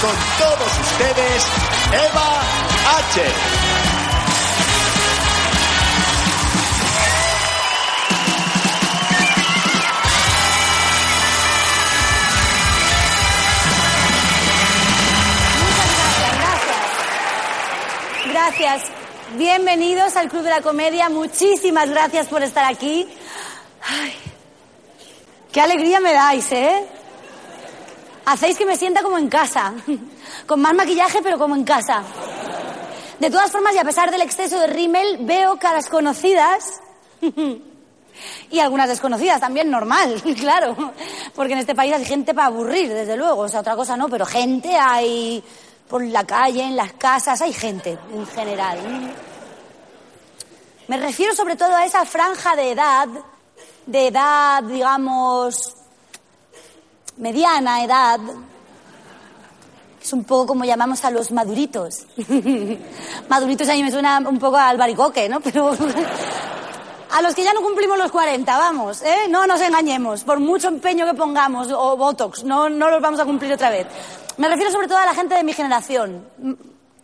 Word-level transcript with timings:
Con 0.00 0.16
todos 0.38 0.78
ustedes, 0.80 1.44
Eva 1.92 2.40
H. 3.00 3.22
Gracias. 18.30 18.82
Bienvenidos 19.36 20.16
al 20.16 20.30
Club 20.30 20.44
de 20.44 20.50
la 20.50 20.62
Comedia. 20.62 21.10
Muchísimas 21.10 21.90
gracias 21.90 22.26
por 22.28 22.42
estar 22.42 22.64
aquí. 22.64 23.06
Qué 25.52 25.60
alegría 25.60 26.00
me 26.00 26.14
dais, 26.14 26.50
¿eh? 26.52 26.86
Hacéis 28.26 28.56
que 28.56 28.66
me 28.66 28.76
sienta 28.76 29.02
como 29.02 29.18
en 29.18 29.28
casa. 29.28 29.72
Con 30.46 30.60
más 30.60 30.74
maquillaje, 30.74 31.20
pero 31.22 31.38
como 31.38 31.54
en 31.54 31.64
casa. 31.64 32.02
De 33.18 33.30
todas 33.30 33.50
formas, 33.50 33.74
y 33.74 33.78
a 33.78 33.84
pesar 33.84 34.10
del 34.10 34.22
exceso 34.22 34.58
de 34.58 34.66
rímel, 34.66 35.18
veo 35.20 35.58
caras 35.58 35.88
conocidas. 35.88 36.80
Y 38.50 38.58
algunas 38.58 38.88
desconocidas 38.88 39.40
también, 39.40 39.70
normal, 39.70 40.20
claro. 40.38 40.76
Porque 41.34 41.54
en 41.54 41.60
este 41.60 41.74
país 41.74 41.94
hay 41.94 42.04
gente 42.04 42.34
para 42.34 42.48
aburrir, 42.48 42.92
desde 42.92 43.16
luego. 43.16 43.42
O 43.42 43.48
sea, 43.48 43.60
otra 43.60 43.76
cosa 43.76 43.96
no, 43.96 44.08
pero 44.08 44.26
gente 44.26 44.76
hay 44.76 45.42
por 45.88 46.04
la 46.04 46.24
calle, 46.24 46.62
en 46.62 46.76
las 46.76 46.92
casas, 46.94 47.40
hay 47.40 47.52
gente 47.52 47.98
en 48.12 48.26
general. 48.26 48.78
Me 50.86 50.96
refiero 50.98 51.34
sobre 51.34 51.56
todo 51.56 51.74
a 51.74 51.84
esa 51.84 52.04
franja 52.04 52.54
de 52.56 52.72
edad, 52.72 53.08
de 53.86 54.06
edad, 54.08 54.62
digamos, 54.62 55.76
mediana 57.20 57.84
edad. 57.84 58.18
Es 60.02 60.12
un 60.12 60.24
poco 60.24 60.48
como 60.48 60.64
llamamos 60.64 61.04
a 61.04 61.10
los 61.10 61.30
maduritos. 61.30 62.06
maduritos 63.28 63.68
a 63.68 63.74
mí 63.74 63.82
me 63.82 63.90
suena 63.90 64.18
un 64.18 64.38
poco 64.38 64.56
al 64.56 64.78
baricoque, 64.78 65.28
¿no? 65.28 65.40
Pero 65.44 65.76
a 67.10 67.22
los 67.22 67.34
que 67.34 67.44
ya 67.44 67.52
no 67.52 67.60
cumplimos 67.60 67.98
los 67.98 68.10
40, 68.10 68.56
vamos, 68.56 69.02
¿eh? 69.02 69.28
No 69.28 69.46
nos 69.46 69.60
engañemos, 69.60 70.24
por 70.24 70.40
mucho 70.40 70.68
empeño 70.68 71.04
que 71.06 71.14
pongamos, 71.14 71.68
o 71.70 71.96
Botox, 71.96 72.44
no, 72.44 72.70
no 72.70 72.88
los 72.88 73.02
vamos 73.02 73.20
a 73.20 73.24
cumplir 73.24 73.52
otra 73.52 73.68
vez. 73.68 73.86
Me 74.38 74.48
refiero 74.48 74.70
sobre 74.70 74.88
todo 74.88 74.98
a 74.98 75.06
la 75.06 75.14
gente 75.14 75.34
de 75.34 75.44
mi 75.44 75.52
generación. 75.52 76.24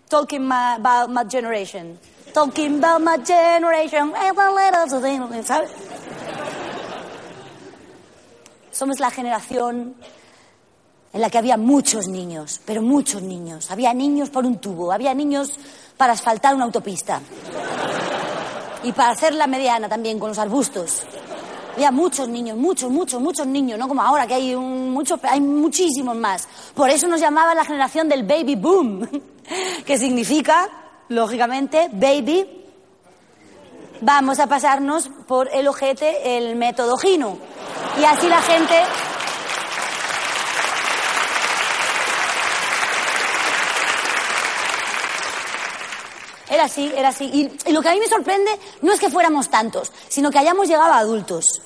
Talking 0.08 0.50
about 0.50 1.10
my 1.10 1.24
generation. 1.28 1.98
Talking 2.32 2.82
about 2.82 3.02
my 3.02 3.18
generation. 3.24 4.12
¿Sabes? 5.44 5.70
Somos 8.76 9.00
la 9.00 9.10
generación 9.10 9.94
en 11.10 11.20
la 11.22 11.30
que 11.30 11.38
había 11.38 11.56
muchos 11.56 12.08
niños, 12.08 12.60
pero 12.66 12.82
muchos 12.82 13.22
niños. 13.22 13.70
Había 13.70 13.94
niños 13.94 14.28
por 14.28 14.44
un 14.44 14.58
tubo, 14.58 14.92
había 14.92 15.14
niños 15.14 15.58
para 15.96 16.12
asfaltar 16.12 16.54
una 16.54 16.66
autopista. 16.66 17.22
Y 18.82 18.92
para 18.92 19.12
hacer 19.12 19.32
la 19.32 19.46
mediana 19.46 19.88
también 19.88 20.18
con 20.18 20.28
los 20.28 20.38
arbustos. 20.38 21.04
Había 21.74 21.90
muchos 21.90 22.28
niños, 22.28 22.58
muchos, 22.58 22.90
muchos, 22.90 23.18
muchos 23.18 23.46
niños, 23.46 23.78
no 23.78 23.88
como 23.88 24.02
ahora 24.02 24.26
que 24.26 24.34
hay 24.34 24.54
un, 24.54 24.90
mucho, 24.90 25.18
hay 25.22 25.40
muchísimos 25.40 26.14
más. 26.14 26.46
Por 26.74 26.90
eso 26.90 27.08
nos 27.08 27.18
llamaban 27.18 27.56
la 27.56 27.64
generación 27.64 28.10
del 28.10 28.24
baby 28.24 28.56
boom, 28.56 29.08
que 29.86 29.96
significa, 29.96 30.68
lógicamente, 31.08 31.88
baby. 31.94 32.65
Vamos 34.00 34.38
a 34.40 34.46
pasarnos 34.46 35.08
por 35.26 35.48
el 35.52 35.68
ojete 35.68 36.36
el 36.36 36.56
método 36.56 36.96
Gino. 36.96 37.38
Y 38.00 38.04
así 38.04 38.28
la 38.28 38.42
gente 38.42 38.74
Era 46.48 46.64
así, 46.64 46.92
era 46.96 47.08
así. 47.08 47.24
Y, 47.66 47.72
lo 47.72 47.82
que 47.82 47.88
a 47.88 47.92
mí 47.92 48.00
me 48.00 48.06
sorprende 48.06 48.50
no 48.82 48.92
es 48.92 49.00
que 49.00 49.10
fuéramos 49.10 49.48
tantos, 49.48 49.92
sino 50.08 50.30
que 50.30 50.38
hayamos 50.38 50.68
llegado 50.68 50.92
a 50.92 50.98
adultos. 50.98 51.60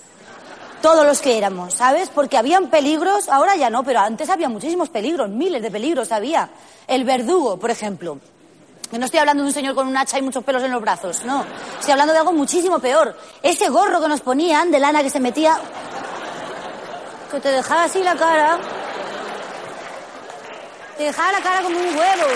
Todos 0.80 1.04
los 1.04 1.20
que 1.20 1.36
éramos, 1.36 1.74
¿sabes? 1.74 2.08
Porque 2.08 2.38
habían 2.38 2.70
peligros, 2.70 3.28
ahora 3.28 3.54
ya 3.56 3.68
no, 3.68 3.84
pero 3.84 4.00
antes 4.00 4.30
había 4.30 4.48
muchísimos 4.48 4.88
peligros, 4.88 5.28
miles 5.28 5.62
de 5.62 5.70
peligros 5.70 6.10
había. 6.10 6.48
El 6.86 7.04
verdugo, 7.04 7.58
por 7.58 7.70
ejemplo. 7.70 8.18
No 8.92 9.04
estoy 9.04 9.20
hablando 9.20 9.42
de 9.42 9.48
un 9.48 9.54
señor 9.54 9.74
con 9.74 9.86
un 9.86 9.96
hacha 9.96 10.18
y 10.18 10.22
muchos 10.22 10.42
pelos 10.42 10.62
en 10.62 10.72
los 10.72 10.80
brazos, 10.80 11.24
no. 11.24 11.44
Estoy 11.78 11.92
hablando 11.92 12.12
de 12.12 12.18
algo 12.18 12.32
muchísimo 12.32 12.78
peor. 12.80 13.16
Ese 13.42 13.68
gorro 13.68 14.00
que 14.00 14.08
nos 14.08 14.20
ponían 14.20 14.70
de 14.70 14.80
lana 14.80 15.02
que 15.02 15.10
se 15.10 15.20
metía. 15.20 15.58
que 17.30 17.40
te 17.40 17.50
dejaba 17.50 17.84
así 17.84 18.02
la 18.02 18.16
cara. 18.16 18.58
Te 20.96 21.04
dejaba 21.04 21.32
la 21.32 21.40
cara 21.40 21.62
como 21.62 21.78
un 21.78 21.96
huevo. 21.96 22.26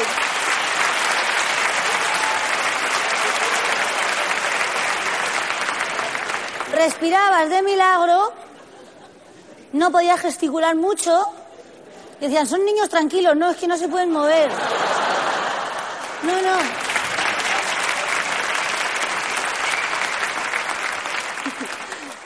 respirabas 6.75 7.49
de 7.51 7.63
milagro, 7.63 8.33
no 9.73 9.91
podías 9.91 10.21
gesticular 10.21 10.75
mucho. 10.77 11.25
Decían, 12.21 12.47
son 12.47 12.65
niños 12.65 12.89
tranquilos, 12.89 13.37
no, 13.37 13.51
es 13.51 13.57
que 13.57 13.67
no 13.67 13.77
se 13.77 13.89
pueden 13.89 14.11
mover. 14.11 14.51
No, 16.25 16.41
no. 16.41 16.59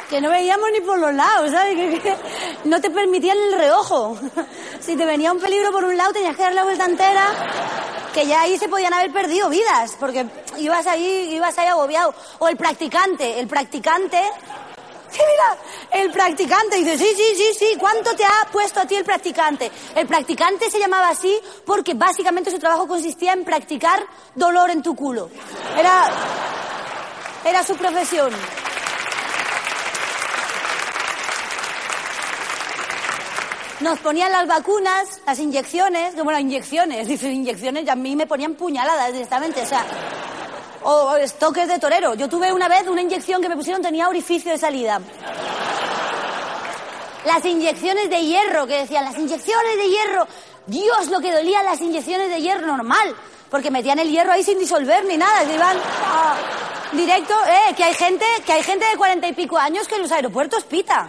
Que 0.09 0.21
no 0.21 0.31
veíamos 0.31 0.69
ni 0.73 0.81
por 0.81 0.99
los 0.99 1.13
lados, 1.13 1.51
¿sabes? 1.51 2.01
Que, 2.01 2.17
no 2.65 2.81
te 2.81 2.91
permitían 2.91 3.37
el 3.37 3.59
reojo. 3.59 4.17
Si 4.81 4.97
te 4.97 5.05
venía 5.05 5.33
un 5.33 5.41
peligro 5.41 5.71
por 5.71 5.85
un 5.85 5.97
lado, 5.97 6.13
tenías 6.13 6.35
que 6.35 6.43
dar 6.43 6.55
la 6.55 6.65
vuelta 6.65 6.87
entera 6.87 7.27
que 8.15 8.27
ya 8.27 8.41
ahí 8.41 8.57
se 8.59 8.69
podían 8.69 8.95
haber 8.95 9.13
perdido 9.13 9.51
vidas, 9.51 9.97
porque 10.01 10.27
ibas 10.59 10.87
ahí, 10.87 11.29
ibas 11.33 11.59
ahí 11.59 11.67
agobiado. 11.67 12.15
O 12.39 12.49
el 12.49 12.57
practicante, 12.57 13.39
el 13.39 13.49
practicante. 13.49 14.23
El 15.91 16.11
practicante 16.13 16.77
dice, 16.77 16.99
sí, 16.99 17.07
sí, 17.17 17.35
sí, 17.37 17.55
sí, 17.59 17.77
¿cuánto 17.79 18.15
te 18.15 18.25
ha 18.25 18.49
puesto 18.53 18.81
a 18.81 18.87
ti 18.87 18.95
el 18.95 19.05
practicante? 19.05 19.71
El 19.95 20.07
practicante 20.07 20.71
se 20.71 20.79
llamaba 20.79 21.09
así 21.09 21.39
porque 21.65 21.95
básicamente 21.95 22.51
su 22.51 22.59
trabajo 22.59 22.87
consistía 22.87 23.33
en 23.33 23.45
practicar 23.45 24.05
dolor 24.35 24.71
en 24.71 24.83
tu 24.83 24.95
culo. 24.95 25.31
Era, 25.77 26.11
era 27.45 27.65
su 27.65 27.77
profesión. 27.77 28.33
Nos 33.81 34.01
ponían 34.01 34.33
las 34.33 34.49
vacunas, 34.49 35.21
las 35.25 35.39
inyecciones, 35.39 36.17
bueno, 36.17 36.39
inyecciones, 36.41 37.07
dice 37.09 37.31
inyecciones, 37.31 37.85
y 37.85 37.89
a 37.89 37.95
mí 37.95 38.17
me 38.17 38.27
ponían 38.27 38.55
puñaladas 38.55 39.13
directamente, 39.13 39.63
o 39.63 39.67
sea, 39.67 39.87
O 40.91 41.15
estoques 41.17 41.69
de 41.69 41.79
torero. 41.79 42.15
Yo 42.15 42.31
tuve 42.31 42.51
una 42.51 42.67
vez 42.67 42.89
una 42.89 43.03
inyección 43.03 43.43
que 43.43 43.49
me 43.51 43.57
pusieron, 43.57 43.83
tenía 43.83 44.09
orificio 44.09 44.53
de 44.53 44.57
salida. 44.57 44.99
Las 47.27 47.45
inyecciones 47.45 48.09
de 48.09 48.25
hierro, 48.25 48.67
que 48.67 48.79
decían, 48.79 49.05
las 49.05 49.19
inyecciones 49.19 49.77
de 49.77 49.87
hierro. 49.87 50.27
Dios, 50.67 51.09
lo 51.11 51.21
que 51.21 51.31
dolía 51.31 51.63
las 51.63 51.83
inyecciones 51.83 52.31
de 52.31 52.41
hierro 52.41 52.69
normal. 52.69 53.15
Porque 53.51 53.71
metían 53.71 53.99
el 53.99 54.09
hierro 54.09 54.33
ahí 54.33 54.43
sin 54.43 54.59
disolver 54.59 55.05
ni 55.05 55.19
nada. 55.19 55.45
Se 55.45 55.53
iban 55.53 55.77
directo, 56.93 57.35
eh, 57.47 57.75
que 57.75 57.85
hay 57.85 57.93
gente, 57.93 58.25
que 58.47 58.53
hay 58.53 58.63
gente 58.63 58.87
de 58.87 58.97
cuarenta 58.97 59.29
y 59.29 59.35
pico 59.35 59.59
años 59.59 59.87
que 59.87 59.97
en 59.97 60.03
los 60.03 60.13
aeropuertos 60.13 60.65
pita. 60.65 61.07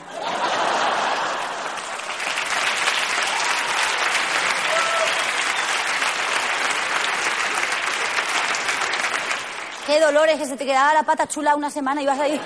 Qué 9.90 10.00
dolores 10.00 10.38
que 10.38 10.46
se 10.46 10.56
te 10.56 10.68
quedaba 10.68 10.94
la 10.94 11.02
pata 11.02 11.28
chula 11.28 11.56
una 11.56 11.72
semana 11.72 12.00
y 12.00 12.06
vas 12.06 12.20
a 12.20 12.28
ir 12.28 12.40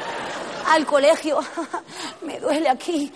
al 0.69 0.85
colegio. 0.85 1.41
Me 2.21 2.39
duele 2.39 2.69
aquí. 2.69 3.11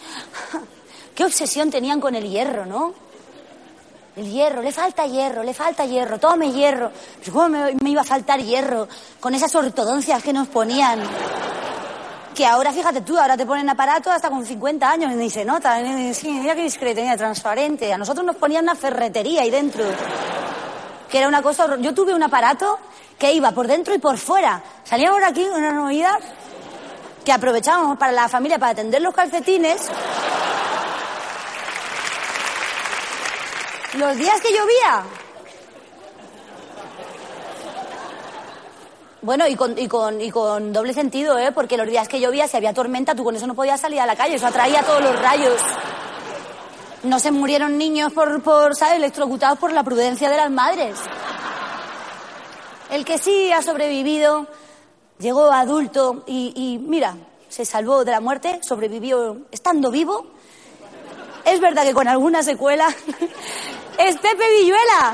Qué 1.16 1.24
obsesión 1.24 1.72
tenían 1.72 2.02
con 2.02 2.14
el 2.14 2.30
hierro, 2.30 2.66
¿no? 2.66 2.94
El 4.18 4.30
hierro, 4.30 4.62
le 4.62 4.74
falta 4.74 5.08
hierro, 5.08 5.44
le 5.44 5.54
falta 5.54 5.86
hierro, 5.86 6.20
tome 6.20 6.52
hierro. 6.52 6.92
Pero 7.22 7.32
¿Cómo 7.32 7.48
me, 7.48 7.90
iba 7.90 8.02
a 8.02 8.04
faltar 8.04 8.42
hierro 8.42 8.90
con 9.22 9.34
esas 9.34 9.56
ortodoncias 9.56 10.22
que 10.22 10.34
nos 10.34 10.50
ponían? 10.50 11.00
Que 12.36 12.46
ahora, 12.46 12.74
fíjate 12.74 13.00
tú, 13.00 13.18
ahora 13.18 13.38
te 13.38 13.46
ponen 13.46 13.70
aparato 13.70 14.12
hasta 14.12 14.30
con 14.30 14.46
50 14.46 14.92
años 14.92 15.14
ni 15.14 15.30
se 15.30 15.46
nota. 15.46 15.80
Mira 15.80 16.54
qué 16.54 16.64
discreto, 16.64 17.02
transparente. 17.16 17.94
A 17.94 17.98
nosotros 17.98 18.26
nos 18.26 18.36
ponían 18.36 18.64
una 18.66 18.76
ferretería 18.76 19.44
ahí 19.44 19.52
dentro. 19.52 19.86
Que 21.10 21.20
era 21.20 21.28
una 21.28 21.42
cosa... 21.42 21.78
Yo 21.78 21.94
tuve 21.94 22.14
un 22.14 22.24
aparato 22.24 22.80
que 23.18 23.34
iba 23.34 23.52
por 23.52 23.68
dentro 23.68 23.94
y 23.96 24.00
por 24.00 24.18
fuera. 24.18 24.62
Salíamos 24.84 25.22
aquí 25.24 25.46
con 25.46 25.64
unas 25.64 25.74
movidas 25.74 26.18
que 27.26 27.32
aprovechábamos 27.32 27.98
para 27.98 28.12
la 28.12 28.28
familia 28.30 28.58
para 28.60 28.76
tender 28.76 29.02
los 29.02 29.14
calcetines. 29.14 29.90
Los 33.96 34.16
días 34.18 34.40
que 34.42 34.50
llovía. 34.52 35.04
Bueno, 39.22 39.48
y 39.48 39.56
con, 39.56 39.78
y, 39.78 39.88
con, 39.88 40.22
y 40.22 40.32
con 40.32 40.72
doble 40.72 40.94
sentido, 40.94 41.38
¿eh? 41.38 41.52
Porque 41.52 41.76
los 41.76 41.88
días 41.88 42.08
que 42.08 42.20
llovía, 42.20 42.48
si 42.48 42.56
había 42.56 42.74
tormenta, 42.74 43.16
tú 43.16 43.24
con 43.24 43.36
eso 43.36 43.48
no 43.48 43.56
podías 43.56 43.82
salir 43.82 44.00
a 44.00 44.06
la 44.06 44.16
calle, 44.16 44.36
eso 44.36 44.48
atraía 44.48 44.84
todos 44.84 45.02
los 45.02 45.20
rayos. 45.20 45.60
No 47.04 47.20
se 47.20 47.32
murieron 47.32 47.78
niños 47.78 48.12
por, 48.14 48.42
por 48.42 48.76
¿sabes?, 48.76 48.96
electrocutados 48.96 49.60
por 49.60 49.72
la 49.72 49.84
prudencia 49.84 50.30
de 50.30 50.38
las 50.38 50.52
madres. 50.52 50.98
El 52.90 53.06
que 53.06 53.18
sí 53.18 53.52
ha 53.52 53.62
sobrevivido, 53.62 54.48
llegó 55.20 55.52
adulto 55.52 56.24
y, 56.26 56.54
y 56.56 56.78
mira, 56.80 57.16
se 57.50 57.66
salvó 57.66 58.04
de 58.06 58.12
la 58.12 58.22
muerte, 58.22 58.60
sobrevivió 58.64 59.38
estando 59.52 59.92
vivo. 59.92 60.28
Es 61.46 61.60
verdad 61.60 61.84
que 61.84 61.94
con 61.94 62.08
alguna 62.08 62.44
secuela. 62.44 62.88
es 63.98 64.18
Pepe 64.18 64.44
Villuela. 64.60 65.14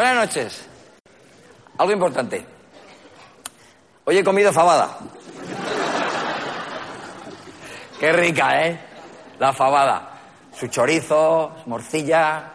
Buenas 0.00 0.16
noches. 0.16 0.66
Algo 1.76 1.92
importante. 1.92 2.42
Hoy 4.06 4.16
he 4.16 4.24
comido 4.24 4.50
fabada. 4.50 4.96
Qué 7.98 8.10
rica, 8.10 8.66
¿eh? 8.66 8.80
La 9.38 9.52
fabada. 9.52 10.08
Su 10.58 10.68
chorizo, 10.68 11.52
su 11.62 11.68
morcilla, 11.68 12.50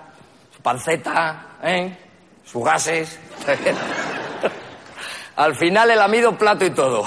su 0.55 0.59
panceta, 0.63 1.57
¿eh? 1.61 1.95
Sus 2.43 2.63
gases. 2.63 3.19
Al 5.35 5.55
final 5.55 5.91
he 5.91 5.95
lamido 5.95 6.35
plato 6.35 6.65
y 6.65 6.71
todo. 6.71 7.05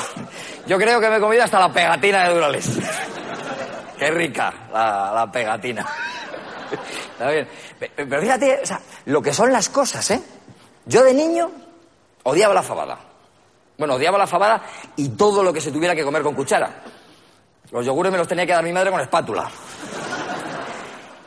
Yo 0.69 0.79
creo 0.79 1.01
que 1.01 1.09
me 1.09 1.17
he 1.17 1.21
comido 1.21 1.43
hasta 1.43 1.59
la 1.59 1.73
pegatina 1.73 2.29
de 2.29 2.35
Durales. 2.35 2.79
Qué 3.99 4.09
rica 4.13 4.55
la, 4.73 5.11
la 5.13 5.33
pegatina. 5.33 5.85
Está 7.19 7.31
bien. 7.31 7.49
Pe- 7.79 7.89
pe- 7.91 8.07
Pero 8.07 8.23
fíjate, 8.23 8.61
o 8.63 8.67
sea, 8.67 8.81
lo 9.07 9.21
que 9.21 9.33
son 9.33 9.53
las 9.53 9.69
cosas, 9.69 10.09
¿eh? 10.13 10.23
Yo 10.87 11.03
de 11.03 11.13
niño 11.13 11.51
odiaba 12.23 12.55
la 12.55 12.63
fabada. 12.63 12.99
Bueno, 13.77 13.95
odiaba 13.95 14.19
la 14.19 14.27
fabada 14.27 14.63
y 14.97 15.09
todo 15.11 15.43
lo 15.43 15.53
que 15.53 15.61
se 15.61 15.73
tuviera 15.73 15.95
que 15.95 16.05
comer 16.05 16.23
con 16.23 16.35
cuchara. 16.35 16.83
Los 17.71 17.85
yogures 17.85 18.11
me 18.13 18.19
los 18.19 18.29
tenía 18.29 18.47
que 18.47 18.53
dar 18.53 18.63
mi 18.65 18.73
madre 18.73 18.91
con 18.91 19.01
espátula. 19.01 19.51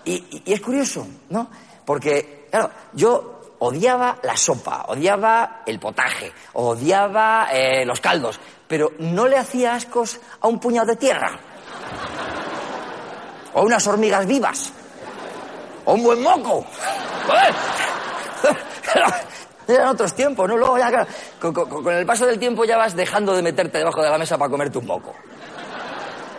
Y 0.06 0.42
es 0.52 0.62
curioso, 0.62 1.06
¿no? 1.30 1.50
Porque, 1.86 2.48
claro, 2.50 2.72
yo 2.94 3.56
odiaba 3.60 4.18
la 4.24 4.36
sopa, 4.36 4.86
odiaba 4.88 5.62
el 5.66 5.80
potaje, 5.80 6.32
odiaba 6.54 7.50
eh, 7.54 7.86
los 7.86 8.00
caldos, 8.02 8.40
pero 8.68 8.94
no 9.00 9.28
le 9.28 9.38
hacía 9.38 9.76
ascos 9.76 10.20
a 10.40 10.48
un 10.48 10.60
puñado 10.60 10.88
de 10.88 10.96
tierra. 10.96 11.40
O 13.54 13.60
a 13.60 13.64
unas 13.64 13.86
hormigas 13.86 14.26
vivas. 14.26 14.74
O 15.86 15.94
un 15.94 16.04
buen 16.04 16.22
moco. 16.22 16.66
Eran 19.68 19.88
otros 19.90 20.14
tiempos, 20.14 20.48
¿no? 20.50 20.58
Luego 20.58 20.78
ya, 20.78 21.06
con, 21.40 21.54
con- 21.54 21.84
con 21.84 21.94
el 21.94 22.06
paso 22.06 22.26
del 22.26 22.38
tiempo 22.40 22.66
ya 22.66 22.78
vas 22.78 22.96
dejando 22.96 23.34
de 23.36 23.42
meterte 23.42 23.78
debajo 23.78 24.02
de 24.02 24.10
la 24.10 24.18
mesa 24.18 24.38
para 24.38 24.50
comerte 24.52 24.78
un 24.80 24.86
moco. 24.86 25.14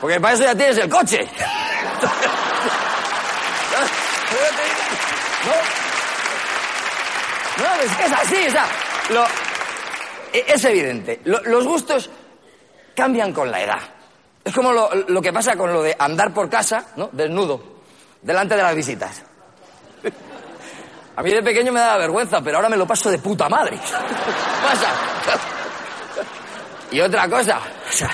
Porque 0.00 0.20
para 0.20 0.34
eso 0.34 0.44
ya 0.44 0.54
tienes 0.54 0.76
el 0.78 0.88
coche. 0.90 1.26
¿No? 7.58 7.64
No, 7.64 7.74
es 7.82 7.96
que 7.96 8.04
es 8.04 8.12
así, 8.12 8.46
o 8.46 8.50
sea, 8.50 8.66
lo- 9.10 9.24
e- 10.32 10.44
es 10.48 10.64
evidente. 10.64 11.20
Lo- 11.24 11.42
los 11.42 11.66
gustos 11.66 12.10
cambian 12.94 13.32
con 13.32 13.50
la 13.50 13.60
edad. 13.62 13.80
Es 14.44 14.54
como 14.54 14.72
lo, 14.72 14.90
lo 15.08 15.22
que 15.22 15.32
pasa 15.32 15.56
con 15.56 15.72
lo 15.72 15.82
de 15.82 15.94
andar 15.98 16.32
por 16.34 16.48
casa, 16.50 16.86
¿no? 16.96 17.08
Desnudo, 17.12 17.62
delante 18.20 18.56
de 18.56 18.62
las 18.62 18.74
visitas. 18.74 19.22
A 21.14 21.22
mí 21.22 21.30
de 21.30 21.42
pequeño 21.42 21.72
me 21.72 21.80
daba 21.80 21.98
vergüenza, 21.98 22.40
pero 22.40 22.56
ahora 22.56 22.68
me 22.68 22.76
lo 22.76 22.86
paso 22.86 23.10
de 23.10 23.18
puta 23.18 23.48
madre. 23.48 23.76
Pasa. 24.62 24.88
Y 26.90 27.00
otra 27.00 27.28
cosa, 27.28 27.58
o 27.88 27.92
sea, 27.92 28.10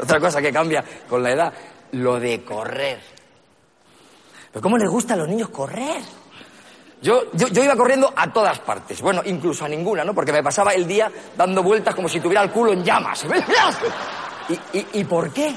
otra 0.00 0.20
cosa 0.20 0.40
que 0.40 0.52
cambia 0.52 0.84
con 1.08 1.22
la 1.22 1.30
edad, 1.30 1.52
lo 1.92 2.18
de 2.18 2.42
correr. 2.44 3.00
Pero 4.52 4.62
¿cómo 4.62 4.76
les 4.76 4.90
gusta 4.90 5.14
a 5.14 5.16
los 5.16 5.28
niños 5.28 5.48
correr? 5.50 6.02
Yo, 7.02 7.30
yo, 7.34 7.48
yo 7.48 7.62
iba 7.62 7.76
corriendo 7.76 8.12
a 8.16 8.32
todas 8.32 8.58
partes, 8.60 9.00
bueno, 9.00 9.22
incluso 9.24 9.64
a 9.64 9.68
ninguna, 9.68 10.02
¿no? 10.02 10.14
Porque 10.14 10.32
me 10.32 10.42
pasaba 10.42 10.72
el 10.72 10.86
día 10.86 11.10
dando 11.36 11.62
vueltas 11.62 11.94
como 11.94 12.08
si 12.08 12.20
tuviera 12.20 12.42
el 12.42 12.50
culo 12.50 12.72
en 12.72 12.82
llamas. 12.82 13.24
¿Y, 14.48 14.78
y, 14.78 14.86
y 14.94 15.04
por 15.04 15.32
qué? 15.32 15.54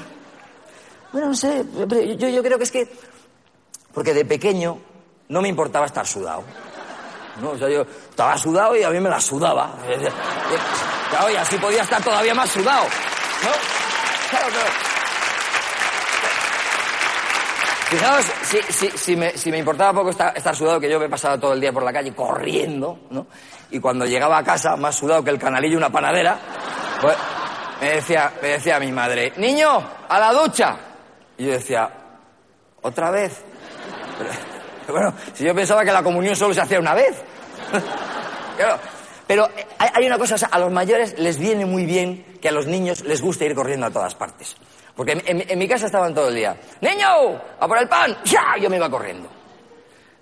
Bueno, 1.11 1.29
no 1.29 1.35
sé, 1.35 1.65
yo, 2.17 2.29
yo 2.29 2.43
creo 2.43 2.57
que 2.57 2.63
es 2.63 2.71
que... 2.71 2.87
Porque 3.93 4.13
de 4.13 4.25
pequeño 4.25 4.77
no 5.29 5.41
me 5.41 5.47
importaba 5.47 5.85
estar 5.85 6.05
sudado. 6.05 6.43
¿No? 7.41 7.51
O 7.51 7.57
sea, 7.57 7.69
yo 7.69 7.81
estaba 7.81 8.37
sudado 8.37 8.75
y 8.75 8.83
a 8.83 8.89
mí 8.89 8.99
me 8.99 9.09
la 9.09 9.19
sudaba. 9.19 9.71
Y 11.31 11.35
así 11.35 11.57
podía 11.57 11.83
estar 11.83 12.01
todavía 12.03 12.33
más 12.33 12.49
sudado. 12.49 12.83
¿no? 12.83 13.49
Claro. 14.29 14.47
Fijaos, 17.89 18.25
si, 18.43 18.61
si, 18.71 18.97
si, 18.97 19.15
me, 19.15 19.35
si 19.35 19.49
me 19.49 19.57
importaba 19.57 19.91
poco 19.93 20.11
estar, 20.11 20.55
sudado, 20.55 20.79
que 20.79 20.87
yo 20.87 20.99
me 20.99 21.07
he 21.07 21.09
pasado 21.09 21.39
todo 21.39 21.53
el 21.53 21.61
día 21.61 21.73
por 21.73 21.81
la 21.81 21.91
calle 21.91 22.13
corriendo, 22.13 22.99
¿no? 23.09 23.25
Y 23.71 23.79
cuando 23.79 24.05
llegaba 24.05 24.37
a 24.37 24.43
casa, 24.43 24.75
más 24.75 24.95
sudado 24.95 25.23
que 25.23 25.31
el 25.31 25.39
canalillo 25.39 25.73
y 25.73 25.77
una 25.77 25.89
panadera, 25.89 26.37
pues 27.01 27.17
me 27.81 27.95
decía, 27.95 28.31
me 28.43 28.49
decía 28.49 28.79
mi 28.79 28.91
madre, 28.91 29.33
niño, 29.37 29.81
a 30.07 30.19
la 30.19 30.31
ducha. 30.33 30.77
Y 31.35 31.45
yo 31.45 31.53
decía, 31.53 31.89
¿otra 32.83 33.09
vez? 33.09 33.43
Bueno, 34.91 35.13
si 35.33 35.43
yo 35.43 35.53
pensaba 35.55 35.83
que 35.83 35.91
la 35.91 36.03
comunión 36.03 36.35
solo 36.35 36.53
se 36.53 36.61
hacía 36.61 36.79
una 36.79 36.93
vez. 36.93 37.15
Pero 39.27 39.47
hay, 39.77 40.07
una 40.07 40.17
cosa, 40.17 40.35
o 40.35 40.37
sea, 40.39 40.47
a 40.51 40.57
los 40.57 40.71
mayores 40.71 41.19
les 41.19 41.37
viene 41.37 41.63
muy 41.63 41.85
bien 41.85 42.39
que 42.41 42.49
a 42.49 42.51
los 42.51 42.65
niños 42.65 43.01
les 43.01 43.21
guste 43.21 43.45
ir 43.45 43.53
corriendo 43.53 43.85
a 43.85 43.91
todas 43.91 44.15
partes. 44.15 44.55
Porque 44.95 45.21
en, 45.23 45.59
mi 45.59 45.67
casa 45.67 45.85
estaban 45.85 46.15
todo 46.15 46.29
el 46.29 46.35
día. 46.35 46.57
¡Niño! 46.81 47.39
¡A 47.59 47.67
por 47.67 47.77
el 47.77 47.87
pan! 47.87 48.17
¡Ya! 48.25 48.57
Yo 48.59 48.71
me 48.71 48.77
iba 48.77 48.89
corriendo. 48.89 49.29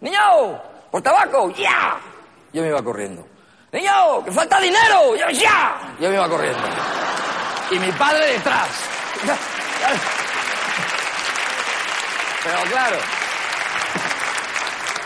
¡Niño! 0.01 0.62
¡Por 0.91 1.01
tabaco! 1.01 1.50
¡Ya! 1.51 1.97
Yo 2.51 2.62
me 2.62 2.67
iba 2.67 2.83
corriendo. 2.83 3.25
¡Niño! 3.71 4.25
¡Que 4.25 4.31
falta 4.31 4.59
dinero! 4.59 5.15
¡Ya! 5.15 5.31
¡Ya! 5.31 5.95
Yo 6.01 6.09
me 6.09 6.15
iba 6.15 6.27
corriendo. 6.27 6.59
Y 7.71 7.79
mi 7.79 7.91
padre 7.93 8.33
detrás. 8.33 8.67
Pero 12.43 12.62
claro, 12.69 12.97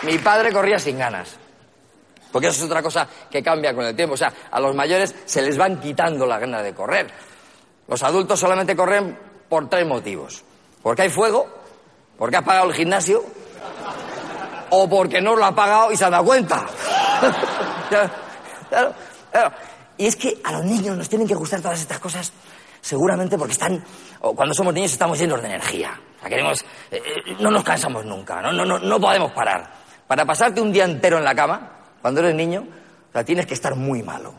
mi 0.04 0.18
padre 0.18 0.52
corría 0.52 0.80
sin 0.80 0.98
ganas. 0.98 1.38
Porque 2.32 2.48
eso 2.48 2.64
es 2.64 2.70
otra 2.70 2.82
cosa 2.82 3.08
que 3.30 3.44
cambia 3.44 3.74
con 3.74 3.86
el 3.86 3.96
tiempo. 3.96 4.14
O 4.14 4.18
sea, 4.18 4.34
a 4.50 4.60
los 4.60 4.74
mayores 4.76 5.14
se 5.26 5.42
les 5.42 5.58
van 5.58 5.80
quitando 5.80 6.26
la 6.26 6.40
ganas 6.40 6.64
de 6.64 6.74
correr. 6.74 7.12
Los 7.88 8.02
adultos 8.04 8.40
solamente 8.40 8.76
corren 8.76 9.18
por 9.50 9.68
tres 9.70 9.86
motivos. 9.86 10.44
Porque 10.82 11.04
hay 11.04 11.10
fuego, 11.10 11.48
porque 12.18 12.38
has 12.38 12.44
pagado 12.44 12.70
el 12.70 12.74
gimnasio, 12.74 13.24
o 14.70 14.90
porque 14.90 15.22
no 15.22 15.36
lo 15.36 15.46
ha 15.46 15.54
pagado 15.54 15.92
y 15.92 15.98
se 15.98 16.06
ha 16.06 16.10
dado 16.10 16.26
cuenta. 16.26 16.66
Y 19.98 20.08
es 20.08 20.16
que 20.16 20.42
a 20.44 20.54
los 20.54 20.66
niños 20.66 20.98
nos 20.98 21.08
tienen 21.08 21.28
que 21.28 21.36
gustar 21.36 21.62
todas 21.62 21.80
estas 21.80 22.00
cosas 22.00 22.34
seguramente 22.82 23.38
porque 23.38 23.52
están, 23.52 23.84
o 24.22 24.34
cuando 24.34 24.56
somos 24.56 24.74
niños 24.74 24.92
estamos 24.92 25.20
llenos 25.20 25.40
de 25.42 25.48
energía. 25.48 25.92
O 26.18 26.20
sea, 26.22 26.30
queremos, 26.30 26.62
eh, 26.90 27.00
eh, 27.06 27.36
no 27.40 27.52
nos 27.52 27.64
cansamos 27.64 28.04
nunca, 28.04 28.42
no, 28.42 28.52
no, 28.52 28.66
no, 28.66 28.80
no 28.80 29.00
podemos 29.00 29.32
parar. 29.32 29.81
Para 30.12 30.26
pasarte 30.26 30.60
un 30.60 30.74
día 30.74 30.84
entero 30.84 31.20
en 31.20 31.24
la 31.24 31.34
cama, 31.34 31.72
cuando 32.02 32.20
eres 32.20 32.36
niño, 32.36 32.68
o 33.14 33.24
tienes 33.24 33.46
que 33.46 33.54
estar 33.54 33.78
muy 33.78 34.04
malo. 34.04 34.34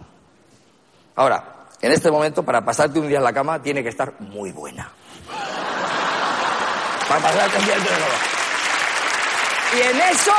Ahora, 1.16 1.64
en 1.80 1.92
este 1.92 2.10
momento, 2.10 2.42
para 2.42 2.62
pasarte 2.62 2.98
un 2.98 3.08
día 3.08 3.16
en 3.16 3.24
la 3.24 3.32
cama, 3.32 3.62
tiene 3.62 3.82
que 3.82 3.88
estar 3.88 4.20
muy 4.20 4.52
buena. 4.52 4.92
Para 7.08 7.20
pasarte 7.22 7.56
un 7.58 7.64
día 7.64 7.74
entero 7.76 7.94
en 7.94 8.00
la 8.02 8.06
cama. 8.06 8.20
Y 9.72 9.80
en 9.80 10.00
eso, 10.12 10.32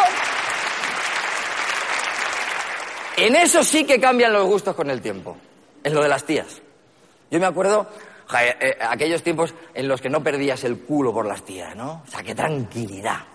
en 3.18 3.36
eso 3.36 3.64
sí 3.64 3.86
que 3.86 4.00
cambian 4.00 4.34
los 4.34 4.46
gustos 4.46 4.76
con 4.76 4.88
el 4.92 5.02
tiempo. 5.02 5.36
En 5.84 5.96
lo 5.96 6.04
de 6.04 6.10
las 6.10 6.26
tías. 6.26 6.62
Yo 7.32 7.40
me 7.40 7.48
acuerdo 7.48 7.88
ja, 8.28 8.46
eh, 8.46 8.56
eh, 8.60 8.78
aquellos 8.88 9.24
tiempos 9.24 9.56
en 9.74 9.88
los 9.88 10.00
que 10.00 10.12
no 10.12 10.22
perdías 10.22 10.64
el 10.64 10.82
culo 10.82 11.12
por 11.12 11.26
las 11.26 11.44
tías, 11.44 11.76
¿no? 11.76 12.04
O 12.06 12.08
sea, 12.12 12.22
qué 12.22 12.36
tranquilidad. 12.36 13.33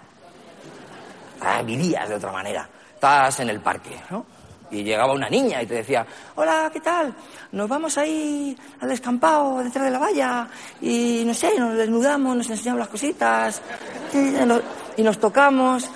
Ah, 1.41 1.63
vivías 1.63 2.09
de 2.09 2.15
otra 2.17 2.33
manera. 2.33 2.69
Estabas 2.95 3.41
en 3.41 3.51
el 3.51 3.61
parque, 3.61 4.01
¿no? 4.11 4.25
Y 4.71 4.83
llegaba 4.83 5.13
una 5.15 5.29
niña 5.31 5.63
y 5.63 5.67
te 5.67 5.75
decía, 5.75 6.07
hola, 6.35 6.71
¿qué 6.73 6.81
tal? 6.81 7.15
Nos 7.53 7.69
vamos 7.69 7.97
ahí 7.97 8.57
al 8.81 8.89
descampado 8.89 9.63
detrás 9.63 9.87
de 9.87 9.91
la 9.91 9.99
valla 9.99 10.47
y 10.83 11.23
no 11.25 11.33
sé, 11.33 11.59
nos 11.59 11.75
desnudamos, 11.75 12.37
nos 12.37 12.51
enseñamos 12.51 12.81
las 12.81 12.89
cositas 12.89 13.63
y 14.13 15.03
nos, 15.03 15.19
tocamos. 15.19 15.89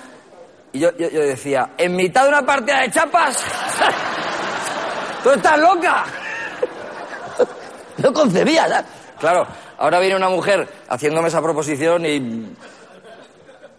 Y 0.71 0.79
yo, 0.79 0.97
yo, 0.97 1.07
decía, 1.07 1.71
en 1.77 1.95
mitad 1.95 2.23
de 2.23 2.29
una 2.29 2.41
partida 2.43 2.81
de 2.81 2.89
chapas, 2.89 3.37
tú 5.23 5.29
estás 5.31 5.59
loca. 5.59 6.05
No 7.95 8.11
concebía, 8.11 8.63
¿verdad? 8.63 8.85
Claro, 9.19 9.45
ahora 9.77 9.99
viene 9.99 10.15
una 10.15 10.27
mujer 10.27 10.67
haciéndome 10.89 11.27
esa 11.27 11.43
proposición 11.43 12.03
y 12.07 12.55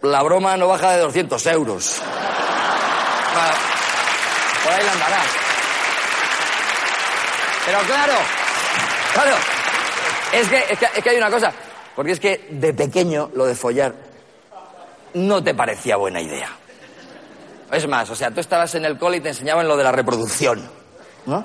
la 0.05 0.23
broma 0.23 0.57
no 0.57 0.67
baja 0.67 0.91
de 0.91 0.99
200 0.99 1.45
euros. 1.47 2.01
Por 4.63 4.73
ahí 4.73 4.83
la 4.83 4.91
andará. 4.91 5.21
Pero 7.65 7.79
claro, 7.79 8.13
claro, 9.13 9.35
es 10.33 10.47
que, 10.47 10.63
es, 10.69 11.03
que, 11.03 11.09
hay 11.09 11.17
una 11.17 11.31
cosa, 11.31 11.51
porque 11.95 12.11
es 12.11 12.19
que 12.19 12.47
de 12.51 12.73
pequeño 12.73 13.31
lo 13.33 13.45
de 13.45 13.55
follar 13.55 13.95
no 15.15 15.43
te 15.43 15.55
parecía 15.55 15.97
buena 15.97 16.21
idea. 16.21 16.49
Es 17.71 17.87
más, 17.87 18.09
o 18.09 18.15
sea, 18.15 18.29
tú 18.29 18.39
estabas 18.39 18.75
en 18.75 18.85
el 18.85 18.99
cole 18.99 19.17
y 19.17 19.21
te 19.21 19.29
enseñaban 19.29 19.67
lo 19.67 19.75
de 19.75 19.83
la 19.83 19.91
reproducción, 19.91 20.69
¿no? 21.25 21.43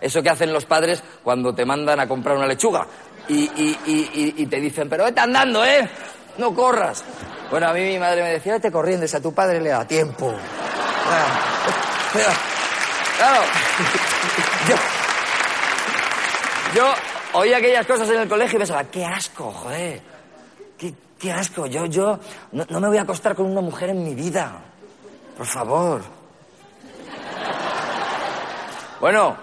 Eso 0.00 0.22
que 0.22 0.30
hacen 0.30 0.52
los 0.52 0.66
padres 0.66 1.02
cuando 1.22 1.54
te 1.54 1.64
mandan 1.64 2.00
a 2.00 2.08
comprar 2.08 2.36
una 2.36 2.46
lechuga 2.46 2.86
y, 3.28 3.48
y 3.84 4.46
te 4.46 4.60
dicen, 4.60 4.88
pero 4.88 5.04
vete 5.04 5.20
andando, 5.20 5.64
¿eh? 5.64 5.88
No 6.38 6.54
corras. 6.54 7.04
Bueno, 7.50 7.68
a 7.68 7.72
mí 7.72 7.80
mi 7.80 7.98
madre 7.98 8.22
me 8.22 8.30
decía, 8.32 8.54
vete 8.54 8.72
corriendo, 8.72 9.06
a 9.06 9.20
tu 9.20 9.32
padre 9.32 9.60
le 9.60 9.70
da 9.70 9.84
tiempo. 9.86 10.32
Claro, 12.12 12.32
claro, 13.18 13.42
yo, 14.68 14.76
yo 16.74 16.94
oía 17.38 17.58
aquellas 17.58 17.86
cosas 17.86 18.08
en 18.08 18.20
el 18.20 18.28
colegio 18.28 18.56
y 18.56 18.60
pensaba, 18.60 18.84
qué 18.84 19.04
asco, 19.04 19.52
joder, 19.52 20.00
qué, 21.18 21.32
asco, 21.32 21.66
yo, 21.66 21.84
yo 21.86 22.18
no, 22.52 22.64
no 22.70 22.80
me 22.80 22.88
voy 22.88 22.96
a 22.96 23.02
acostar 23.02 23.34
con 23.34 23.46
una 23.46 23.60
mujer 23.60 23.90
en 23.90 24.02
mi 24.02 24.14
vida, 24.14 24.52
por 25.36 25.46
favor. 25.46 26.02
Bueno, 29.00 29.36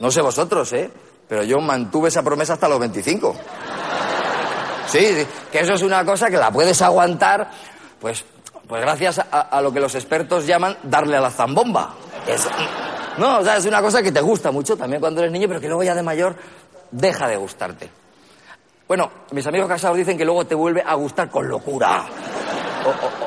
no 0.00 0.10
sé 0.10 0.20
vosotros, 0.20 0.72
¿eh? 0.72 0.90
Pero 1.28 1.44
yo 1.44 1.60
mantuve 1.60 2.08
esa 2.08 2.22
promesa 2.22 2.54
hasta 2.54 2.68
los 2.68 2.80
25. 2.80 3.36
Sí, 4.86 5.26
que 5.50 5.60
eso 5.60 5.74
es 5.74 5.82
una 5.82 6.04
cosa 6.04 6.28
que 6.28 6.36
la 6.36 6.50
puedes 6.50 6.80
aguantar, 6.82 7.50
pues, 8.00 8.24
pues 8.66 8.82
gracias 8.82 9.20
a, 9.30 9.60
lo 9.60 9.72
que 9.72 9.80
los 9.80 9.94
expertos 9.94 10.46
llaman 10.46 10.76
darle 10.82 11.16
a 11.16 11.20
la 11.20 11.30
zambomba. 11.30 11.94
Es, 12.26 12.48
no, 13.18 13.38
o 13.38 13.44
sea, 13.44 13.56
es 13.56 13.66
una 13.66 13.80
cosa 13.80 14.02
que 14.02 14.12
te 14.12 14.20
gusta 14.20 14.50
mucho 14.50 14.76
también 14.76 15.00
cuando 15.00 15.20
eres 15.20 15.32
niño, 15.32 15.48
pero 15.48 15.60
que 15.60 15.68
luego 15.68 15.82
ya 15.82 15.94
de 15.94 16.02
mayor 16.02 16.36
deja 16.90 17.28
de 17.28 17.36
gustarte. 17.36 17.90
Bueno, 18.86 19.10
mis 19.32 19.46
amigos 19.46 19.68
casados 19.68 19.96
dicen 19.96 20.18
que 20.18 20.24
luego 20.24 20.46
te 20.46 20.54
vuelve 20.54 20.82
a 20.84 20.94
gustar 20.94 21.30
con 21.30 21.48
locura. 21.48 22.06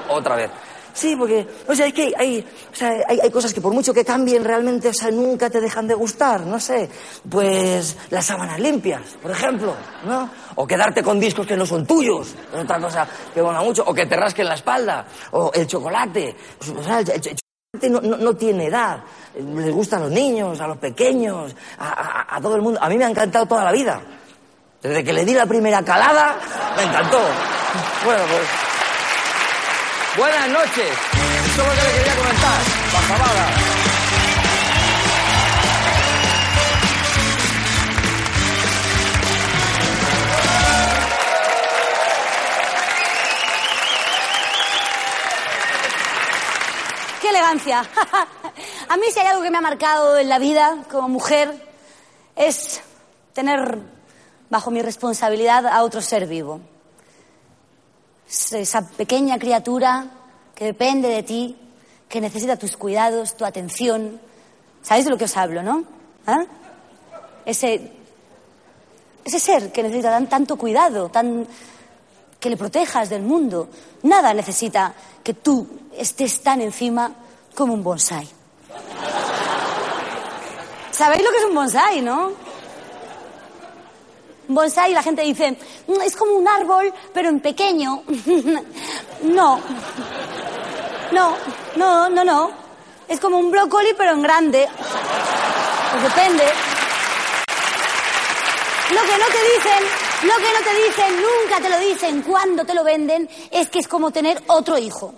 Otra 0.10 0.36
vez. 0.36 0.52
Sí, 0.98 1.16
porque, 1.16 1.46
o 1.68 1.76
sea, 1.76 1.86
hay, 1.86 1.92
que, 1.92 2.12
hay, 2.18 2.44
o 2.72 2.76
sea, 2.76 2.92
hay, 3.08 3.30
cosas 3.30 3.54
que 3.54 3.62
por 3.62 3.72
mucho 3.72 3.94
que 3.94 4.04
cambien 4.04 4.44
realmente, 4.44 4.88
o 4.88 4.94
sea, 4.94 5.12
nunca 5.12 5.48
te 5.48 5.62
dejan 5.62 5.88
de 5.88 5.94
gustar, 5.94 6.42
no 6.42 6.60
sé. 6.60 6.90
Pues 7.30 7.96
las 8.10 8.26
sábanas 8.26 8.60
limpias, 8.60 9.04
por 9.22 9.30
ejemplo, 9.30 9.76
¿no? 10.08 10.28
O 10.60 10.66
quedarte 10.66 11.04
con 11.04 11.20
discos 11.20 11.46
que 11.46 11.56
no 11.56 11.66
son 11.66 11.86
tuyos, 11.86 12.34
es 12.52 12.60
otra 12.60 12.80
cosa 12.80 13.08
que 13.34 13.42
mola 13.42 13.62
mucho. 13.62 13.84
O 13.86 13.94
que 13.94 14.08
te 14.08 14.16
rasquen 14.16 14.48
la 14.48 14.56
espalda, 14.56 15.06
o 15.32 15.52
el 15.54 15.68
chocolate. 15.68 16.36
O 16.76 16.84
sea, 16.84 17.00
el, 17.00 17.06
chocolate 17.06 17.90
no, 17.90 18.36
tiene 18.36 18.66
edad. 18.66 19.04
Les 19.36 19.72
gustan 19.72 20.02
a 20.02 20.04
los 20.06 20.12
niños, 20.12 20.60
a 20.60 20.68
los 20.68 20.78
pequeños, 20.78 21.56
a, 21.78 22.40
todo 22.42 22.56
el 22.56 22.64
mundo. 22.64 22.80
A 22.82 22.90
mí 22.90 22.98
me 22.98 23.06
ha 23.06 23.10
encantado 23.10 23.46
toda 23.46 23.64
la 23.64 23.72
vida. 23.72 24.02
Desde 24.82 25.04
que 25.04 25.14
le 25.14 25.26
di 25.26 25.36
la 25.36 25.46
primera 25.46 25.84
calada, 25.84 26.36
me 26.76 26.84
encantó. 26.84 27.20
Bueno, 28.04 28.24
pues... 28.28 28.68
Buenas 30.18 30.50
noches. 30.50 30.90
Eso 31.54 31.62
es 31.62 31.84
le 31.84 32.00
quería 32.00 32.16
comentar. 32.16 32.60
Pasabada. 32.92 33.97
A 48.90 48.98
mí 48.98 49.04
si 49.12 49.20
hay 49.20 49.28
algo 49.28 49.42
que 49.42 49.52
me 49.52 49.58
ha 49.58 49.62
marcado 49.62 50.18
en 50.18 50.30
la 50.30 50.40
vida 50.40 50.84
como 50.92 51.10
mujer 51.10 51.54
es 52.36 52.82
tener 53.34 53.80
bajo 54.50 54.72
mi 54.72 54.82
responsabilidad 54.82 55.68
a 55.68 55.84
otro 55.84 56.02
ser 56.02 56.28
vivo 56.28 56.62
esa 58.30 58.82
pequeña 58.82 59.40
criatura 59.40 60.06
que 60.54 60.66
depende 60.66 61.08
de 61.08 61.24
ti, 61.24 61.56
que 62.10 62.22
necesita 62.22 62.58
tus 62.58 62.76
cuidados, 62.76 63.38
tu 63.38 63.46
atención. 63.46 64.20
¿Sabéis 64.82 65.06
de 65.06 65.12
lo 65.12 65.18
que 65.18 65.26
os 65.26 65.38
hablo, 65.38 65.64
no? 65.64 65.84
¿Ah? 66.26 66.44
Ese, 67.46 67.92
ese 69.24 69.40
ser 69.40 69.72
que 69.72 69.84
necesita 69.84 70.10
tan, 70.10 70.28
tanto 70.28 70.58
cuidado, 70.58 71.10
tan, 71.10 71.48
que 72.40 72.50
le 72.50 72.58
protejas 72.58 73.10
del 73.10 73.22
mundo. 73.22 73.70
Nada 74.04 74.34
necesita 74.34 74.94
que 75.24 75.34
tú 75.34 75.68
estés 75.96 76.42
tan 76.42 76.62
encima 76.62 77.12
como 77.58 77.74
un 77.74 77.84
bonsai. 77.84 78.28
¿Sabéis 80.92 81.24
lo 81.24 81.32
que 81.32 81.38
es 81.38 81.46
un 81.46 81.56
bonsai, 81.56 82.02
no? 82.02 82.32
bonsai 84.48 84.94
la 84.94 85.04
gente 85.04 85.24
dice, 85.24 85.58
mm, 85.88 86.02
es 86.06 86.16
como 86.16 86.34
un 86.34 86.48
árbol, 86.48 86.94
pero 87.14 87.30
en 87.30 87.40
pequeño. 87.40 88.04
no. 89.24 89.60
No, 91.12 91.36
no, 91.76 92.10
no, 92.10 92.24
no. 92.24 92.52
Es 93.08 93.20
como 93.20 93.38
un 93.38 93.50
brócoli, 93.50 93.90
pero 93.98 94.12
en 94.12 94.22
grande. 94.22 94.70
Pues 95.92 96.04
depende. 96.04 96.44
Lo 98.92 99.02
que 99.02 99.18
no 99.18 99.28
te 99.36 99.42
dicen, 99.54 99.82
lo 100.24 100.36
que 100.38 100.54
no 100.54 100.62
te 100.64 100.74
dicen, 100.86 101.16
nunca 101.16 101.62
te 101.62 101.70
lo 101.70 101.80
dicen 101.80 102.22
cuando 102.22 102.66
te 102.66 102.76
lo 102.76 102.84
venden, 102.84 103.28
es 103.50 103.70
que 103.70 103.80
es 103.80 103.88
como 103.88 104.12
tener 104.12 104.44
otro 104.48 104.78
hijo. 104.78 105.14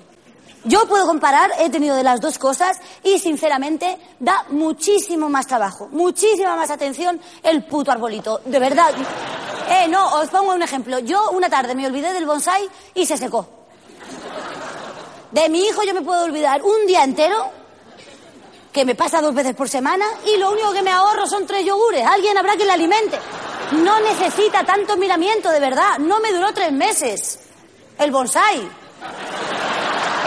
Yo 0.66 0.86
puedo 0.88 1.08
comparar, 1.08 1.52
he 1.60 1.70
tenido 1.70 1.96
de 1.96 2.04
las 2.04 2.20
dos 2.20 2.38
cosas 2.38 2.80
y 3.04 3.18
sinceramente 3.18 3.98
da 4.20 4.46
muchísimo 4.50 5.30
más 5.30 5.48
trabajo, 5.48 5.88
muchísima 5.92 6.56
más 6.58 6.70
atención 6.70 7.20
el 7.44 7.64
puto 7.64 7.92
arbolito, 7.92 8.42
de 8.44 8.60
verdad. 8.60 8.92
Eh, 9.70 9.88
no, 9.88 10.16
os 10.16 10.30
pongo 10.30 10.54
un 10.54 10.62
ejemplo. 10.62 11.00
Yo 11.00 11.32
una 11.32 11.50
tarde 11.50 11.76
me 11.76 11.86
olvidé 11.86 12.12
del 12.12 12.26
bonsai 12.26 12.68
y 12.94 13.06
se 13.06 13.18
secó. 13.18 13.48
De 15.32 15.48
mi 15.48 15.62
hijo 15.62 15.84
yo 15.84 15.94
me 15.94 16.02
puedo 16.02 16.24
olvidar 16.24 16.62
un 16.62 16.88
día 16.88 17.04
entero, 17.04 17.52
que 18.74 18.84
me 18.84 18.96
pasa 18.96 19.22
dos 19.22 19.34
veces 19.34 19.56
por 19.56 19.70
semana, 19.70 20.06
y 20.26 20.38
lo 20.38 20.52
único 20.52 20.74
que 20.74 20.82
me 20.82 20.92
ahorro 20.92 21.26
son 21.28 21.46
tres 21.46 21.66
yogures. 21.66 22.06
Alguien 22.06 22.38
habrá 22.38 22.58
que 22.58 22.66
le 22.66 22.72
alimente. 22.72 23.18
No 23.74 24.00
necesita 24.00 24.66
tanto 24.66 24.98
miramiento, 24.98 25.50
de 25.52 25.60
verdad. 25.60 26.00
No 26.00 26.20
me 26.20 26.34
duró 26.34 26.52
tres 26.52 26.72
meses. 26.72 27.40
El 27.98 28.12
bonsai. 28.12 28.68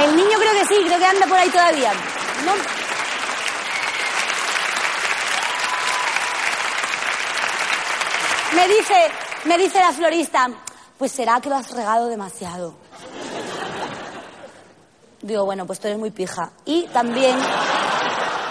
El 0.01 0.17
niño 0.17 0.39
creo 0.39 0.53
que 0.53 0.67
sí, 0.67 0.83
creo 0.87 0.99
que 0.99 1.07
anda 1.07 1.27
por 1.27 1.39
ahí 1.39 1.51
todavía. 1.51 1.93
No. 2.45 2.53
Me 8.57 8.69
dice, 8.69 8.95
me 9.45 9.59
dice 9.59 9.79
la 9.79 9.93
florista, 9.93 10.51
pues 10.99 11.13
será 11.13 11.41
que 11.41 11.49
lo 11.49 11.57
has 11.57 11.71
regado 11.71 12.09
demasiado. 12.09 12.75
Digo, 15.21 15.45
bueno, 15.45 15.67
pues 15.67 15.79
tú 15.79 15.87
eres 15.87 15.99
muy 15.99 16.11
pija. 16.11 16.51
Y 16.65 16.85
también 16.89 17.37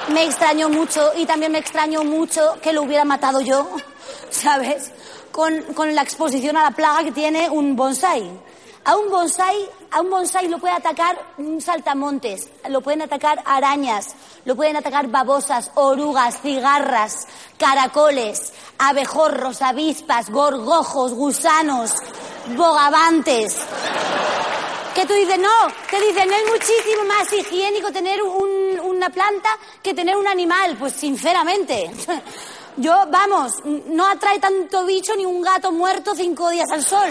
me 0.09 0.23
extrañó 0.23 0.69
mucho, 0.69 1.11
y 1.15 1.25
también 1.25 1.51
me 1.51 1.59
extrañó 1.59 2.03
mucho 2.03 2.57
que 2.61 2.73
lo 2.73 2.83
hubiera 2.83 3.05
matado 3.05 3.41
yo, 3.41 3.69
¿sabes? 4.29 4.91
Con, 5.31 5.61
con 5.73 5.93
la 5.95 6.01
exposición 6.01 6.57
a 6.57 6.63
la 6.63 6.71
plaga 6.71 7.03
que 7.03 7.11
tiene 7.11 7.49
un 7.49 7.75
bonsai. 7.75 8.29
A 8.83 8.95
un 8.97 9.11
bonsai, 9.11 9.69
a 9.91 10.01
un 10.01 10.09
bonsai 10.09 10.47
lo 10.47 10.57
puede 10.57 10.73
atacar 10.73 11.15
un 11.37 11.61
saltamontes, 11.61 12.49
lo 12.67 12.81
pueden 12.81 13.03
atacar 13.03 13.41
arañas, 13.45 14.15
lo 14.43 14.55
pueden 14.55 14.75
atacar 14.75 15.07
babosas, 15.07 15.69
orugas, 15.75 16.41
cigarras, 16.41 17.27
caracoles, 17.59 18.51
abejorros, 18.79 19.61
avispas, 19.61 20.31
gorgojos, 20.31 21.13
gusanos, 21.13 21.91
bogavantes. 22.57 23.55
Que 24.95 25.05
tú 25.05 25.13
dices, 25.13 25.37
no, 25.39 25.49
te 25.89 26.01
dicen, 26.01 26.27
no 26.27 26.35
es 26.35 26.49
muchísimo 26.51 27.03
más 27.05 27.31
higiénico 27.31 27.91
tener 27.91 28.21
un- 28.23 28.79
una 28.83 29.09
planta 29.11 29.49
que 29.83 29.93
tener 29.93 30.17
un 30.17 30.27
animal. 30.27 30.75
Pues 30.77 30.93
sinceramente, 30.93 31.89
yo, 32.77 32.95
vamos, 33.09 33.53
no 33.63 34.07
atrae 34.07 34.39
tanto 34.39 34.85
bicho 34.85 35.15
ni 35.15 35.25
un 35.25 35.39
gato 35.41 35.71
muerto 35.71 36.13
cinco 36.15 36.49
días 36.49 36.69
al 36.71 36.83
sol. 36.83 37.09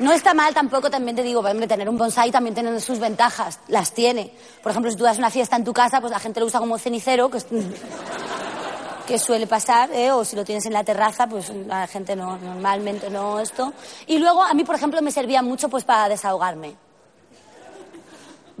No 0.00 0.12
está 0.12 0.32
mal 0.32 0.54
tampoco, 0.54 0.90
también 0.90 1.16
te 1.16 1.22
digo, 1.24 1.40
hombre, 1.40 1.66
tener 1.66 1.88
un 1.88 1.98
bonsai 1.98 2.30
también 2.30 2.54
tiene 2.54 2.78
sus 2.80 2.98
ventajas, 3.00 3.58
las 3.68 3.92
tiene. 3.92 4.32
Por 4.62 4.70
ejemplo, 4.70 4.90
si 4.90 4.96
tú 4.96 5.02
das 5.04 5.18
una 5.18 5.28
fiesta 5.30 5.56
en 5.56 5.64
tu 5.64 5.72
casa, 5.72 6.00
pues 6.00 6.12
la 6.12 6.20
gente 6.20 6.38
lo 6.38 6.46
usa 6.46 6.60
como 6.60 6.78
cenicero, 6.78 7.28
que, 7.30 7.38
es- 7.38 7.46
que 9.06 9.18
suele 9.18 9.46
pasar, 9.46 9.90
¿eh? 9.92 10.12
o 10.12 10.24
si 10.24 10.36
lo 10.36 10.44
tienes 10.44 10.66
en 10.66 10.72
la 10.72 10.84
terraza, 10.84 11.26
pues 11.26 11.50
la 11.66 11.86
gente 11.88 12.14
no, 12.14 12.36
normalmente 12.38 13.10
no 13.10 13.40
esto. 13.40 13.72
Y 14.06 14.18
luego 14.18 14.44
a 14.44 14.54
mí, 14.54 14.62
por 14.64 14.76
ejemplo, 14.76 15.02
me 15.02 15.10
servía 15.10 15.42
mucho 15.42 15.68
pues 15.68 15.82
para 15.84 16.08
desahogarme. 16.08 16.76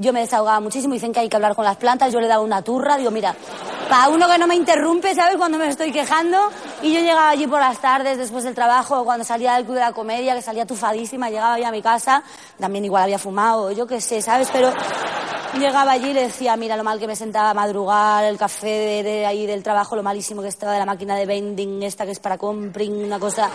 Yo 0.00 0.12
me 0.12 0.20
desahogaba 0.20 0.60
muchísimo, 0.60 0.94
dicen 0.94 1.12
que 1.12 1.18
hay 1.18 1.28
que 1.28 1.34
hablar 1.34 1.56
con 1.56 1.64
las 1.64 1.76
plantas, 1.76 2.12
yo 2.12 2.20
le 2.20 2.28
daba 2.28 2.42
una 2.42 2.62
turra, 2.62 2.96
digo, 2.96 3.10
mira, 3.10 3.34
para 3.88 4.08
uno 4.08 4.28
que 4.28 4.38
no 4.38 4.46
me 4.46 4.54
interrumpe, 4.54 5.12
¿sabes? 5.12 5.36
Cuando 5.36 5.58
me 5.58 5.66
estoy 5.66 5.90
quejando, 5.90 6.38
y 6.82 6.92
yo 6.92 7.00
llegaba 7.00 7.30
allí 7.30 7.48
por 7.48 7.58
las 7.58 7.80
tardes, 7.80 8.16
después 8.16 8.44
del 8.44 8.54
trabajo, 8.54 9.04
cuando 9.04 9.24
salía 9.24 9.54
del 9.54 9.64
club 9.64 9.74
de 9.74 9.80
la 9.80 9.92
comedia, 9.92 10.36
que 10.36 10.42
salía 10.42 10.66
tufadísima, 10.66 11.30
llegaba 11.30 11.58
ya 11.58 11.68
a 11.68 11.72
mi 11.72 11.82
casa, 11.82 12.22
también 12.60 12.84
igual 12.84 13.02
había 13.02 13.18
fumado, 13.18 13.72
yo 13.72 13.88
qué 13.88 14.00
sé, 14.00 14.22
¿sabes? 14.22 14.48
Pero 14.52 14.72
llegaba 15.58 15.92
allí 15.92 16.10
y 16.10 16.14
le 16.14 16.22
decía, 16.22 16.56
mira 16.56 16.76
lo 16.76 16.84
mal 16.84 17.00
que 17.00 17.08
me 17.08 17.16
sentaba 17.16 17.50
a 17.50 17.54
madrugar, 17.54 18.22
el 18.22 18.38
café 18.38 19.02
de, 19.02 19.26
ahí 19.26 19.46
del 19.46 19.64
trabajo, 19.64 19.96
lo 19.96 20.04
malísimo 20.04 20.42
que 20.42 20.48
estaba 20.48 20.74
de 20.74 20.78
la 20.78 20.86
máquina 20.86 21.16
de 21.16 21.26
vending, 21.26 21.82
esta 21.82 22.04
que 22.04 22.12
es 22.12 22.20
para 22.20 22.38
compring, 22.38 23.04
una 23.04 23.18
cosa 23.18 23.50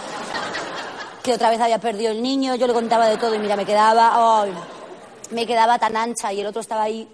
que 1.21 1.33
otra 1.33 1.49
vez 1.49 1.61
había 1.61 1.79
perdido 1.79 2.11
el 2.11 2.21
niño, 2.21 2.55
yo 2.55 2.67
le 2.67 2.73
contaba 2.73 3.07
de 3.07 3.17
todo 3.17 3.33
y 3.33 3.39
mira, 3.39 3.55
me 3.55 3.65
quedaba, 3.65 4.41
ay, 4.41 4.51
me 5.33 5.45
quedaba 5.45 5.79
tan 5.79 5.97
ancha 5.97 6.31
y 6.31 6.41
el 6.41 6.47
otro 6.47 6.61
estaba 6.61 6.83
ahí, 6.83 7.07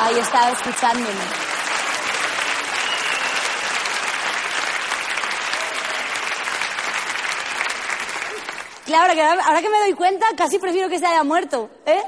ahí 0.00 0.18
estaba 0.18 0.50
escuchándome. 0.50 1.46
Claro, 8.86 9.12
ahora 9.44 9.60
que 9.60 9.68
me 9.68 9.78
doy 9.80 9.94
cuenta, 9.94 10.26
casi 10.36 10.60
prefiero 10.60 10.88
que 10.88 11.00
se 11.00 11.06
haya 11.06 11.24
muerto, 11.24 11.68
¿eh? 11.86 12.02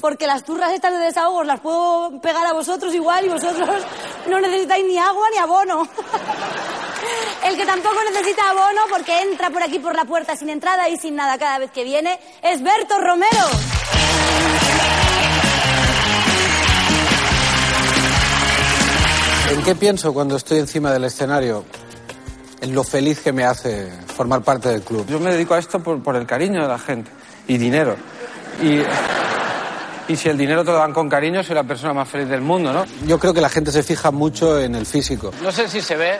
Porque 0.00 0.26
las 0.26 0.44
turras 0.44 0.72
estas 0.72 0.92
de 0.92 0.98
desahogo 0.98 1.38
os 1.38 1.46
las 1.46 1.60
puedo 1.60 2.20
pegar 2.20 2.46
a 2.46 2.52
vosotros 2.52 2.94
igual 2.94 3.24
y 3.24 3.28
vosotros 3.28 3.82
no 4.28 4.40
necesitáis 4.40 4.84
ni 4.84 4.98
agua 4.98 5.26
ni 5.30 5.38
abono. 5.38 5.88
El 7.44 7.56
que 7.56 7.64
tampoco 7.64 7.96
necesita 8.10 8.50
abono 8.50 8.82
porque 8.90 9.20
entra 9.20 9.50
por 9.50 9.62
aquí 9.62 9.78
por 9.78 9.94
la 9.94 10.04
puerta 10.04 10.36
sin 10.36 10.50
entrada 10.50 10.88
y 10.88 10.96
sin 10.96 11.16
nada 11.16 11.38
cada 11.38 11.58
vez 11.58 11.70
que 11.70 11.84
viene 11.84 12.18
es 12.42 12.62
Berto 12.62 12.98
Romero. 12.98 13.46
¿En 19.50 19.62
qué 19.62 19.74
pienso 19.76 20.12
cuando 20.12 20.36
estoy 20.36 20.58
encima 20.58 20.92
del 20.92 21.04
escenario? 21.04 21.64
En 22.60 22.74
lo 22.74 22.82
feliz 22.82 23.20
que 23.20 23.32
me 23.32 23.44
hace 23.44 23.90
formar 24.06 24.42
parte 24.42 24.68
del 24.68 24.82
club. 24.82 25.06
Yo 25.06 25.20
me 25.20 25.30
dedico 25.30 25.54
a 25.54 25.58
esto 25.58 25.80
por, 25.80 26.02
por 26.02 26.16
el 26.16 26.26
cariño 26.26 26.62
de 26.62 26.68
la 26.68 26.78
gente 26.78 27.10
y 27.46 27.56
dinero. 27.56 27.96
Y, 28.60 28.80
y 30.08 30.16
si 30.16 30.28
el 30.28 30.38
dinero 30.38 30.64
te 30.64 30.70
lo 30.70 30.78
dan 30.78 30.92
con 30.92 31.08
cariño, 31.08 31.42
soy 31.42 31.54
la 31.54 31.64
persona 31.64 31.92
más 31.92 32.08
feliz 32.08 32.28
del 32.28 32.40
mundo, 32.40 32.72
¿no? 32.72 32.84
Yo 33.06 33.18
creo 33.18 33.34
que 33.34 33.40
la 33.40 33.48
gente 33.48 33.72
se 33.72 33.82
fija 33.82 34.10
mucho 34.10 34.60
en 34.60 34.74
el 34.74 34.86
físico. 34.86 35.32
No 35.42 35.50
sé 35.50 35.68
si 35.68 35.80
se 35.80 35.96
ve. 35.96 36.18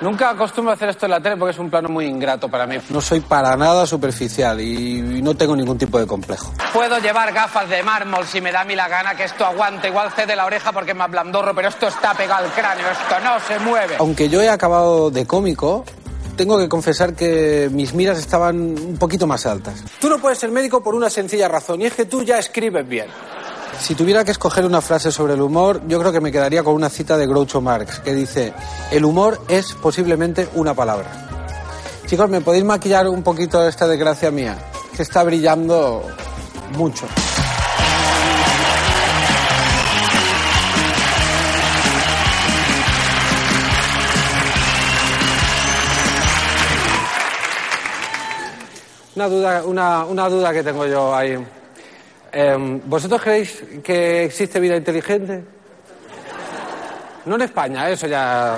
Nunca 0.00 0.30
acostumbro 0.30 0.72
a 0.72 0.74
hacer 0.74 0.90
esto 0.90 1.06
en 1.06 1.12
la 1.12 1.20
tele 1.20 1.36
porque 1.36 1.52
es 1.52 1.58
un 1.58 1.70
plano 1.70 1.88
muy 1.88 2.04
ingrato 2.04 2.48
para 2.48 2.66
mí. 2.66 2.76
No 2.90 3.00
soy 3.00 3.20
para 3.20 3.56
nada 3.56 3.86
superficial 3.86 4.60
y 4.60 5.22
no 5.22 5.34
tengo 5.34 5.56
ningún 5.56 5.78
tipo 5.78 5.98
de 5.98 6.06
complejo. 6.06 6.52
Puedo 6.72 6.98
llevar 6.98 7.32
gafas 7.32 7.68
de 7.70 7.82
mármol 7.82 8.26
si 8.26 8.40
me 8.40 8.52
da 8.52 8.62
a 8.62 8.64
mí 8.64 8.74
la 8.74 8.88
gana, 8.88 9.14
que 9.14 9.24
esto 9.24 9.46
aguante. 9.46 9.88
Igual 9.88 10.10
cede 10.12 10.36
la 10.36 10.44
oreja 10.44 10.72
porque 10.72 10.90
es 10.90 10.96
más 10.96 11.10
blandorro, 11.10 11.54
pero 11.54 11.68
esto 11.68 11.86
está 11.86 12.12
pegado 12.12 12.44
al 12.44 12.52
cráneo, 12.52 12.86
esto 12.90 13.20
no 13.20 13.40
se 13.40 13.58
mueve. 13.60 13.96
Aunque 13.98 14.28
yo 14.28 14.42
he 14.42 14.48
acabado 14.50 15.10
de 15.10 15.26
cómico, 15.26 15.84
tengo 16.36 16.58
que 16.58 16.68
confesar 16.68 17.14
que 17.14 17.68
mis 17.72 17.94
miras 17.94 18.18
estaban 18.18 18.56
un 18.56 18.96
poquito 18.98 19.26
más 19.26 19.46
altas. 19.46 19.82
Tú 20.00 20.08
no 20.08 20.18
puedes 20.18 20.38
ser 20.38 20.50
médico 20.50 20.82
por 20.82 20.94
una 20.94 21.10
sencilla 21.10 21.48
razón, 21.48 21.82
y 21.82 21.86
es 21.86 21.94
que 21.94 22.04
tú 22.04 22.22
ya 22.22 22.38
escribes 22.38 22.86
bien. 22.88 23.06
Si 23.80 23.94
tuviera 23.94 24.24
que 24.24 24.30
escoger 24.30 24.64
una 24.64 24.80
frase 24.80 25.10
sobre 25.10 25.34
el 25.34 25.40
humor, 25.40 25.82
yo 25.88 25.98
creo 25.98 26.12
que 26.12 26.20
me 26.20 26.30
quedaría 26.30 26.62
con 26.62 26.74
una 26.74 26.88
cita 26.88 27.16
de 27.16 27.26
Groucho 27.26 27.60
Marx, 27.60 28.00
que 28.00 28.14
dice, 28.14 28.54
el 28.90 29.04
humor 29.04 29.40
es 29.48 29.74
posiblemente 29.74 30.48
una 30.54 30.74
palabra. 30.74 31.28
Chicos, 32.06 32.28
¿me 32.30 32.40
podéis 32.40 32.64
maquillar 32.64 33.08
un 33.08 33.22
poquito 33.22 33.66
esta 33.66 33.86
desgracia 33.86 34.30
mía? 34.30 34.56
Que 34.96 35.02
está 35.02 35.24
brillando 35.24 36.02
mucho. 36.76 37.06
Una 49.16 49.28
duda, 49.28 49.62
una, 49.64 50.04
una 50.04 50.28
duda 50.28 50.52
que 50.52 50.62
tengo 50.62 50.86
yo 50.86 51.14
ahí. 51.14 51.38
Em, 52.32 52.80
¿Vosotros 52.84 53.22
creéis 53.22 53.62
que 53.82 54.24
existe 54.24 54.58
vida 54.58 54.76
inteligente? 54.76 55.44
No 57.26 57.36
en 57.36 57.42
España, 57.42 57.88
eso 57.88 58.06
ya. 58.08 58.56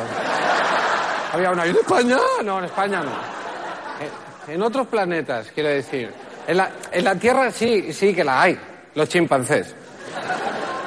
Había 1.32 1.50
una. 1.50 1.66
¿Y 1.66 1.70
en 1.70 1.76
España? 1.76 2.16
No, 2.42 2.58
en 2.58 2.64
España 2.64 3.02
no. 3.02 4.52
En- 4.52 4.62
otros 4.62 4.86
planetas, 4.86 5.50
quiero 5.52 5.68
decir. 5.68 6.10
En 6.46 6.56
la, 6.56 6.70
en 6.90 7.04
la 7.04 7.16
Tierra 7.16 7.50
sí, 7.50 7.92
sí 7.92 8.14
que 8.14 8.24
la 8.24 8.42
hay, 8.42 8.58
los 8.94 9.08
chimpancés. 9.08 9.74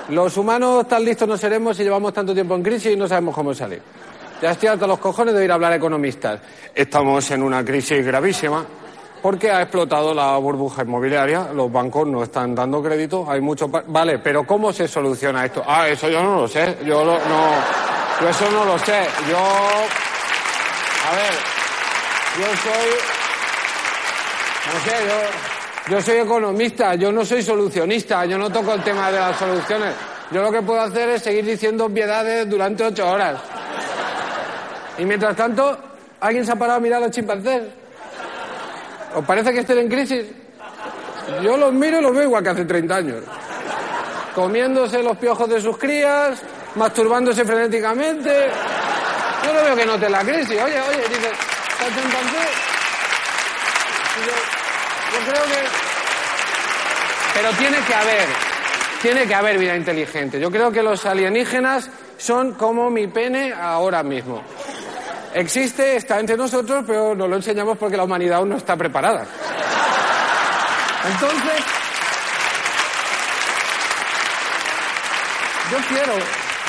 Los 0.09 0.35
humanos 0.37 0.87
tan 0.87 1.03
listos 1.05 1.27
no 1.27 1.37
seremos 1.37 1.77
si 1.77 1.83
llevamos 1.83 2.13
tanto 2.13 2.33
tiempo 2.33 2.55
en 2.55 2.63
crisis 2.63 2.93
y 2.93 2.95
no 2.95 3.07
sabemos 3.07 3.35
cómo 3.35 3.53
salir. 3.53 3.81
Ya 4.41 4.51
estoy 4.51 4.69
harto 4.69 4.87
los 4.87 4.97
cojones 4.99 5.35
de 5.35 5.43
ir 5.43 5.51
a 5.51 5.55
hablar 5.55 5.73
a 5.73 5.75
economistas. 5.75 6.39
Estamos 6.73 7.29
en 7.31 7.43
una 7.43 7.63
crisis 7.63 8.03
gravísima 8.03 8.65
porque 9.21 9.51
ha 9.51 9.61
explotado 9.61 10.13
la 10.13 10.37
burbuja 10.37 10.83
inmobiliaria. 10.83 11.47
Los 11.53 11.71
bancos 11.71 12.07
no 12.07 12.23
están 12.23 12.53
dando 12.55 12.81
crédito. 12.81 13.25
Hay 13.29 13.41
mucho. 13.41 13.67
Vale, 13.67 14.19
pero 14.19 14.43
¿cómo 14.45 14.71
se 14.73 14.87
soluciona 14.87 15.45
esto? 15.45 15.63
Ah, 15.67 15.87
eso 15.87 16.09
yo 16.09 16.21
no 16.23 16.41
lo 16.41 16.47
sé. 16.47 16.77
Yo 16.85 17.03
lo- 17.03 17.19
no. 17.19 17.51
Yo 18.21 18.29
eso 18.29 18.49
no 18.51 18.65
lo 18.65 18.77
sé. 18.79 19.07
Yo. 19.29 19.37
A 19.37 21.15
ver. 21.15 21.33
Yo 22.39 22.45
soy. 22.63 22.89
No 24.73 24.79
sé, 24.85 24.91
yo, 25.07 25.95
yo 25.95 26.01
soy 26.01 26.17
economista, 26.17 26.93
yo 26.95 27.11
no 27.11 27.25
soy 27.25 27.41
solucionista, 27.41 28.23
yo 28.25 28.37
no 28.37 28.51
toco 28.51 28.73
el 28.73 28.83
tema 28.83 29.09
de 29.11 29.19
las 29.19 29.35
soluciones. 29.37 29.95
Yo 30.31 30.43
lo 30.43 30.51
que 30.51 30.61
puedo 30.61 30.79
hacer 30.81 31.09
es 31.09 31.23
seguir 31.23 31.43
diciendo 31.43 31.85
obviedades 31.85 32.47
durante 32.47 32.83
ocho 32.83 33.09
horas. 33.09 33.39
Y 34.99 35.05
mientras 35.05 35.35
tanto, 35.35 35.75
¿alguien 36.19 36.45
se 36.45 36.51
ha 36.51 36.55
parado 36.55 36.77
a 36.77 36.81
mirar 36.81 37.01
a 37.01 37.05
los 37.07 37.15
chimpancés? 37.15 37.63
¿Os 39.15 39.25
parece 39.25 39.51
que 39.51 39.59
estén 39.59 39.79
en 39.79 39.89
crisis? 39.89 40.25
Yo 41.41 41.57
los 41.57 41.73
miro 41.73 41.99
y 41.99 42.01
los 42.01 42.13
veo 42.13 42.23
igual 42.23 42.43
que 42.43 42.49
hace 42.49 42.65
30 42.65 42.95
años. 42.95 43.23
Comiéndose 44.35 45.01
los 45.03 45.17
piojos 45.17 45.49
de 45.49 45.61
sus 45.61 45.77
crías, 45.77 46.41
masturbándose 46.75 47.43
frenéticamente. 47.45 48.49
Yo 49.45 49.53
no 49.53 49.63
veo 49.63 49.75
que 49.75 49.85
noten 49.85 50.11
la 50.11 50.21
crisis. 50.21 50.61
Oye, 50.61 50.81
oye, 50.81 51.07
dice, 51.09 51.31
yo, 54.25 54.31
yo 55.13 55.31
creo 55.31 55.43
que... 55.43 55.89
Pero 57.33 57.49
tiene 57.51 57.77
que 57.87 57.93
haber, 57.93 58.27
tiene 59.01 59.27
que 59.27 59.35
haber 59.35 59.57
vida 59.57 59.75
inteligente. 59.75 60.39
Yo 60.39 60.51
creo 60.51 60.71
que 60.71 60.83
los 60.83 61.05
alienígenas 61.05 61.89
son 62.17 62.53
como 62.53 62.89
mi 62.89 63.07
pene 63.07 63.53
ahora 63.53 64.03
mismo. 64.03 64.43
Existe, 65.33 65.95
está 65.95 66.19
entre 66.19 66.35
nosotros, 66.35 66.83
pero 66.85 67.13
no 67.15 67.27
lo 67.27 67.35
enseñamos 67.35 67.77
porque 67.77 67.97
la 67.97 68.03
humanidad 68.03 68.39
aún 68.39 68.49
no 68.49 68.57
está 68.57 68.75
preparada. 68.75 69.25
Entonces, 71.05 71.63
yo 75.71 75.77
quiero, 75.87 76.13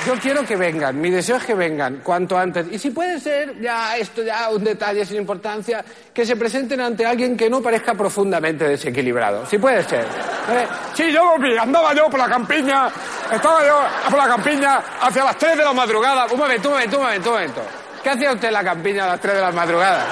yo 0.07 0.15
quiero 0.21 0.47
que 0.47 0.57
vengan, 0.57 1.01
mi 1.01 1.11
deseo 1.11 1.37
es 1.37 1.45
que 1.45 1.55
vengan 1.55 2.01
cuanto 2.03 2.39
antes. 2.39 2.67
Y 2.71 2.79
si 2.79 2.91
puede 2.91 3.19
ser, 3.19 3.61
ya 3.61 3.97
esto 3.97 4.23
ya 4.23 4.51
un 4.51 4.63
detalle 4.63 5.05
sin 5.05 5.17
importancia, 5.17 5.85
que 6.13 6.25
se 6.25 6.37
presenten 6.37 6.81
ante 6.81 7.05
alguien 7.05 7.37
que 7.37 7.49
no 7.49 7.63
parezca 7.63 7.95
profundamente 7.95 8.69
desequilibrado. 8.69 9.47
Si 9.47 9.59
puede 9.59 9.83
ser. 9.85 10.07
¿Vale? 10.47 10.69
Sí, 10.95 11.11
yo 11.11 11.39
vi, 11.39 11.57
andaba 11.57 11.95
yo 11.95 12.09
por 12.09 12.21
la 12.21 12.29
campiña, 12.29 12.89
estaba 13.33 13.67
yo 13.67 13.81
por 14.09 14.19
la 14.19 14.29
campiña 14.29 14.83
hacia 15.01 15.25
las 15.25 15.39
3 15.39 15.57
de 15.57 15.65
la 15.65 15.73
madrugada. 15.73 16.27
Un 16.31 16.39
momento, 16.39 16.69
un 16.69 16.75
momento, 16.75 16.99
un 16.99 17.03
momento, 17.05 17.31
un 17.31 17.35
momento. 17.35 17.80
¿Qué 18.03 18.11
hacía 18.11 18.33
usted 18.33 18.49
en 18.49 18.55
la 18.55 18.65
campiña 18.65 19.05
a 19.05 19.09
las 19.09 19.21
3 19.21 19.35
de 19.35 19.41
la 19.41 19.53
madrugada? 19.53 20.07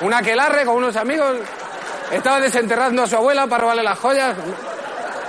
¿Un 0.00 0.12
aquelarre 0.14 0.64
con 0.64 0.76
unos 0.76 0.96
amigos? 0.96 1.36
¿Estaba 2.10 2.40
desenterrando 2.40 3.02
a 3.02 3.06
su 3.06 3.16
abuela 3.16 3.46
para 3.46 3.62
robarle 3.62 3.82
las 3.84 3.98
joyas? 3.98 4.34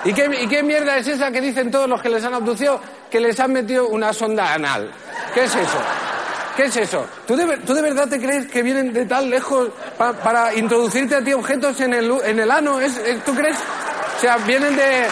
¿Y 0.03 0.13
qué, 0.13 0.25
¿Y 0.41 0.47
qué 0.47 0.63
mierda 0.63 0.97
es 0.97 1.07
esa 1.07 1.29
que 1.31 1.39
dicen 1.41 1.69
todos 1.69 1.87
los 1.87 2.01
que 2.01 2.09
les 2.09 2.23
han 2.23 2.33
abducido 2.33 2.81
que 3.11 3.19
les 3.19 3.39
han 3.39 3.51
metido 3.53 3.87
una 3.89 4.11
sonda 4.13 4.53
anal? 4.53 4.91
¿Qué 5.33 5.43
es 5.43 5.53
eso? 5.55 5.77
¿Qué 6.55 6.63
es 6.65 6.75
eso? 6.77 7.05
¿Tú 7.27 7.35
de, 7.35 7.81
verdad 7.81 8.07
te 8.09 8.19
crees 8.19 8.47
que 8.47 8.63
vienen 8.63 8.91
de 8.91 9.05
tan 9.05 9.29
lejos 9.29 9.69
pa- 9.97 10.13
para 10.13 10.53
introducirte 10.55 11.15
a 11.15 11.21
ti 11.23 11.31
objetos 11.33 11.79
en 11.81 11.93
el, 11.93 12.11
en 12.25 12.39
el 12.39 12.49
ano? 12.49 12.79
¿Es, 12.81 12.97
es- 12.97 13.23
¿Tú 13.23 13.35
crees? 13.35 13.57
O 14.17 14.19
sea, 14.21 14.37
vienen 14.37 14.75
de- 14.75 15.07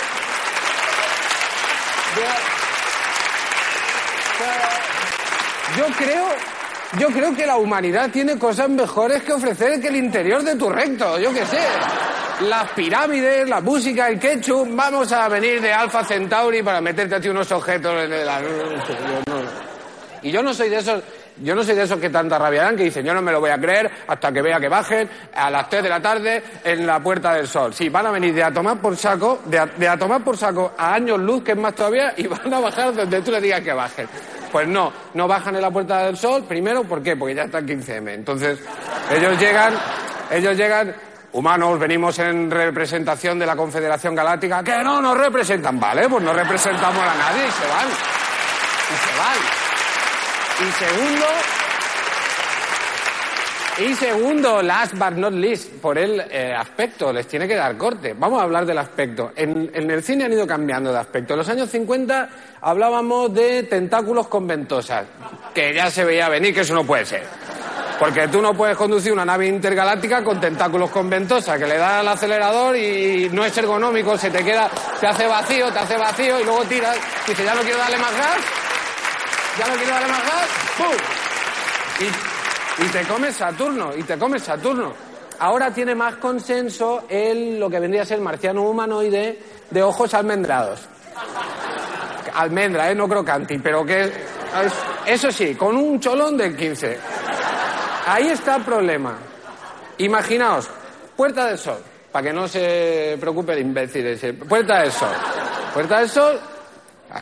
Yo 5.77 5.85
creo, 5.97 6.25
yo 6.97 7.07
creo 7.07 7.35
que 7.35 7.45
la 7.45 7.57
humanidad 7.57 8.09
tiene 8.11 8.37
cosas 8.37 8.69
mejores 8.69 9.23
que 9.23 9.33
ofrecer 9.33 9.79
que 9.79 9.87
el 9.87 9.97
interior 9.97 10.43
de 10.43 10.55
tu 10.55 10.69
recto, 10.69 11.19
yo 11.19 11.33
qué 11.33 11.45
sé. 11.45 11.59
Las 12.41 12.71
pirámides, 12.71 13.47
la 13.47 13.61
música, 13.61 14.07
el 14.07 14.19
ketchup, 14.19 14.67
vamos 14.71 15.11
a 15.11 15.27
venir 15.27 15.61
de 15.61 15.73
Alpha 15.73 16.03
Centauri 16.03 16.63
para 16.63 16.81
meterte 16.81 17.15
a 17.15 17.19
ti 17.19 17.27
unos 17.29 17.51
objetos 17.51 17.93
en 18.03 18.13
el... 18.13 18.29
Y 20.21 20.31
yo 20.31 20.41
no 20.41 20.53
soy 20.53 20.69
de 20.69 20.77
esos, 20.77 21.03
yo 21.37 21.53
no 21.53 21.63
soy 21.63 21.75
de 21.75 21.83
esos 21.83 21.99
que 21.99 22.09
tanta 22.09 22.37
rabia 22.37 22.63
dan, 22.63 22.75
que 22.75 22.83
dicen, 22.83 23.05
yo 23.05 23.13
no 23.13 23.21
me 23.21 23.31
lo 23.31 23.39
voy 23.39 23.51
a 23.51 23.57
creer 23.57 23.89
hasta 24.07 24.31
que 24.31 24.41
vea 24.41 24.59
que 24.59 24.69
bajen 24.69 25.09
a 25.33 25.49
las 25.49 25.69
3 25.69 25.83
de 25.83 25.89
la 25.89 26.01
tarde 26.01 26.43
en 26.63 26.87
la 26.87 26.99
Puerta 27.01 27.33
del 27.33 27.47
Sol. 27.47 27.73
Sí, 27.73 27.89
van 27.89 28.07
a 28.07 28.11
venir 28.11 28.33
de 28.33 28.43
a 28.43 28.51
tomar 28.51 28.77
por 28.77 28.97
saco, 28.97 29.41
de 29.45 29.59
a, 29.59 29.65
de 29.65 29.87
a 29.87 29.97
tomar 29.97 30.23
por 30.23 30.35
saco 30.35 30.73
a 30.77 30.93
años 30.93 31.19
luz, 31.19 31.43
que 31.43 31.51
es 31.51 31.57
más 31.57 31.75
todavía, 31.75 32.13
y 32.17 32.27
van 32.27 32.53
a 32.53 32.59
bajar 32.59 32.93
donde 32.93 33.21
tú 33.21 33.31
le 33.31 33.41
digas 33.41 33.61
que 33.61 33.73
bajen. 33.73 34.07
Pues 34.51 34.67
no, 34.67 34.91
no 35.13 35.27
bajan 35.27 35.55
en 35.55 35.61
la 35.61 35.71
Puerta 35.71 36.05
del 36.05 36.17
Sol, 36.17 36.43
primero, 36.47 36.83
¿por 36.83 37.01
qué? 37.03 37.15
Porque 37.15 37.35
ya 37.35 37.43
está 37.43 37.59
el 37.59 37.65
15M. 37.65 38.13
Entonces, 38.13 38.59
ellos 39.11 39.39
llegan, 39.39 39.73
ellos 40.31 40.57
llegan, 40.57 40.95
humanos, 41.33 41.79
venimos 41.79 42.17
en 42.19 42.49
representación 42.49 43.39
de 43.39 43.45
la 43.45 43.55
Confederación 43.55 44.15
Galáctica, 44.15 44.63
que 44.63 44.83
no 44.83 45.01
nos 45.01 45.17
representan, 45.17 45.79
¿vale? 45.79 46.09
Pues 46.09 46.23
no 46.23 46.33
representamos 46.33 47.01
a 47.01 47.15
nadie 47.15 47.47
y 47.47 47.51
se 47.51 47.67
van. 47.67 47.87
Y 48.89 48.97
se 49.05 49.19
van. 49.19 49.59
Y 50.67 50.71
segundo, 50.73 51.25
y 53.79 53.95
segundo, 53.95 54.61
last 54.61 54.93
but 54.95 55.11
not 55.11 55.33
least, 55.33 55.71
por 55.81 55.97
el 55.97 56.19
eh, 56.19 56.53
aspecto, 56.53 57.13
les 57.13 57.27
tiene 57.27 57.47
que 57.47 57.55
dar 57.55 57.77
corte. 57.77 58.13
Vamos 58.17 58.41
a 58.41 58.43
hablar 58.43 58.65
del 58.65 58.77
aspecto. 58.77 59.31
En, 59.35 59.71
el 59.73 60.03
cine 60.03 60.25
han 60.25 60.33
ido 60.33 60.45
cambiando 60.45 60.91
de 60.91 60.99
aspecto. 60.99 61.33
En 61.33 61.39
los 61.39 61.49
años 61.49 61.69
50 61.69 62.29
hablábamos 62.61 63.33
de 63.33 63.63
tentáculos 63.63 64.27
con 64.27 64.45
ventosas, 64.45 65.05
que 65.53 65.73
ya 65.73 65.89
se 65.89 66.03
veía 66.03 66.27
venir 66.27 66.53
que 66.53 66.61
eso 66.61 66.73
no 66.73 66.83
puede 66.83 67.05
ser. 67.05 67.23
Porque 67.97 68.27
tú 68.27 68.41
no 68.41 68.53
puedes 68.53 68.75
conducir 68.75 69.13
una 69.13 69.25
nave 69.25 69.47
intergaláctica 69.47 70.23
con 70.23 70.41
tentáculos 70.41 70.89
con 70.89 71.09
ventosa, 71.09 71.57
que 71.57 71.67
le 71.67 71.77
da 71.77 71.99
al 71.99 72.07
acelerador 72.07 72.75
y 72.75 73.29
no 73.31 73.45
es 73.45 73.57
ergonómico, 73.57 74.17
se 74.17 74.29
te 74.29 74.43
queda, 74.43 74.69
te 74.99 75.07
hace 75.07 75.25
vacío, 75.25 75.71
te 75.71 75.79
hace 75.79 75.97
vacío 75.97 76.39
y 76.39 76.43
luego 76.43 76.63
tiras, 76.65 76.97
dice, 77.27 77.43
ya 77.43 77.55
no 77.55 77.61
quiero 77.61 77.77
darle 77.77 77.97
más 77.97 78.17
gas, 78.17 78.37
ya 79.57 79.67
no 79.67 79.73
quiero 79.75 79.91
darle 79.91 80.07
más 80.07 80.23
gas, 80.23 80.47
¡pum! 80.77 80.95
Y, 81.99 82.38
y 82.77 82.83
te 82.89 83.01
comes 83.03 83.35
Saturno, 83.35 83.91
y 83.95 84.03
te 84.03 84.17
comes 84.17 84.43
Saturno. 84.43 84.93
Ahora 85.39 85.71
tiene 85.73 85.95
más 85.95 86.15
consenso 86.17 87.05
el, 87.09 87.59
lo 87.59 87.69
que 87.69 87.79
vendría 87.79 88.01
a 88.03 88.05
ser 88.05 88.19
marciano 88.19 88.63
humanoide 88.63 89.39
de 89.69 89.83
ojos 89.83 90.13
almendrados. 90.13 90.81
Almendra, 92.35 92.91
¿eh? 92.91 92.95
No 92.95 93.07
crocanti, 93.07 93.57
pero 93.59 93.85
que... 93.85 94.03
es- 94.03 94.13
Eso 95.05 95.31
sí, 95.31 95.55
con 95.55 95.75
un 95.75 95.99
cholón 95.99 96.37
del 96.37 96.55
15. 96.55 96.99
Ahí 98.07 98.27
está 98.29 98.57
el 98.57 98.63
problema. 98.63 99.17
Imaginaos, 99.97 100.69
Puerta 101.15 101.47
del 101.47 101.57
Sol, 101.57 101.79
para 102.11 102.23
que 102.27 102.33
no 102.33 102.47
se 102.47 103.17
preocupe 103.19 103.53
el 103.53 103.59
imbécil 103.59 104.05
ese. 104.07 104.33
Puerta 104.33 104.81
del 104.81 104.91
Sol. 104.91 105.09
Puerta 105.73 105.99
del 105.99 106.09
Sol, 106.09 106.39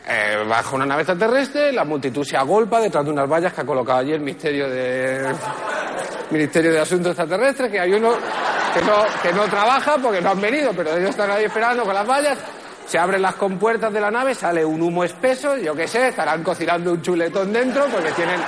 eh, 0.06 0.44
baja 0.46 0.76
una 0.76 0.84
nave 0.84 1.02
extraterrestre, 1.02 1.72
la 1.72 1.84
multitud 1.84 2.22
se 2.22 2.36
agolpa 2.36 2.80
detrás 2.80 3.04
de 3.04 3.10
unas 3.10 3.28
vallas 3.28 3.52
que 3.52 3.62
ha 3.62 3.64
colocado 3.64 4.00
allí 4.00 4.12
el 4.12 4.20
Ministerio 4.20 4.68
de, 4.68 5.34
Ministerio 6.30 6.72
de 6.72 6.80
Asuntos 6.80 7.12
Extraterrestres, 7.12 7.70
que 7.70 7.80
hay 7.80 7.92
uno 7.92 8.12
que 8.74 8.82
no, 8.82 9.04
que 9.22 9.32
no 9.32 9.44
trabaja 9.44 9.96
porque 9.96 10.20
no 10.20 10.30
han 10.30 10.40
venido, 10.40 10.72
pero 10.76 10.94
ellos 10.94 11.10
están 11.10 11.30
ahí 11.30 11.44
esperando 11.44 11.84
con 11.84 11.94
las 11.94 12.06
vallas. 12.06 12.38
Se 12.86 12.98
abren 12.98 13.22
las 13.22 13.34
compuertas 13.34 13.92
de 13.92 14.00
la 14.00 14.10
nave, 14.10 14.34
sale 14.34 14.64
un 14.64 14.80
humo 14.82 15.04
espeso, 15.04 15.56
yo 15.56 15.74
qué 15.74 15.86
sé, 15.86 16.08
estarán 16.08 16.42
cocinando 16.42 16.92
un 16.92 17.02
chuletón 17.02 17.52
dentro 17.52 17.86
porque 17.86 18.12
tienen, 18.12 18.40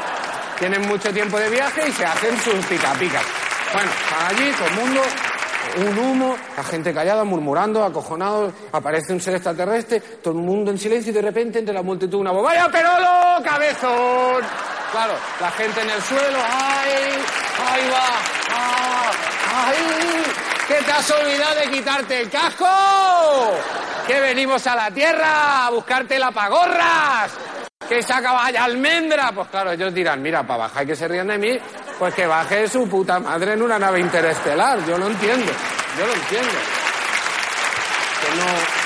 tienen 0.59 0.89
mucho 0.89 1.13
tiempo 1.13 1.39
de 1.39 1.51
viaje 1.51 1.89
y 1.89 1.93
se 1.93 2.05
hacen 2.05 2.37
sus 2.39 2.67
picapicas. 2.67 3.25
Bueno, 3.73 3.91
están 3.91 4.35
allí, 4.35 4.51
todo 4.53 4.69
el 4.69 4.75
mundo, 4.75 5.01
un 5.79 5.99
humo, 5.99 6.37
la 6.57 6.65
gente 6.65 6.93
callada, 6.93 7.25
murmurando, 7.25 7.85
acojonados, 7.85 8.53
aparece 8.73 9.13
un 9.13 9.21
ser 9.21 9.35
extraterrestre, 9.35 10.01
todo 10.23 10.35
el 10.35 10.41
mundo 10.41 10.71
en 10.71 10.79
silencio 10.79 11.11
y 11.11 11.15
de 11.15 11.23
repente 11.23 11.59
entre 11.59 11.75
la 11.75 11.83
multitud 11.83 12.19
una 12.19 12.33
voz, 12.33 12.45
¡Vaya 12.45 12.69
perolo, 12.69 13.43
cabezón! 13.45 14.45
Claro, 14.93 15.13
la 15.41 15.51
gente 15.53 15.81
en 15.83 15.91
el 15.91 16.03
suelo, 16.03 16.39
¡ay! 16.39 16.93
¡Ahí 17.71 17.91
va! 17.91 18.09
¡Ah! 18.53 19.13
¡Ay! 19.67 19.77
¿Qué 20.67 20.85
te 20.85 20.93
has 20.93 21.11
olvidado 21.11 21.61
de 21.61 21.71
quitarte 21.71 22.21
el 22.23 22.31
casco? 22.31 22.67
Que 24.07 24.21
venimos 24.21 24.67
a 24.67 24.75
la 24.75 24.91
Tierra 24.91 25.67
a 25.67 25.71
buscarte 25.71 26.19
la 26.19 26.31
pagorras. 26.33 27.33
Que 27.89 28.03
saca 28.03 28.33
vaya 28.33 28.65
almendra. 28.65 29.33
Pues 29.35 29.49
claro, 29.49 29.73
ellos 29.73 29.93
dirán, 29.93 30.23
mira, 30.23 30.47
para 30.47 30.61
bajar 30.61 30.85
y 30.85 30.87
que 30.87 30.97
se 30.97 31.09
rían 31.09 31.27
de 31.27 31.39
mí, 31.39 31.59
pues 31.99 32.15
que 32.15 32.27
baje 32.27 32.69
su 32.69 32.89
puta 32.89 33.19
madre 33.19 33.55
en 33.55 33.63
una 33.63 33.79
nave 33.79 33.99
interestelar. 33.99 34.87
Yo 34.87 34.97
lo 34.97 35.09
entiendo. 35.09 35.51
Yo 35.99 36.07
lo 36.07 36.15
entiendo. 36.15 36.53
Que 38.21 38.37
no. 38.37 38.81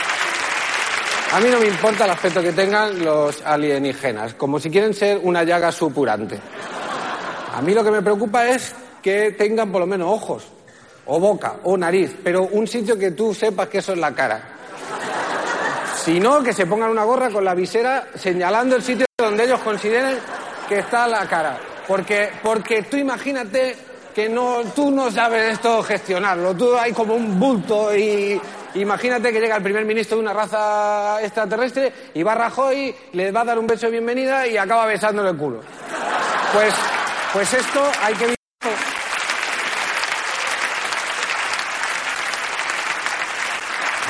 A 1.37 1.40
mí 1.40 1.50
no 1.50 1.59
me 1.59 1.66
importa 1.66 2.04
el 2.04 2.12
aspecto 2.12 2.40
que 2.40 2.52
tengan 2.52 3.04
los 3.04 3.42
alienígenas, 3.42 4.35
como 4.35 4.59
si 4.59 4.70
quieren 4.70 4.94
ser 4.94 5.18
una 5.22 5.42
llaga 5.42 5.72
supurante. 5.72 6.40
A 7.54 7.61
mí 7.61 7.74
lo 7.74 7.85
que 7.85 7.90
me 7.90 8.02
preocupa 8.02 8.48
es 8.48 8.74
que 9.02 9.33
tengan 9.33 9.70
por 9.70 9.80
lo 9.80 9.87
menos 9.87 10.09
ojos, 10.11 10.44
o 11.07 11.18
boca, 11.20 11.57
o 11.64 11.76
nariz, 11.76 12.16
pero 12.22 12.44
un 12.44 12.66
sitio 12.66 12.96
que 12.96 13.11
tú 13.11 13.35
sepas 13.35 13.68
que 13.68 13.78
eso 13.78 13.92
es 13.92 13.98
la 13.98 14.14
cara. 14.14 14.53
Si 16.04 16.20
no, 16.20 16.42
que 16.42 16.52
se 16.52 16.66
pongan 16.66 16.90
una 16.90 17.04
gorra 17.04 17.30
con 17.30 17.46
la 17.46 17.54
visera 17.54 18.08
señalando 18.14 18.76
el 18.76 18.82
sitio 18.82 19.06
donde 19.16 19.44
ellos 19.44 19.60
consideren 19.60 20.18
que 20.68 20.80
está 20.80 21.08
la 21.08 21.26
cara. 21.26 21.56
Porque, 21.88 22.30
porque 22.42 22.82
tú 22.82 22.98
imagínate 22.98 23.74
que 24.14 24.28
no, 24.28 24.58
tú 24.74 24.90
no 24.90 25.10
sabes 25.10 25.54
esto 25.54 25.82
gestionarlo, 25.82 26.54
tú 26.54 26.76
hay 26.76 26.92
como 26.92 27.14
un 27.14 27.40
bulto 27.40 27.96
y 27.96 28.38
imagínate 28.74 29.32
que 29.32 29.40
llega 29.40 29.56
el 29.56 29.62
primer 29.62 29.86
ministro 29.86 30.18
de 30.18 30.24
una 30.24 30.34
raza 30.34 31.22
extraterrestre 31.22 31.90
y 32.12 32.22
va 32.22 32.34
Rajoy, 32.34 32.94
le 33.12 33.32
va 33.32 33.40
a 33.40 33.44
dar 33.44 33.58
un 33.58 33.66
beso 33.66 33.86
de 33.86 33.92
bienvenida 33.92 34.46
y 34.46 34.58
acaba 34.58 34.84
besándole 34.84 35.30
el 35.30 35.36
culo. 35.38 35.60
Pues, 36.52 36.74
pues 37.32 37.54
esto 37.54 37.80
hay 38.02 38.14
que 38.14 38.34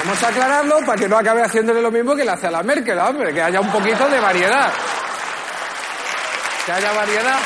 Vamos 0.05 0.23
a 0.23 0.29
aclararlo 0.29 0.81
para 0.85 0.99
que 0.99 1.09
no 1.09 1.17
acabe 1.17 1.43
haciéndole 1.43 1.81
lo 1.81 1.91
mismo 1.91 2.15
que 2.15 2.25
le 2.25 2.31
hace 2.31 2.49
a 2.49 2.51
la 2.51 2.63
Merkel, 2.63 2.99
hombre, 2.99 3.33
que 3.33 3.41
haya 3.41 3.59
un 3.59 3.71
poquito 3.71 4.07
de 4.07 4.21
variedad. 4.21 4.71
Que 6.67 6.73
haya 6.73 6.93
variedad. 6.93 7.39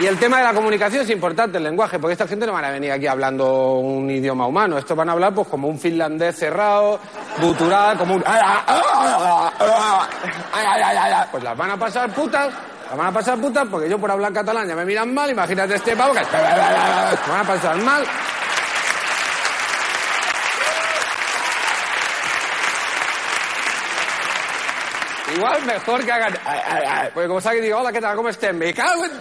Y, 0.00 0.02
y 0.02 0.06
el 0.08 0.18
tema 0.18 0.38
de 0.38 0.44
la 0.44 0.52
comunicación 0.52 1.04
es 1.04 1.10
importante, 1.10 1.58
el 1.58 1.64
lenguaje, 1.64 2.00
porque 2.00 2.14
esta 2.14 2.26
gente 2.26 2.46
no 2.46 2.52
van 2.52 2.64
a 2.64 2.70
venir 2.70 2.90
aquí 2.90 3.06
hablando 3.06 3.74
un 3.74 4.10
idioma 4.10 4.48
humano. 4.48 4.76
Estos 4.76 4.96
van 4.96 5.08
a 5.08 5.12
hablar 5.12 5.32
pues 5.32 5.46
como 5.46 5.68
un 5.68 5.78
finlandés 5.78 6.36
cerrado, 6.36 6.98
gutural, 7.40 7.96
como 7.96 8.16
un... 8.16 8.24
Pues 11.30 11.44
las 11.44 11.56
van 11.56 11.70
a 11.70 11.76
pasar 11.76 12.10
putas. 12.10 12.52
Las 12.88 12.98
van 12.98 13.06
a 13.06 13.12
pasar 13.12 13.38
putas 13.38 13.68
porque 13.70 13.88
yo 13.88 14.00
por 14.00 14.10
hablar 14.10 14.32
catalán 14.32 14.66
ya 14.66 14.74
me 14.74 14.84
miran 14.84 15.14
mal. 15.14 15.30
Imagínate 15.30 15.76
este 15.76 15.94
pavo 15.94 16.12
que... 16.12 16.22
Van 16.22 17.40
a 17.40 17.44
pasar 17.46 17.76
mal. 17.76 18.04
Igual 25.36 25.64
mejor 25.64 26.04
que 26.04 26.12
hagan. 26.12 26.34
Porque 27.14 27.28
como 27.28 27.40
saben 27.40 27.60
que 27.60 27.66
digo, 27.66 27.78
hola, 27.78 27.92
¿qué 27.92 28.00
tal? 28.00 28.16
¿Cómo 28.16 28.28
estén? 28.28 28.58
Me 28.58 28.72
cago 28.72 29.04
en. 29.04 29.12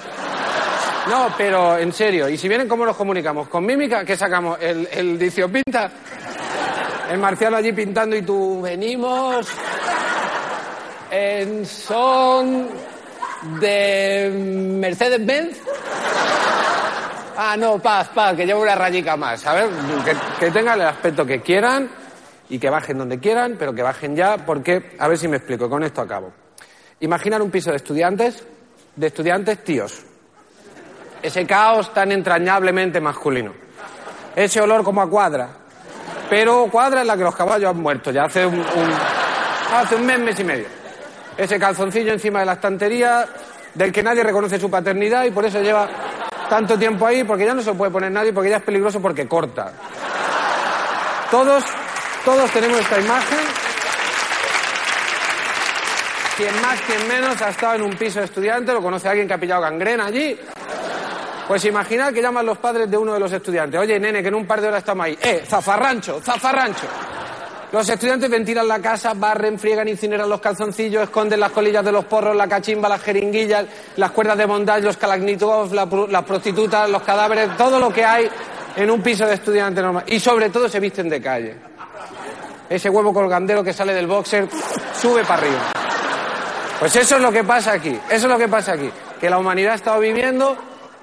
No, 1.09 1.33
pero 1.37 1.77
en 1.77 1.91
serio, 1.91 2.29
y 2.29 2.37
si 2.37 2.47
vienen, 2.47 2.67
¿cómo 2.67 2.85
nos 2.85 2.95
comunicamos? 2.95 3.47
¿Con 3.47 3.65
mímica? 3.65 4.05
¿Qué 4.05 4.15
sacamos? 4.15 4.57
¿El, 4.61 4.87
el 4.91 5.17
dicio 5.17 5.51
pinta? 5.51 5.89
El 7.09 7.17
marciano 7.17 7.57
allí 7.57 7.73
pintando 7.73 8.15
y 8.15 8.21
tú, 8.21 8.61
venimos 8.61 9.47
en 11.09 11.65
son 11.65 12.69
de 13.59 14.31
Mercedes-Benz. 14.79 15.57
Ah, 17.35 17.55
no, 17.57 17.79
paz, 17.79 18.09
paz, 18.09 18.35
que 18.35 18.45
llevo 18.45 18.61
una 18.61 18.75
rayica 18.75 19.17
más. 19.17 19.45
A 19.47 19.53
ver, 19.53 19.69
que 20.39 20.51
tengan 20.51 20.79
el 20.79 20.87
aspecto 20.87 21.25
que 21.25 21.41
quieran 21.41 21.89
y 22.51 22.59
que 22.59 22.69
bajen 22.69 22.97
donde 22.97 23.17
quieran, 23.19 23.55
pero 23.57 23.73
que 23.73 23.81
bajen 23.81 24.13
ya, 24.15 24.37
porque, 24.45 24.95
a 24.99 25.07
ver 25.07 25.17
si 25.17 25.27
me 25.27 25.37
explico, 25.37 25.69
con 25.69 25.83
esto 25.83 26.01
acabo. 26.01 26.31
Imaginar 26.99 27.41
un 27.41 27.49
piso 27.49 27.71
de 27.71 27.77
estudiantes, 27.77 28.45
de 28.95 29.07
estudiantes 29.07 29.63
tíos. 29.63 30.03
Ese 31.23 31.47
caos 31.47 31.93
tan 31.93 32.11
entrañablemente 32.11 32.99
masculino. 32.99 33.53
Ese 34.35 34.59
olor 34.59 34.83
como 34.83 35.01
a 35.01 35.09
cuadra. 35.09 35.47
Pero 36.29 36.67
cuadra 36.71 37.01
en 37.01 37.07
la 37.07 37.15
que 37.15 37.23
los 37.23 37.35
caballos 37.35 37.69
han 37.69 37.81
muerto 37.81 38.11
ya 38.11 38.23
hace 38.25 38.45
un, 38.45 38.55
un- 38.59 38.93
hace 39.73 39.95
un 39.95 40.05
mes, 40.05 40.19
mes 40.19 40.39
y 40.39 40.43
medio. 40.43 40.65
Ese 41.37 41.57
calzoncillo 41.57 42.11
encima 42.11 42.41
de 42.41 42.45
la 42.47 42.53
estantería 42.53 43.25
del 43.73 43.91
que 43.93 44.03
nadie 44.03 44.23
reconoce 44.23 44.59
su 44.59 44.69
paternidad 44.69 45.23
y 45.23 45.31
por 45.31 45.45
eso 45.45 45.61
lleva 45.61 45.87
tanto 46.49 46.77
tiempo 46.77 47.07
ahí, 47.07 47.23
porque 47.23 47.45
ya 47.45 47.53
no 47.53 47.61
se 47.61 47.73
puede 47.73 47.91
poner 47.91 48.11
nadie, 48.11 48.33
porque 48.33 48.49
ya 48.49 48.57
es 48.57 48.63
peligroso 48.63 49.01
porque 49.01 49.25
corta. 49.27 49.71
Todos, 51.29 51.63
todos 52.25 52.51
tenemos 52.51 52.79
esta 52.79 52.99
imagen. 52.99 53.39
Quien 56.37 56.61
más, 56.61 56.81
quien 56.81 57.07
menos 57.07 57.41
ha 57.41 57.49
estado 57.49 57.75
en 57.75 57.81
un 57.83 57.95
piso 57.95 58.19
de 58.19 58.25
estudiante, 58.25 58.73
lo 58.73 58.81
conoce 58.81 59.07
alguien 59.07 59.27
que 59.27 59.33
ha 59.33 59.37
pillado 59.37 59.61
gangrena 59.61 60.05
allí. 60.05 60.37
Pues 61.47 61.65
imaginad 61.65 62.13
que 62.13 62.21
llaman 62.21 62.45
los 62.45 62.57
padres 62.57 62.89
de 62.89 62.97
uno 62.97 63.13
de 63.13 63.19
los 63.19 63.31
estudiantes. 63.31 63.79
Oye, 63.79 63.99
nene, 63.99 64.21
que 64.21 64.29
en 64.29 64.35
un 64.35 64.47
par 64.47 64.61
de 64.61 64.69
horas 64.69 64.79
estamos 64.79 65.05
ahí. 65.05 65.17
¡Eh, 65.21 65.43
zafarrancho, 65.45 66.21
zafarrancho! 66.21 66.87
Los 67.73 67.87
estudiantes 67.87 68.29
ventilan 68.29 68.67
la 68.67 68.79
casa, 68.79 69.13
barren, 69.13 69.59
friegan, 69.59 69.87
incineran 69.87 70.27
los 70.29 70.41
calzoncillos, 70.41 71.03
esconden 71.03 71.39
las 71.39 71.51
colillas 71.51 71.83
de 71.85 71.91
los 71.91 72.05
porros, 72.05 72.35
la 72.35 72.47
cachimba, 72.47 72.89
las 72.89 73.01
jeringuillas, 73.01 73.65
las 73.97 74.11
cuerdas 74.11 74.37
de 74.37 74.45
bondage, 74.45 74.81
los 74.81 74.97
calagnitovs, 74.97 75.71
la 75.73 75.85
pru- 75.85 76.07
las 76.09 76.23
prostitutas, 76.23 76.89
los 76.89 77.01
cadáveres, 77.03 77.55
todo 77.55 77.79
lo 77.79 77.91
que 77.93 78.03
hay 78.03 78.29
en 78.75 78.89
un 78.91 79.01
piso 79.01 79.25
de 79.25 79.35
estudiante 79.35 79.81
normal. 79.81 80.03
Y 80.07 80.19
sobre 80.19 80.49
todo 80.49 80.67
se 80.67 80.79
visten 80.79 81.07
de 81.07 81.21
calle. 81.21 81.70
Ese 82.71 82.89
huevo 82.89 83.13
colgandero 83.13 83.65
que 83.65 83.73
sale 83.73 83.93
del 83.93 84.07
boxer 84.07 84.47
sube 84.93 85.25
para 85.25 85.41
arriba. 85.41 85.73
Pues 86.79 86.95
eso 86.95 87.17
es 87.17 87.21
lo 87.21 87.29
que 87.29 87.43
pasa 87.43 87.73
aquí, 87.73 87.99
eso 88.09 88.27
es 88.27 88.31
lo 88.31 88.37
que 88.37 88.47
pasa 88.47 88.71
aquí. 88.71 88.89
Que 89.19 89.29
la 89.29 89.37
humanidad 89.37 89.73
ha 89.73 89.75
estado 89.75 89.99
viviendo 89.99 90.55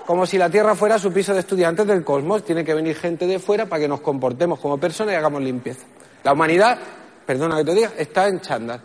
como 0.07 0.25
si 0.25 0.39
la 0.39 0.49
Tierra 0.49 0.75
fuera 0.75 0.99
su 0.99 1.13
piso 1.13 1.35
de 1.35 1.41
estudiantes 1.41 1.87
del 1.87 2.05
cosmos. 2.05 2.43
Tiene 2.43 2.65
que 2.65 2.73
venir 2.73 2.97
gente 2.97 3.27
de 3.27 3.39
fuera 3.39 3.67
para 3.67 3.83
que 3.83 3.87
nos 3.87 4.01
comportemos 4.01 4.59
como 4.61 4.79
personas 4.79 5.13
y 5.13 5.17
hagamos 5.17 5.43
limpieza. 5.43 5.85
La 6.25 6.33
humanidad, 6.33 6.79
perdona 7.27 7.59
que 7.59 7.65
te 7.67 7.75
diga, 7.75 7.93
está 7.99 8.29
en 8.29 8.41
chándal. 8.41 8.81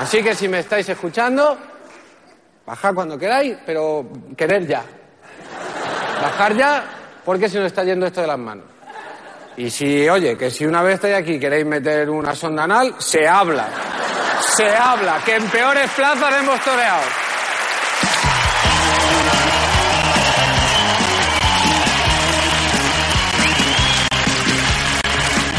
Así 0.00 0.24
que 0.24 0.34
si 0.34 0.48
me 0.48 0.58
estáis 0.58 0.88
escuchando, 0.88 1.56
bajad 2.66 2.94
cuando 2.94 3.16
queráis, 3.16 3.58
pero 3.64 4.08
querer 4.36 4.66
ya. 4.66 4.82
Bajar 6.20 6.56
ya, 6.56 6.84
porque 7.24 7.48
se 7.48 7.58
nos 7.58 7.68
está 7.68 7.84
yendo 7.84 8.06
esto 8.06 8.22
de 8.22 8.26
las 8.26 8.38
manos. 8.40 8.71
Y 9.56 9.70
si, 9.70 10.08
oye, 10.08 10.36
que 10.36 10.50
si 10.50 10.64
una 10.64 10.82
vez 10.82 10.94
estáis 10.94 11.16
aquí 11.16 11.38
queréis 11.38 11.66
meter 11.66 12.08
una 12.08 12.34
sonda 12.34 12.64
anal, 12.64 12.94
se 12.98 13.26
habla. 13.26 13.68
Se 14.56 14.68
habla, 14.68 15.20
que 15.24 15.36
en 15.36 15.46
peores 15.48 15.90
plazas 15.90 16.42
hemos 16.42 16.60
toreado. 16.60 17.31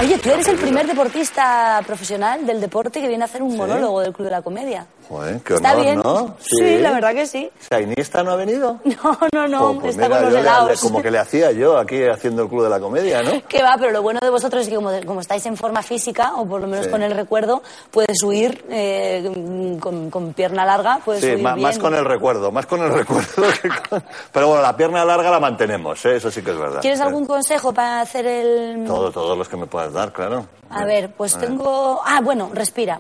Oye, 0.04 0.18
tú 0.18 0.30
eres 0.32 0.48
el 0.50 0.58
primer 0.58 0.86
deportista 0.86 1.80
profesional 1.88 2.46
del 2.46 2.60
deporte 2.60 3.00
que 3.00 3.08
viene 3.08 3.24
a 3.24 3.26
hacer 3.26 3.42
un 3.42 3.56
monólogo 3.56 4.02
del 4.02 4.12
Club 4.12 4.26
de 4.26 4.32
la 4.32 4.42
Comedia. 4.42 4.86
Joder, 5.08 5.42
qué 5.42 5.54
¿Está 5.56 5.72
honor, 5.74 5.84
bien? 5.84 6.00
¿no? 6.04 6.36
Sí, 6.40 6.78
la 6.80 6.92
verdad 6.92 7.14
que 7.14 7.26
sí. 7.28 7.50
¿Shainista 7.70 8.24
no 8.24 8.32
ha 8.32 8.36
venido? 8.36 8.80
No, 9.04 9.18
no, 9.34 9.48
no, 9.48 9.70
Oh, 9.70 9.80
pues 9.80 9.96
está 9.96 10.08
mira, 10.08 10.22
con 10.22 10.32
los 10.34 10.42
helados. 10.42 10.70
le- 10.72 10.78
como 10.78 11.02
que 11.02 11.12
le 11.12 11.20
hacía 11.20 11.52
yo 11.52 11.78
aquí 11.78 12.04
haciendo 12.06 12.44
el 12.44 12.50
Club 12.50 12.64
de 12.64 12.70
la 12.70 12.80
Comedia, 12.80 13.22
¿no? 13.22 13.32
Que 13.48 13.62
va, 13.64 13.76
pero 13.80 13.92
lo 13.92 14.02
bueno 14.02 14.20
de 14.22 14.30
vosotros 14.30 14.64
es 14.64 14.70
que 14.70 14.76
como, 14.76 14.92
como 15.06 15.22
estáis 15.22 15.46
en 15.46 15.56
forma 15.56 15.82
física, 15.84 16.34
o 16.36 16.46
por 16.46 16.60
lo 16.62 16.68
menos 16.68 16.86
Sí. 16.86 16.92
con 16.92 17.02
el 17.02 17.12
recuerdo, 17.14 17.64
puedes 17.92 18.22
huir 18.24 18.66
eh, 18.70 19.78
con, 19.80 20.10
con 20.10 20.34
pierna 20.34 20.66
larga, 20.66 21.00
puedes 21.04 21.22
Sí, 21.22 21.36
bien. 21.36 21.62
más 21.62 21.78
con 21.80 21.94
el 21.96 22.04
recuerdo, 22.06 22.52
más 22.52 22.66
con 22.66 22.82
el 22.82 22.92
recuerdo 22.94 23.44
que 23.62 23.70
con... 23.90 24.04
Pero 24.34 24.48
bueno, 24.50 24.62
la 24.62 24.76
pierna 24.76 25.06
larga 25.06 25.30
la 25.32 25.40
mantenemos, 25.40 26.04
¿eh? 26.06 26.16
eso 26.18 26.30
sí 26.32 26.42
que 26.42 26.52
es 26.52 26.58
verdad. 26.58 26.82
¿Quieres 26.82 27.00
algún 27.02 27.26
consejo 27.26 27.74
para 27.74 28.02
hacer 28.02 28.26
el...? 28.26 28.84
Todo, 28.86 29.12
todos 29.12 29.38
los 29.38 29.48
que 29.48 29.56
me 29.58 29.66
puedas 29.68 29.93
dar, 29.94 30.12
claro. 30.12 30.46
A 30.70 30.86
ver, 30.86 31.12
pues 31.16 31.36
A 31.36 31.40
ver. 31.40 31.50
tengo... 31.50 32.02
Ah, 32.06 32.20
bueno, 32.22 32.50
respira. 32.54 33.00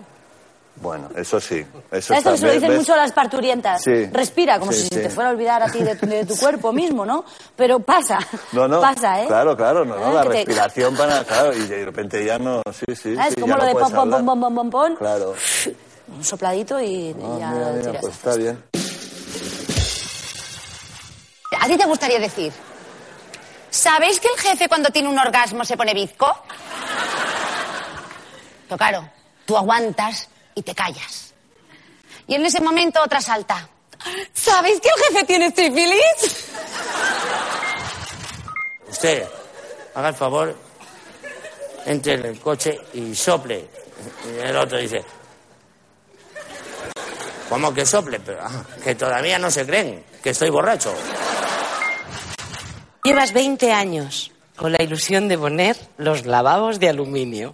Bueno, 0.75 1.09
eso 1.15 1.39
sí. 1.39 1.57
Eso 1.91 2.07
¿Sabes 2.15 2.25
esto 2.25 2.37
se 2.37 2.41
lo 2.45 2.47
¿ves- 2.47 2.53
dicen 2.55 2.69
ves? 2.69 2.79
mucho 2.79 2.93
a 2.93 2.97
las 2.97 3.11
parturientas? 3.11 3.81
Sí. 3.83 4.05
Respira, 4.11 4.57
como 4.59 4.71
Sí, 4.71 4.79
si 4.81 4.87
sí. 4.89 5.01
te 5.01 5.09
fuera 5.09 5.29
a 5.29 5.33
olvidar 5.33 5.61
a 5.61 5.67
ti 5.71 5.83
de, 5.83 5.95
tu- 5.95 6.07
de 6.07 6.25
tu 6.25 6.35
cuerpo 6.39 6.73
mismo, 6.73 7.05
¿no? 7.05 7.25
Pero 7.55 7.79
pasa, 7.79 8.17
No, 8.53 8.67
no. 8.67 8.81
pasa, 8.81 9.21
¿eh? 9.23 9.27
Claro, 9.27 9.55
claro, 9.55 9.85
no, 9.85 9.95
no, 9.97 10.05
Ah, 10.05 10.13
la 10.13 10.23
te- 10.23 10.29
respiración 10.29 10.95
para... 10.95 11.23
Claro, 11.25 11.53
y 11.53 11.61
de 11.67 11.85
repente 11.85 12.25
ya 12.25 12.39
no... 12.39 12.61
Sí, 12.73 12.95
sí, 12.95 13.15
sí, 13.15 13.41
como 13.41 13.55
lo 13.55 13.61
no 13.61 13.65
de 13.67 13.71
pom, 13.73 13.81
pom, 13.91 13.99
hablar. 13.99 14.25
pom, 14.25 14.39
pom, 14.41 14.55
pom, 14.55 14.69
pom, 14.71 14.95
Claro. 14.95 15.35
un 16.15 16.23
sopladito 16.23 16.79
y, 16.81 16.85
y 16.85 17.15
Ah, 17.23 17.35
ya 17.39 17.51
mira, 17.51 17.69
mira, 17.71 17.81
tiras. 17.85 18.01
pues 18.01 18.13
está 18.15 18.35
bien. 18.35 18.63
¿A 21.61 21.67
ti 21.67 21.77
te 21.77 21.85
gustaría 21.85 22.19
decir? 22.19 22.51
¿Sabéis 23.73 24.19
que 24.19 24.27
el 24.27 24.39
jefe 24.39 24.69
cuando 24.69 24.91
tiene 24.91 25.09
un 25.09 25.17
orgasmo 25.17 25.65
se 25.65 25.75
pone 25.75 25.95
bizco? 25.95 26.31
Pero 28.67 28.77
claro, 28.77 29.09
tú 29.47 29.57
aguantas 29.57 30.29
y 30.53 30.61
te 30.61 30.75
callas. 30.75 31.33
Y 32.27 32.35
en 32.35 32.45
ese 32.45 32.61
momento 32.61 33.01
otra 33.01 33.19
salta. 33.19 33.67
¿Sabéis 34.31 34.79
que 34.79 34.89
el 34.89 35.03
jefe 35.05 35.25
tiene 35.25 35.49
sífilis? 35.49 36.51
Usted, 38.89 39.27
haga 39.95 40.09
el 40.09 40.15
favor, 40.15 40.55
entre 41.87 42.13
en 42.13 42.25
el 42.25 42.39
coche 42.39 42.79
y 42.93 43.15
sople. 43.15 43.67
Y 44.23 44.39
el 44.39 44.55
otro 44.55 44.77
dice, 44.77 45.03
¿cómo 47.49 47.73
que 47.73 47.87
sople? 47.87 48.21
Ah, 48.39 48.63
que 48.83 48.93
todavía 48.93 49.39
no 49.39 49.49
se 49.49 49.65
creen 49.65 50.05
que 50.21 50.29
estoy 50.29 50.51
borracho. 50.51 50.93
Llevas 53.03 53.33
20 53.33 53.73
años 53.73 54.31
con 54.55 54.71
la 54.71 54.81
ilusión 54.81 55.27
de 55.27 55.37
poner 55.37 55.75
los 55.97 56.25
lavabos 56.25 56.79
de 56.79 56.87
aluminio. 56.87 57.53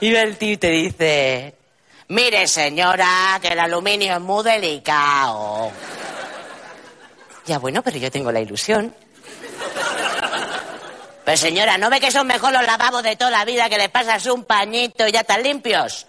Y 0.00 0.12
va 0.12 0.20
el 0.20 0.36
tío 0.36 0.56
te 0.56 0.70
dice, 0.70 1.54
mire 2.08 2.46
señora, 2.46 3.40
que 3.42 3.48
el 3.48 3.58
aluminio 3.58 4.14
es 4.14 4.20
muy 4.20 4.44
delicado. 4.44 5.72
Ya 7.44 7.58
bueno, 7.58 7.82
pero 7.82 7.98
yo 7.98 8.08
tengo 8.08 8.30
la 8.30 8.40
ilusión. 8.40 8.94
Pero 11.24 11.36
señora, 11.36 11.76
¿no 11.76 11.90
ve 11.90 11.98
que 11.98 12.12
son 12.12 12.28
mejor 12.28 12.52
los 12.52 12.64
lavabos 12.64 13.02
de 13.02 13.16
toda 13.16 13.32
la 13.32 13.44
vida 13.44 13.68
que 13.68 13.78
le 13.78 13.88
pasas 13.88 14.26
un 14.26 14.44
pañito 14.44 15.08
y 15.08 15.12
ya 15.12 15.22
están 15.22 15.42
limpios? 15.42 16.06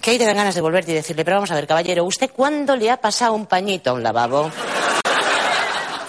Que 0.00 0.10
ahí 0.10 0.18
te 0.18 0.26
dan 0.26 0.36
ganas 0.36 0.56
de 0.56 0.60
volverte 0.60 0.90
y 0.90 0.94
decirle, 0.94 1.24
pero 1.24 1.36
vamos 1.36 1.52
a 1.52 1.54
ver, 1.54 1.68
caballero, 1.68 2.04
¿usted 2.04 2.30
cuándo 2.32 2.74
le 2.74 2.90
ha 2.90 2.96
pasado 2.96 3.34
un 3.34 3.46
pañito 3.46 3.90
a 3.90 3.92
un 3.92 4.02
lavabo? 4.02 4.50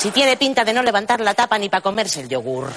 Si 0.06 0.12
tiene 0.12 0.38
pinta 0.38 0.64
de 0.64 0.72
no 0.72 0.84
levantar 0.84 1.20
la 1.20 1.34
tapa 1.34 1.58
ni 1.58 1.68
para 1.68 1.82
comerse 1.82 2.22
el 2.22 2.30
yogur. 2.30 2.68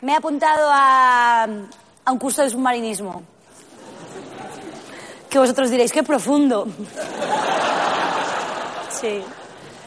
Me 0.00 0.12
he 0.12 0.16
apuntado 0.16 0.70
a, 0.72 1.42
a 1.42 2.10
un 2.10 2.18
curso 2.18 2.42
de 2.42 2.48
submarinismo. 2.48 3.22
Que 5.28 5.38
vosotros 5.38 5.68
diréis, 5.68 5.92
qué 5.92 6.02
profundo. 6.02 6.66
Sí. 8.98 9.22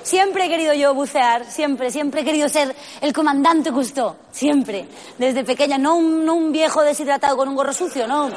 Siempre 0.04 0.46
he 0.46 0.50
querido 0.50 0.74
yo 0.74 0.94
bucear, 0.94 1.46
siempre, 1.46 1.92
siempre 1.92 2.22
he 2.22 2.24
querido 2.24 2.50
ser 2.50 2.76
el 3.02 3.14
comandante 3.14 3.72
Cousteau, 3.72 4.16
siempre, 4.32 4.88
desde 5.18 5.44
pequeña, 5.44 5.78
no 5.78 5.96
un, 5.96 6.26
no 6.26 6.34
un 6.34 6.52
viejo 6.52 6.82
deshidratado 6.82 7.38
con 7.38 7.48
un 7.48 7.56
gorro 7.56 7.74
sucio, 7.74 8.08
no. 8.08 8.30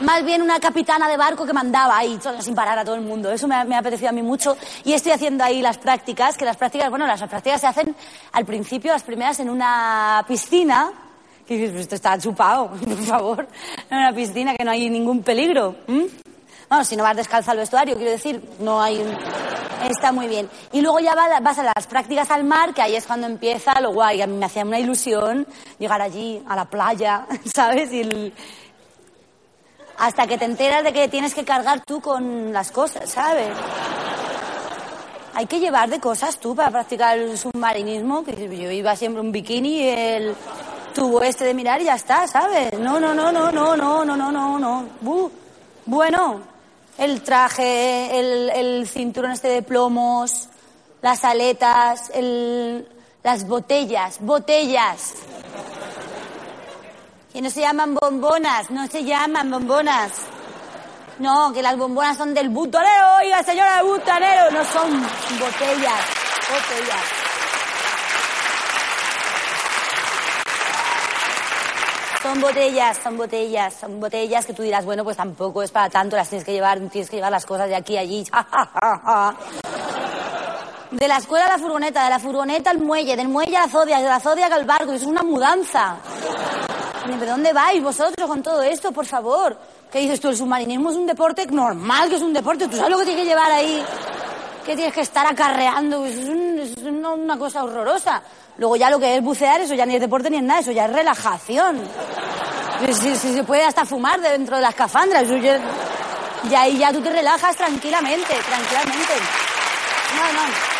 Más 0.00 0.24
bien 0.24 0.42
una 0.42 0.58
capitana 0.58 1.08
de 1.08 1.16
barco 1.16 1.46
que 1.46 1.52
mandaba 1.52 1.96
ahí 1.96 2.18
sin 2.40 2.54
parar 2.54 2.78
a 2.78 2.84
todo 2.84 2.96
el 2.96 3.00
mundo. 3.00 3.30
Eso 3.30 3.46
me 3.46 3.54
ha, 3.54 3.64
me 3.64 3.76
apetecido 3.76 4.10
a 4.10 4.12
mí 4.12 4.22
mucho. 4.22 4.56
Y 4.84 4.92
estoy 4.92 5.12
haciendo 5.12 5.44
ahí 5.44 5.62
las 5.62 5.78
prácticas, 5.78 6.36
que 6.36 6.44
las 6.44 6.56
prácticas, 6.56 6.90
bueno, 6.90 7.06
las 7.06 7.22
prácticas 7.22 7.60
se 7.60 7.68
hacen 7.68 7.94
al 8.32 8.44
principio, 8.44 8.92
las 8.92 9.04
primeras 9.04 9.38
en 9.40 9.48
una 9.48 10.24
piscina. 10.26 10.90
Que 11.46 11.54
dices, 11.54 11.70
"Pues 11.70 11.82
esto 11.82 11.94
está 11.94 12.18
chupado, 12.18 12.70
por 12.84 12.98
favor. 13.04 13.48
En 13.88 13.98
una 13.98 14.12
piscina 14.12 14.54
que 14.56 14.64
no 14.64 14.72
hay 14.72 14.90
ningún 14.90 15.22
peligro. 15.22 15.76
¿m? 15.86 16.06
Vamos, 16.74 16.88
si 16.88 16.96
no 16.96 17.04
vas 17.04 17.14
descalza 17.16 17.52
al 17.52 17.58
vestuario, 17.58 17.94
quiero 17.94 18.10
decir, 18.10 18.42
no 18.58 18.82
hay 18.82 18.98
un- 18.98 19.16
Está 19.88 20.10
muy 20.10 20.26
bien. 20.26 20.50
Y 20.72 20.80
luego 20.80 20.98
ya 20.98 21.14
va- 21.14 21.38
vas 21.40 21.56
a 21.60 21.62
las 21.62 21.86
prácticas 21.86 22.28
al 22.32 22.42
mar, 22.42 22.74
que 22.74 22.82
ahí 22.82 22.96
es 22.96 23.06
cuando 23.06 23.28
empieza 23.28 23.80
lo 23.80 23.92
guay. 23.92 24.22
A 24.22 24.26
mí 24.26 24.36
me 24.36 24.46
hacía 24.46 24.64
una 24.64 24.80
ilusión 24.80 25.46
llegar 25.78 26.02
allí, 26.02 26.42
a 26.48 26.56
la 26.56 26.64
playa, 26.64 27.26
¿sabes? 27.54 27.92
Y 27.92 28.32
Hasta 29.98 30.26
que 30.26 30.36
te 30.36 30.46
enteras 30.46 30.82
de 30.82 30.92
que 30.92 31.06
tienes 31.06 31.32
que 31.32 31.44
cargar 31.44 31.80
tú 31.84 32.00
con 32.00 32.52
las 32.52 32.72
cosas, 32.72 33.08
¿sabes? 33.08 33.50
Hay 35.34 35.46
que 35.46 35.60
llevar 35.60 35.88
de 35.88 36.00
cosas 36.00 36.38
tú 36.38 36.56
para 36.56 36.70
practicar 36.72 37.16
el 37.18 37.38
submarinismo, 37.38 38.24
que 38.24 38.34
yo 38.34 38.70
iba 38.72 38.96
siempre 38.96 39.20
un 39.20 39.30
bikini 39.30 39.80
el 39.80 40.34
tubo 40.92 41.22
este 41.22 41.44
de 41.44 41.54
mirar 41.54 41.80
y 41.80 41.84
ya 41.84 41.94
está, 41.94 42.26
¿sabes? 42.26 42.76
No, 42.80 42.98
no, 42.98 43.14
no, 43.14 43.30
no, 43.30 43.52
no, 43.52 43.76
no, 43.76 44.04
no, 44.04 44.16
no, 44.16 44.32
no, 44.32 44.58
no. 44.58 44.88
Bu. 45.00 45.30
Bueno, 45.86 46.53
el 46.98 47.22
traje, 47.22 48.18
el, 48.18 48.50
el 48.50 48.88
cinturón 48.88 49.32
este 49.32 49.48
de 49.48 49.62
plomos, 49.62 50.48
las 51.02 51.24
aletas, 51.24 52.10
el, 52.14 52.88
las 53.22 53.46
botellas, 53.46 54.18
botellas. 54.20 55.14
Que 57.32 57.42
no 57.42 57.50
se 57.50 57.60
llaman 57.60 57.94
bombonas, 57.94 58.70
no 58.70 58.86
se 58.86 59.04
llaman 59.04 59.50
bombonas. 59.50 60.12
No, 61.18 61.52
que 61.52 61.62
las 61.62 61.76
bombonas 61.76 62.16
son 62.16 62.34
del 62.34 62.48
butonero, 62.48 63.16
oiga 63.20 63.42
señora 63.42 63.76
del 63.76 63.86
butonero, 63.86 64.50
no 64.50 64.64
son 64.64 64.90
botellas, 65.38 66.00
botellas. 66.50 67.33
Son 72.24 72.40
botellas, 72.40 72.96
son 73.04 73.18
botellas, 73.18 73.74
son 73.74 74.00
botellas 74.00 74.46
que 74.46 74.54
tú 74.54 74.62
dirás, 74.62 74.86
bueno, 74.86 75.04
pues 75.04 75.14
tampoco 75.14 75.62
es 75.62 75.70
para 75.70 75.90
tanto, 75.90 76.16
las 76.16 76.26
tienes 76.26 76.42
que 76.42 76.52
llevar, 76.52 76.80
tienes 76.88 77.10
que 77.10 77.16
llevar 77.16 77.30
las 77.30 77.44
cosas 77.44 77.68
de 77.68 77.76
aquí 77.76 77.98
a 77.98 78.00
allí. 78.00 78.24
De 80.90 81.06
la 81.06 81.18
escuela 81.18 81.44
a 81.44 81.48
la 81.48 81.58
furgoneta, 81.58 82.04
de 82.04 82.10
la 82.10 82.18
furgoneta 82.18 82.70
al 82.70 82.78
muelle, 82.78 83.14
del 83.14 83.28
muelle 83.28 83.58
a 83.58 83.66
la 83.66 83.68
Zodiac, 83.68 84.00
de 84.00 84.08
la 84.08 84.20
Zodiac 84.20 84.52
al 84.52 84.64
barco, 84.64 84.92
eso 84.92 85.04
es 85.04 85.10
una 85.10 85.22
mudanza. 85.22 85.96
¿De 87.06 87.26
dónde 87.26 87.52
vais 87.52 87.82
vosotros 87.82 88.26
con 88.26 88.42
todo 88.42 88.62
esto, 88.62 88.90
por 88.90 89.04
favor? 89.04 89.58
¿Qué 89.92 89.98
dices 89.98 90.18
tú? 90.18 90.28
El 90.28 90.36
submarinismo 90.36 90.90
es 90.90 90.96
un 90.96 91.06
deporte 91.06 91.44
normal, 91.46 92.08
que 92.08 92.16
es 92.16 92.22
un 92.22 92.32
deporte. 92.32 92.68
¿Tú 92.68 92.76
sabes 92.76 92.92
lo 92.92 92.98
que 92.98 93.04
tienes 93.04 93.24
que 93.24 93.28
llevar 93.28 93.52
ahí? 93.52 93.84
Que 94.64 94.74
tienes 94.76 94.94
que 94.94 95.02
estar 95.02 95.26
acarreando. 95.26 96.04
Eso 96.06 96.20
es, 96.20 96.28
un- 96.78 97.04
una, 97.04 97.36
cosa 97.38 97.64
horrorosa. 97.64 98.22
Luego 98.58 98.76
ya 98.76 98.88
lo 98.90 98.98
que 98.98 99.16
es 99.16 99.22
bucear, 99.22 99.60
eso 99.60 99.74
ya 99.74 99.84
ni 99.84 99.94
es 99.96 100.00
deporte 100.00 100.30
ni 100.30 100.38
es 100.38 100.42
nada, 100.42 100.60
eso 100.60 100.72
ya 100.72 100.86
es 100.86 100.92
relajación. 100.92 101.80
Si, 102.92 103.16
se 103.16 103.44
puede 103.44 103.64
hasta 103.64 103.84
fumar 103.84 104.20
dentro 104.20 104.56
de 104.56 104.62
las 104.62 104.70
escafandra. 104.70 105.20
Eso 105.20 105.36
ya- 105.36 105.60
y 106.50 106.54
ahí 106.54 106.78
ya 106.78 106.92
tú 106.92 107.00
te 107.00 107.10
relajas 107.10 107.56
tranquilamente, 107.56 108.34
tranquilamente. 108.34 109.14
No, 110.16 110.32
no. 110.32 110.73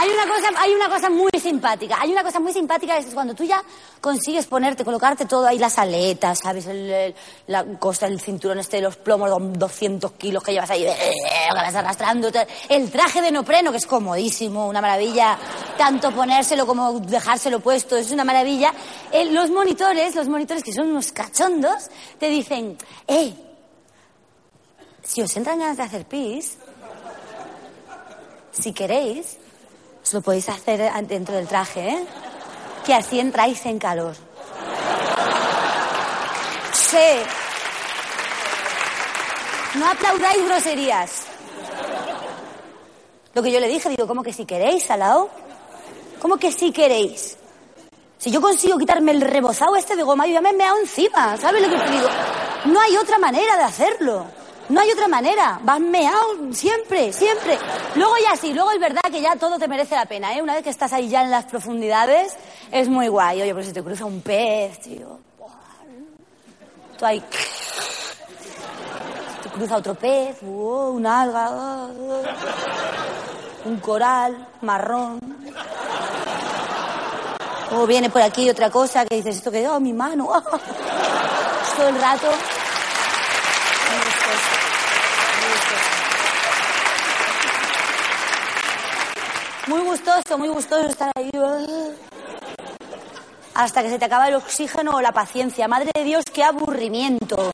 Hay 0.00 0.08
una 0.08 0.26
cosa, 0.26 0.48
hay 0.58 0.72
una 0.72 0.88
cosa 0.88 1.10
muy 1.10 1.30
simpática. 1.38 1.98
Hay 2.00 2.10
una 2.10 2.22
cosa 2.22 2.40
muy 2.40 2.54
simpática 2.54 2.96
es 2.96 3.12
cuando 3.12 3.34
tú 3.34 3.44
ya 3.44 3.62
consigues 4.00 4.46
ponerte, 4.46 4.82
colocarte 4.82 5.26
todo 5.26 5.46
ahí, 5.46 5.58
las 5.58 5.76
aletas, 5.78 6.38
¿sabes? 6.42 6.66
El, 6.68 6.90
el- 6.90 7.14
la 7.48 7.66
el 8.06 8.20
cinturón 8.20 8.58
este 8.60 8.78
de 8.78 8.82
los 8.84 8.96
plomos, 8.96 9.28
los 9.28 9.58
200 9.58 10.12
kilos 10.12 10.42
que 10.42 10.52
llevas 10.52 10.70
ahí, 10.70 10.84
que 10.84 11.54
vas 11.54 11.74
arrastrando. 11.74 12.30
El 12.70 12.90
traje 12.90 13.20
de 13.20 13.30
nopreno, 13.30 13.70
que 13.72 13.76
es 13.76 13.84
comodísimo, 13.86 14.66
una 14.68 14.80
maravilla. 14.80 15.36
Tanto 15.76 16.10
ponérselo 16.12 16.66
como 16.66 16.98
dejárselo 17.00 17.60
puesto, 17.60 17.94
es 17.98 18.10
una 18.10 18.24
maravilla. 18.24 18.72
Eh, 19.12 19.26
los 19.26 19.50
monitores, 19.50 20.14
los 20.14 20.28
monitores 20.28 20.64
que 20.64 20.72
son 20.72 20.88
unos 20.88 21.12
cachondos, 21.12 21.90
te 22.18 22.30
dicen, 22.30 22.78
eh, 23.06 23.34
si 25.02 25.20
os 25.20 25.36
entran 25.36 25.58
ganas 25.58 25.76
de 25.76 25.82
hacer 25.82 26.06
pis, 26.06 26.56
si 28.52 28.72
queréis, 28.72 29.36
lo 30.12 30.20
podéis 30.20 30.48
hacer 30.48 30.92
dentro 31.06 31.34
del 31.34 31.46
traje, 31.46 31.88
¿eh? 31.88 32.06
Que 32.84 32.94
así 32.94 33.20
entráis 33.20 33.64
en 33.66 33.78
calor. 33.78 34.14
Sí. 36.72 36.96
No 39.74 39.88
aplaudáis 39.88 40.44
groserías. 40.44 41.10
Lo 43.34 43.42
que 43.42 43.52
yo 43.52 43.60
le 43.60 43.68
dije, 43.68 43.88
digo, 43.88 44.08
¿cómo 44.08 44.22
que 44.22 44.32
si 44.32 44.44
queréis, 44.44 44.84
Salao? 44.84 45.30
¿Cómo 46.20 46.36
que 46.36 46.50
si 46.50 46.72
queréis? 46.72 47.36
Si 48.18 48.30
yo 48.30 48.40
consigo 48.40 48.76
quitarme 48.76 49.12
el 49.12 49.20
rebozado 49.20 49.76
este 49.76 49.96
de 49.96 50.02
goma, 50.02 50.26
yo 50.26 50.34
ya 50.34 50.40
me 50.40 50.50
he 50.50 50.54
meado 50.54 50.78
encima. 50.78 51.36
¿Sabes 51.36 51.62
lo 51.62 51.70
que 51.70 51.76
te 51.76 51.90
digo? 51.90 52.08
No 52.66 52.80
hay 52.80 52.96
otra 52.96 53.18
manera 53.18 53.56
de 53.56 53.62
hacerlo. 53.62 54.26
No 54.70 54.80
hay 54.80 54.90
otra 54.92 55.08
manera. 55.08 55.58
Vas 55.62 55.80
meado 55.80 56.52
siempre, 56.52 57.12
siempre. 57.12 57.58
Luego 57.96 58.14
ya 58.22 58.36
sí, 58.36 58.54
luego 58.54 58.70
es 58.70 58.80
verdad 58.80 59.02
que 59.10 59.20
ya 59.20 59.34
todo 59.34 59.58
te 59.58 59.66
merece 59.66 59.96
la 59.96 60.06
pena, 60.06 60.32
¿eh? 60.34 60.40
Una 60.40 60.54
vez 60.54 60.62
que 60.62 60.70
estás 60.70 60.92
ahí 60.92 61.08
ya 61.08 61.22
en 61.22 61.30
las 61.30 61.44
profundidades, 61.46 62.36
es 62.70 62.88
muy 62.88 63.08
guay. 63.08 63.42
Oye, 63.42 63.52
pero 63.52 63.66
si 63.66 63.72
te 63.72 63.82
cruza 63.82 64.04
un 64.04 64.20
pez, 64.22 64.78
tío. 64.80 65.18
Tú 66.96 67.04
ahí... 67.04 67.20
Te 69.42 69.48
cruza 69.48 69.76
otro 69.76 69.94
pez, 69.96 70.36
un 70.42 71.04
alga, 71.04 71.50
un 73.64 73.80
coral 73.80 74.46
marrón. 74.60 75.18
O 77.72 77.86
viene 77.86 78.08
por 78.08 78.22
aquí 78.22 78.48
otra 78.48 78.70
cosa 78.70 79.04
que 79.04 79.16
dices, 79.16 79.36
esto 79.36 79.50
que, 79.50 79.66
oh, 79.66 79.80
mi 79.80 79.92
mano. 79.92 80.30
Todo 81.76 81.88
el 81.88 82.00
rato. 82.00 82.28
Muy 89.70 89.82
gustoso, 89.82 90.36
muy 90.36 90.48
gustoso 90.48 90.88
estar 90.88 91.12
ahí. 91.14 91.30
Hasta 93.54 93.84
que 93.84 93.90
se 93.90 94.00
te 94.00 94.04
acaba 94.06 94.26
el 94.26 94.34
oxígeno 94.34 94.96
o 94.96 95.00
la 95.00 95.12
paciencia. 95.12 95.68
Madre 95.68 95.92
de 95.94 96.02
Dios, 96.02 96.24
qué 96.34 96.42
aburrimiento. 96.42 97.52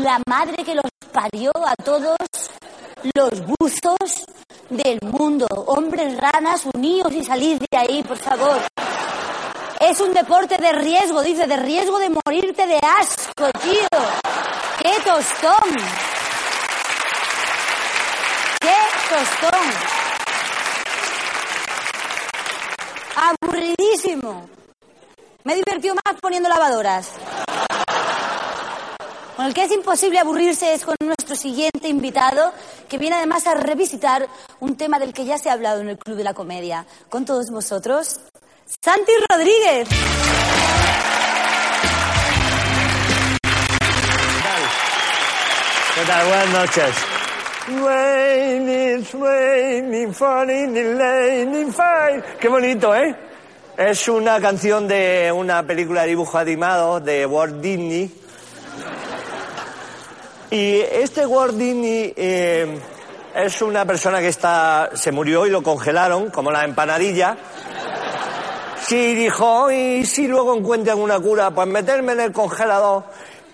La 0.00 0.22
madre 0.28 0.62
que 0.62 0.76
los 0.76 0.84
parió 1.12 1.50
a 1.66 1.74
todos 1.74 2.16
los 3.16 3.30
buzos 3.44 4.26
del 4.68 5.00
mundo. 5.02 5.48
Hombres 5.66 6.16
ranas, 6.18 6.66
unidos 6.72 7.12
y 7.12 7.24
salid 7.24 7.58
de 7.58 7.76
ahí, 7.76 8.04
por 8.04 8.18
favor. 8.18 8.60
Es 9.80 10.00
un 10.00 10.14
deporte 10.14 10.56
de 10.56 10.70
riesgo, 10.70 11.20
dice, 11.20 11.48
de 11.48 11.56
riesgo 11.56 11.98
de 11.98 12.10
morirte 12.10 12.64
de 12.64 12.76
asco, 12.76 13.50
tío. 13.60 13.88
¡Qué 14.80 15.00
tostón! 15.04 15.76
¡Qué 18.60 18.99
Aburridísimo. 23.16 24.48
Me 25.42 25.54
he 25.54 25.56
divertido 25.56 25.96
más 26.04 26.20
poniendo 26.20 26.48
lavadoras. 26.48 27.10
Con 29.34 29.46
el 29.46 29.54
que 29.54 29.64
es 29.64 29.72
imposible 29.72 30.20
aburrirse 30.20 30.74
es 30.74 30.84
con 30.84 30.94
nuestro 31.00 31.34
siguiente 31.34 31.88
invitado, 31.88 32.52
que 32.88 32.98
viene 32.98 33.16
además 33.16 33.48
a 33.48 33.54
revisitar 33.54 34.28
un 34.60 34.76
tema 34.76 35.00
del 35.00 35.12
que 35.12 35.24
ya 35.24 35.38
se 35.38 35.50
ha 35.50 35.54
hablado 35.54 35.80
en 35.80 35.88
el 35.88 35.98
Club 35.98 36.16
de 36.16 36.24
la 36.24 36.34
Comedia. 36.34 36.86
Con 37.08 37.24
todos 37.24 37.50
vosotros, 37.50 38.20
Santi 38.80 39.12
Rodríguez. 39.28 39.88
¿Qué 45.94 46.04
tal? 46.06 46.28
Buenas 46.28 46.48
noches. 46.50 47.09
Raining, 47.70 49.06
raining, 49.12 50.12
falling, 50.12 50.74
raining, 50.98 51.72
fine. 51.72 52.22
Qué 52.40 52.48
bonito, 52.48 52.92
¿eh? 52.96 53.14
Es 53.76 54.08
una 54.08 54.40
canción 54.40 54.88
de 54.88 55.30
una 55.32 55.62
película 55.62 56.02
de 56.02 56.08
dibujo 56.08 56.36
animado 56.36 56.98
de 56.98 57.24
Walt 57.26 57.60
Disney. 57.60 58.10
Y 60.50 60.80
este 60.80 61.24
Walt 61.24 61.54
Disney 61.54 62.12
eh, 62.16 62.80
es 63.36 63.62
una 63.62 63.84
persona 63.84 64.18
que 64.18 64.28
está, 64.28 64.90
se 64.94 65.12
murió 65.12 65.46
y 65.46 65.50
lo 65.50 65.62
congelaron, 65.62 66.30
como 66.30 66.50
la 66.50 66.64
empanadilla. 66.64 67.36
Sí, 68.84 69.14
dijo, 69.14 69.70
y 69.70 70.04
si 70.04 70.26
luego 70.26 70.56
encuentran 70.56 70.98
una 70.98 71.20
cura, 71.20 71.52
pues 71.52 71.68
meterme 71.68 72.12
en 72.12 72.20
el 72.20 72.32
congelador. 72.32 73.04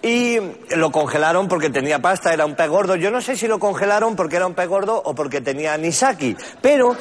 Y 0.03 0.39
lo 0.77 0.93
congelaron 0.93 1.49
porque 1.49 1.71
tenía 1.71 1.99
pasta, 2.01 2.33
era 2.33 2.47
un 2.47 2.55
pez 2.55 2.69
gordo. 2.69 2.97
Yo 2.97 3.11
no 3.11 3.21
sé 3.21 3.37
si 3.37 3.49
lo 3.49 3.59
congelaron 3.59 4.15
porque 4.15 4.37
era 4.37 4.47
un 4.47 4.55
pez 4.55 4.69
gordo 4.69 5.01
o 5.05 5.15
porque 5.15 5.41
tenía 5.41 5.75
anisaki, 5.75 6.37
pero 6.61 6.97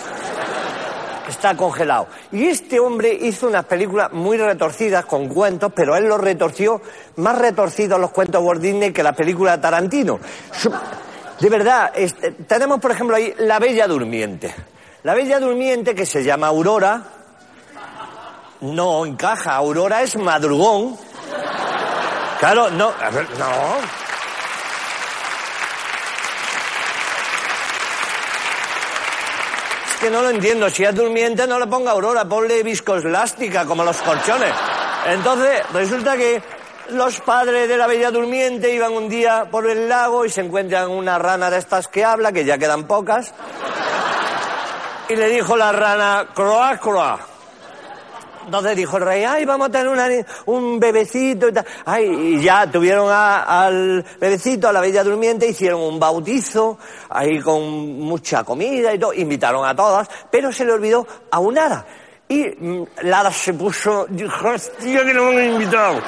está 1.27 1.55
congelado. 1.55 2.07
Y 2.31 2.45
este 2.45 2.79
hombre 2.79 3.13
hizo 3.13 3.47
unas 3.47 3.65
películas 3.65 4.11
muy 4.13 4.37
retorcidas 4.37 5.05
con 5.05 5.27
cuentos, 5.27 5.71
pero 5.75 5.95
él 5.95 6.05
los 6.05 6.19
retorció 6.19 6.81
más 7.17 7.37
retorcidos 7.37 7.99
los 7.99 8.11
cuentos 8.11 8.43
Walt 8.43 8.61
Disney 8.61 8.91
que 8.91 9.03
la 9.03 9.13
película 9.13 9.57
de 9.57 9.61
Tarantino. 9.61 10.19
De 11.39 11.49
verdad, 11.49 11.91
este, 11.95 12.31
tenemos 12.31 12.79
por 12.79 12.91
ejemplo 12.91 13.15
ahí 13.15 13.33
La 13.39 13.59
Bella 13.59 13.87
Durmiente. 13.87 14.53
La 15.03 15.13
Bella 15.13 15.39
Durmiente 15.39 15.93
que 15.93 16.05
se 16.05 16.23
llama 16.23 16.47
Aurora, 16.47 17.03
no 18.61 19.05
encaja. 19.05 19.55
Aurora 19.55 20.01
es 20.01 20.17
madrugón. 20.17 20.97
Claro, 22.45 22.69
no. 22.69 22.93
A 23.01 23.09
ver, 23.09 23.27
no. 23.39 23.47
Es 29.87 29.95
que 29.99 30.11
no 30.11 30.21
lo 30.21 30.29
entiendo. 30.29 30.69
Si 30.69 30.83
es 30.83 30.93
durmiente, 30.93 31.47
no 31.47 31.57
le 31.57 31.65
ponga 31.65 31.89
aurora, 31.89 32.23
ponle 32.25 32.61
viscoelástica, 32.61 33.65
como 33.65 33.83
los 33.83 33.97
colchones. 33.97 34.53
Entonces, 35.07 35.63
resulta 35.73 36.15
que 36.17 36.43
los 36.89 37.19
padres 37.21 37.67
de 37.67 37.77
la 37.77 37.87
bella 37.87 38.11
durmiente 38.11 38.71
iban 38.71 38.93
un 38.93 39.09
día 39.09 39.47
por 39.49 39.67
el 39.67 39.89
lago 39.89 40.23
y 40.23 40.29
se 40.29 40.41
encuentran 40.41 40.91
una 40.91 41.17
rana 41.17 41.49
de 41.49 41.57
estas 41.57 41.87
que 41.87 42.05
habla, 42.05 42.31
que 42.31 42.45
ya 42.45 42.59
quedan 42.59 42.83
pocas. 42.83 43.33
Y 45.09 45.15
le 45.15 45.29
dijo 45.29 45.57
la 45.57 45.71
rana, 45.71 46.27
croa, 46.35 46.77
croa. 46.77 47.34
Entonces 48.45 48.75
dijo 48.75 48.97
el 48.97 49.03
rey, 49.03 49.23
ay, 49.23 49.45
vamos 49.45 49.69
a 49.69 49.71
tener 49.71 50.25
un 50.45 50.79
bebecito 50.79 51.49
y 51.49 51.53
tal. 51.53 51.65
Ay, 51.85 52.05
y 52.05 52.43
ya 52.43 52.69
tuvieron 52.69 53.09
al 53.11 54.05
bebecito, 54.19 54.69
a 54.69 54.73
la 54.73 54.81
bella 54.81 55.03
durmiente, 55.03 55.47
hicieron 55.47 55.81
un 55.81 55.99
bautizo, 55.99 56.77
ahí 57.09 57.39
con 57.41 57.99
mucha 57.99 58.43
comida 58.43 58.93
y 58.93 58.99
todo, 58.99 59.13
invitaron 59.13 59.65
a 59.65 59.75
todas, 59.75 60.07
pero 60.31 60.51
se 60.51 60.65
le 60.65 60.73
olvidó 60.73 61.07
a 61.31 61.39
un 61.39 61.57
hada. 61.57 61.85
Y 62.27 62.43
mm, 62.43 62.83
Lara 63.03 63.31
se 63.31 63.53
puso, 63.53 64.07
dijo, 64.09 64.47
hostia, 64.47 65.03
que 65.03 65.13
no 65.13 65.31
me 65.31 65.43
han 65.43 65.53
invitado. 65.53 66.01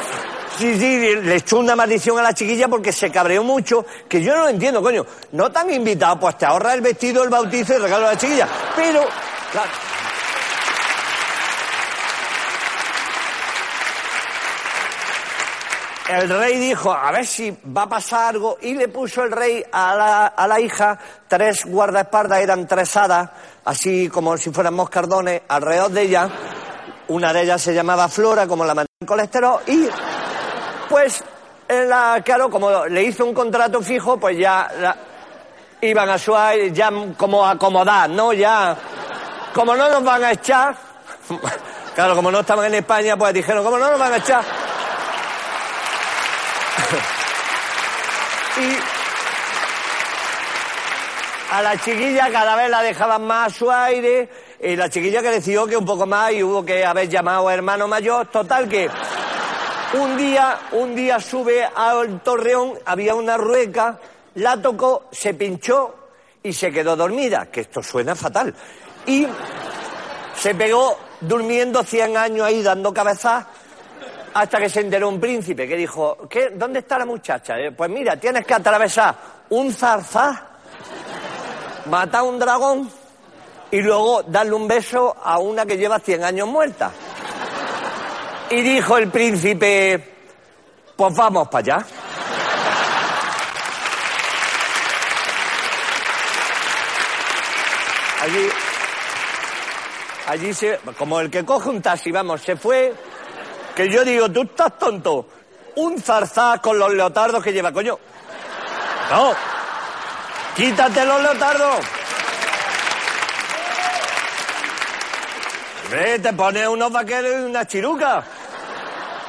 Sí, 0.58 0.74
sí, 0.80 1.16
le 1.22 1.36
echó 1.36 1.60
una 1.60 1.76
maldición 1.76 2.18
a 2.18 2.24
la 2.24 2.34
chiquilla 2.34 2.68
porque 2.68 2.92
se 2.92 3.12
cabreó 3.12 3.44
mucho, 3.44 3.86
que 4.10 4.24
yo 4.24 4.36
no 4.36 4.44
lo 4.44 4.50
entiendo, 4.50 4.82
coño. 4.82 5.06
No 5.34 5.52
te 5.52 5.60
han 5.60 5.72
invitado, 5.72 6.20
pues 6.20 6.36
te 6.38 6.48
ahorra 6.48 6.74
el 6.74 6.82
vestido, 6.82 7.24
el 7.24 7.30
bautizo 7.30 7.74
y 7.74 7.76
el 7.76 7.84
regalo 7.84 8.08
a 8.08 8.14
la 8.14 8.18
chiquilla. 8.18 8.48
Pero, 8.76 9.02
el 16.10 16.30
rey 16.30 16.58
dijo, 16.58 16.91
a 16.91 17.12
ver 17.12 17.26
si 17.26 17.55
va 17.76 17.84
a 17.84 17.89
pasar 17.89 18.36
algo, 18.36 18.58
y 18.62 18.74
le 18.74 18.88
puso 18.88 19.24
el 19.24 19.32
rey 19.32 19.64
a 19.72 19.95
la, 19.95 20.28
a 20.28 20.47
la 20.47 20.60
hija 20.60 20.97
tres 21.28 21.66
guardaespaldas, 21.66 22.39
eran 22.39 22.68
tres 22.68 22.95
hadas, 22.95 23.30
así 23.66 24.10
como 24.10 24.38
si 24.38 24.51
fueran 24.51 24.74
moscardones, 24.74 25.41
alrededor 25.47 25.91
de 25.91 26.01
ella. 26.01 26.30
Una 27.10 27.32
de 27.34 27.43
ellas 27.43 27.62
se 27.62 27.74
llamaba 27.74 28.08
Flora, 28.10 28.47
como 28.47 28.66
la 28.66 28.74
mandó 28.74 28.89
el 28.99 29.08
colesterol, 29.08 29.62
y 29.68 29.88
pues, 30.89 31.24
la, 31.68 32.22
claro, 32.24 32.49
como 32.49 32.86
le 32.86 33.03
hizo 33.03 33.26
un 33.26 33.34
contrato 33.34 33.82
fijo, 33.82 34.18
pues 34.18 34.38
ya 34.38 34.70
iban 35.82 36.10
a 36.10 36.18
su 36.18 36.34
ya 36.72 36.91
como 37.18 37.45
a 37.45 37.51
acomodar, 37.51 38.10
¿no? 38.10 38.34
Ya, 38.34 38.76
como 39.53 39.76
no 39.76 39.89
nos 39.89 40.03
van 40.03 40.24
a 40.24 40.32
echar, 40.32 40.76
claro, 41.95 42.16
como 42.16 42.32
no 42.32 42.39
estaban 42.39 42.68
en 42.68 42.76
España, 42.76 43.18
pues 43.18 43.34
dijeron, 43.34 43.64
como 43.64 43.78
no 43.78 43.91
nos 43.91 43.99
van 43.99 44.14
a 44.14 44.18
echar, 44.18 44.43
y 48.60 48.78
a 51.51 51.62
la 51.62 51.78
chiquilla 51.78 52.30
cada 52.32 52.55
vez 52.55 52.70
la 52.70 52.82
dejaban 52.82 53.26
más 53.26 53.47
a 53.47 53.55
su 53.55 53.72
aire 53.72 54.30
y 54.60 54.76
la 54.76 54.89
chiquilla 54.89 55.22
creció 55.22 55.66
que 55.66 55.78
un 55.78 55.86
poco 55.86 56.05
más 56.05 56.32
y 56.34 56.43
hubo 56.43 56.66
que 56.66 56.84
haber 56.86 57.08
llamado 57.08 57.47
a 57.47 57.53
hermano 57.53 57.88
mayor. 57.88 58.28
Total 58.28 58.68
que 58.68 58.89
un 59.93 60.18
día, 60.18 60.60
un 60.74 60.95
día 60.95 61.20
sube 61.20 61.64
al 61.64 62.22
torreón, 62.22 62.74
había 62.86 63.16
una 63.16 63.38
rueca, 63.38 63.99
la 64.36 64.62
tocó, 64.62 65.05
se 65.12 65.34
pinchó 65.34 65.95
y 66.43 66.51
se 66.51 66.72
quedó 66.72 66.95
dormida, 66.95 67.45
que 67.51 67.62
esto 67.62 67.82
suena 67.82 68.16
fatal. 68.16 68.53
Y 69.05 69.26
se 70.36 70.55
pegó 70.55 70.97
durmiendo 71.22 71.84
100 71.84 72.18
años 72.18 72.45
ahí 72.45 72.62
dando 72.62 72.93
cabezas 72.93 73.45
hasta 74.40 74.60
que 74.60 74.70
se 74.70 74.82
enteró 74.82 75.10
un 75.10 75.20
príncipe 75.20 75.68
que 75.68 75.76
dijo, 75.76 76.16
¿qué, 76.30 76.52
¿dónde 76.52 76.80
está 76.80 77.00
la 77.00 77.06
muchacha? 77.08 77.58
Eh, 77.58 77.72
Pues 77.72 77.90
mira, 77.90 78.18
tienes 78.18 78.46
que 78.46 78.54
atravesar 78.54 79.16
un 79.50 79.74
zarzá, 79.74 80.50
matar 81.88 82.22
a 82.22 82.24
un 82.24 82.38
dragón 82.38 82.92
y 83.72 83.82
luego 83.82 84.22
darle 84.22 84.54
un 84.54 84.68
beso 84.68 85.16
a 85.24 85.40
una 85.40 85.66
que 85.66 85.76
lleva 85.76 85.98
100 85.98 86.24
años 86.24 86.48
muerta. 86.48 86.92
Y 88.52 88.62
dijo 88.62 89.00
el 89.00 89.10
príncipe, 89.10 90.16
pues 90.96 91.16
vamos 91.16 91.48
para 91.48 91.76
allá. 91.78 91.88
Allí, 98.22 98.50
allí 100.28 100.54
se, 100.54 100.80
como 100.96 101.20
el 101.22 101.32
que 101.32 101.44
coge 101.44 101.70
un 101.70 101.82
taxi, 101.82 102.12
vamos, 102.12 102.42
se 102.42 102.56
fue, 102.56 102.94
que 103.78 103.88
yo 103.92 104.04
digo, 104.04 104.28
tú 104.32 104.42
estás 104.42 104.76
tonto, 104.80 105.28
un 105.76 106.02
zarzá 106.02 106.60
con 106.60 106.80
los 106.80 106.92
leotardos 106.96 107.44
que 107.44 107.54
lleva, 107.54 107.72
coño. 107.72 108.00
No, 109.12 109.34
quítate 110.56 111.06
los 111.06 111.22
leotardos. 111.22 111.86
Ve, 115.92 116.18
te 116.18 116.34
pones 116.34 116.68
unos 116.68 116.92
vaqueros 116.92 117.32
y 117.34 117.44
una 117.44 117.68
chiruca. 117.68 118.24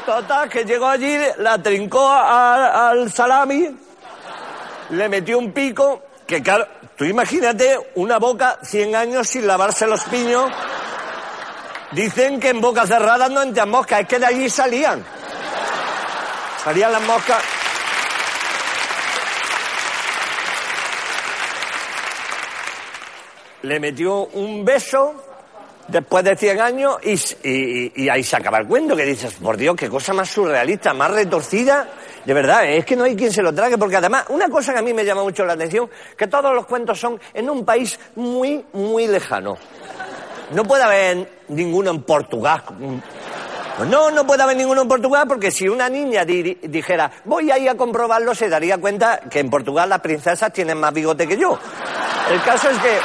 Total, 0.06 0.48
que 0.48 0.64
llegó 0.64 0.86
allí, 0.86 1.18
la 1.36 1.62
trincó 1.62 2.10
al 2.10 3.12
salami, 3.12 3.68
le 4.88 5.08
metió 5.10 5.38
un 5.38 5.52
pico, 5.52 6.04
que 6.26 6.42
claro, 6.42 6.66
tú 6.96 7.04
imagínate 7.04 7.78
una 7.96 8.16
boca 8.16 8.60
100 8.62 8.96
años 8.96 9.28
sin 9.28 9.46
lavarse 9.46 9.86
los 9.86 10.04
piños. 10.04 10.50
Dicen 11.92 12.38
que 12.38 12.50
en 12.50 12.60
boca 12.60 12.86
cerrada 12.86 13.28
no 13.28 13.42
entran 13.42 13.70
moscas, 13.70 14.00
es 14.00 14.06
que 14.08 14.18
de 14.18 14.26
allí 14.26 14.50
salían. 14.50 15.02
Salían 16.62 16.92
las 16.92 17.02
moscas. 17.02 17.42
Le 23.62 23.80
metió 23.80 24.26
un 24.28 24.64
beso 24.64 25.14
después 25.88 26.22
de 26.24 26.36
100 26.36 26.60
años 26.60 26.96
y, 27.02 27.14
y- 27.48 27.92
y 28.04 28.08
ahí 28.08 28.22
se 28.22 28.36
acaba 28.36 28.58
el 28.58 28.66
cuento, 28.66 28.94
que 28.94 29.04
dices, 29.04 29.34
por 29.34 29.56
Dios, 29.56 29.74
qué 29.74 29.88
cosa 29.88 30.12
más 30.12 30.28
surrealista, 30.30 30.94
más 30.94 31.10
retorcida. 31.10 31.88
De 32.24 32.34
verdad, 32.34 32.66
es 32.66 32.84
que 32.84 32.94
no 32.94 33.04
hay 33.04 33.16
quien 33.16 33.32
se 33.32 33.42
lo 33.42 33.52
trague, 33.54 33.76
porque 33.78 33.96
además, 33.96 34.26
una 34.28 34.48
cosa 34.48 34.72
que 34.74 34.78
a 34.80 34.82
mí 34.82 34.92
me 34.92 35.04
llama 35.04 35.22
mucho 35.22 35.44
la 35.44 35.54
atención, 35.54 35.90
que 36.16 36.26
todos 36.26 36.54
los 36.54 36.66
cuentos 36.66 37.00
son 37.00 37.18
en 37.34 37.48
un 37.50 37.64
país 37.64 37.98
muy, 38.16 38.64
muy 38.74 39.06
lejano. 39.06 39.56
No 40.52 40.64
puede 40.64 40.82
haber 40.84 41.37
ninguno 41.48 41.90
en 41.90 42.02
Portugal. 42.02 42.62
Pues 43.76 43.88
no, 43.88 44.10
no 44.10 44.26
puede 44.26 44.42
haber 44.42 44.56
ninguno 44.56 44.82
en 44.82 44.88
Portugal 44.88 45.24
porque 45.28 45.50
si 45.52 45.68
una 45.68 45.88
niña 45.88 46.24
di- 46.24 46.58
dijera 46.62 47.10
voy 47.24 47.50
a 47.50 47.58
ir 47.58 47.70
a 47.70 47.76
comprobarlo 47.76 48.34
se 48.34 48.48
daría 48.48 48.78
cuenta 48.78 49.20
que 49.30 49.38
en 49.38 49.50
Portugal 49.50 49.88
las 49.88 50.00
princesas 50.00 50.52
tienen 50.52 50.78
más 50.80 50.92
bigote 50.92 51.28
que 51.28 51.36
yo. 51.36 51.56
El 52.30 52.42
caso 52.42 52.70
es 52.70 52.78
que... 52.78 52.98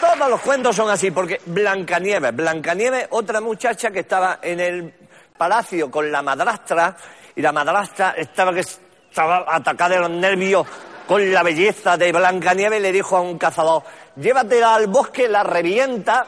Todos 0.00 0.30
los 0.30 0.40
cuentos 0.40 0.74
son 0.76 0.88
así 0.90 1.10
porque 1.10 1.40
Blancanieves, 1.46 2.34
Blancanieves, 2.34 3.06
otra 3.10 3.40
muchacha 3.40 3.90
que 3.90 4.00
estaba 4.00 4.38
en 4.42 4.60
el 4.60 4.94
palacio 5.36 5.90
con 5.90 6.10
la 6.10 6.22
madrastra 6.22 6.96
y 7.36 7.42
la 7.42 7.52
madrastra 7.52 8.14
estaba 8.16 8.52
que 8.52 8.60
estaba 8.60 9.44
atacada 9.48 9.94
de 9.96 10.00
los 10.00 10.10
nervios 10.10 10.66
con 11.10 11.32
la 11.32 11.42
belleza 11.42 11.96
de 11.96 12.12
Blancanieves 12.12 12.80
le 12.80 12.92
dijo 12.92 13.16
a 13.16 13.20
un 13.20 13.36
cazador, 13.36 13.82
llévatela 14.14 14.76
al 14.76 14.86
bosque, 14.86 15.26
la 15.28 15.42
revienta 15.42 16.24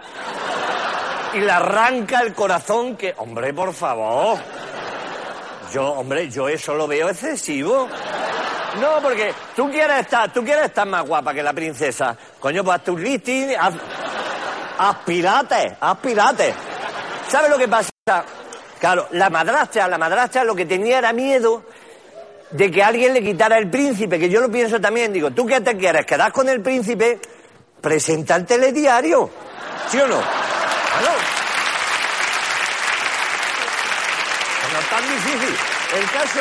y 1.35 1.39
le 1.39 1.53
arranca 1.53 2.21
el 2.23 2.35
corazón 2.35 2.97
que, 2.97 3.15
hombre, 3.19 3.55
por 3.55 3.73
favor. 3.73 4.41
Yo, 5.73 5.85
hombre, 5.85 6.29
yo 6.29 6.49
eso 6.49 6.75
lo 6.75 6.89
veo 6.89 7.11
excesivo. 7.11 7.87
No, 8.81 9.01
porque 9.01 9.33
tú 9.55 9.71
quieres 9.71 10.01
estar, 10.01 10.33
tú 10.33 10.43
quieres 10.43 10.65
estar 10.65 10.89
más 10.89 11.07
guapa 11.07 11.33
que 11.33 11.45
la 11.45 11.53
princesa. 11.53 12.17
Coño, 12.41 12.65
pues 12.65 12.79
haz 12.79 12.85
tu 12.85 12.99
listing, 12.99 13.55
haz, 13.57 13.75
haz 14.79 14.97
pilates, 15.07 15.75
haz 15.81 15.99
pilates. 15.99 16.55
¿Sabes 17.29 17.49
lo 17.53 17.57
que 17.57 17.69
pasa? 17.69 17.93
Claro, 18.81 19.07
la 19.13 19.31
madrastra, 19.31 19.87
la 19.87 19.97
madrastra 19.97 20.43
lo 20.43 20.57
que 20.57 20.67
tenía 20.67 20.99
era 20.99 21.13
miedo 21.13 21.67
de 22.53 22.71
que 22.71 22.83
alguien 22.83 23.15
le 23.15 23.23
quitara 23.23 23.59
el 23.59 23.71
príncipe, 23.71 24.19
que 24.19 24.29
yo 24.29 24.41
lo 24.41 24.51
pienso 24.51 24.81
también. 24.81 25.13
Digo, 25.13 25.31
¿tú 25.31 25.47
qué 25.47 25.61
te 25.61 25.77
quieres? 25.77 26.07
¿Quedar 26.07 26.33
con 26.33 26.49
el 26.49 26.61
príncipe? 26.61 27.19
Presenta 27.81 28.37
el 28.37 28.47
telediario. 28.47 29.31
¿Sí 29.89 29.99
o 29.99 30.07
no? 30.07 30.17
No 34.73 34.79
es 34.79 34.89
tan 34.89 35.03
difícil. 35.03 35.55
El 35.99 36.11
caso, 36.11 36.41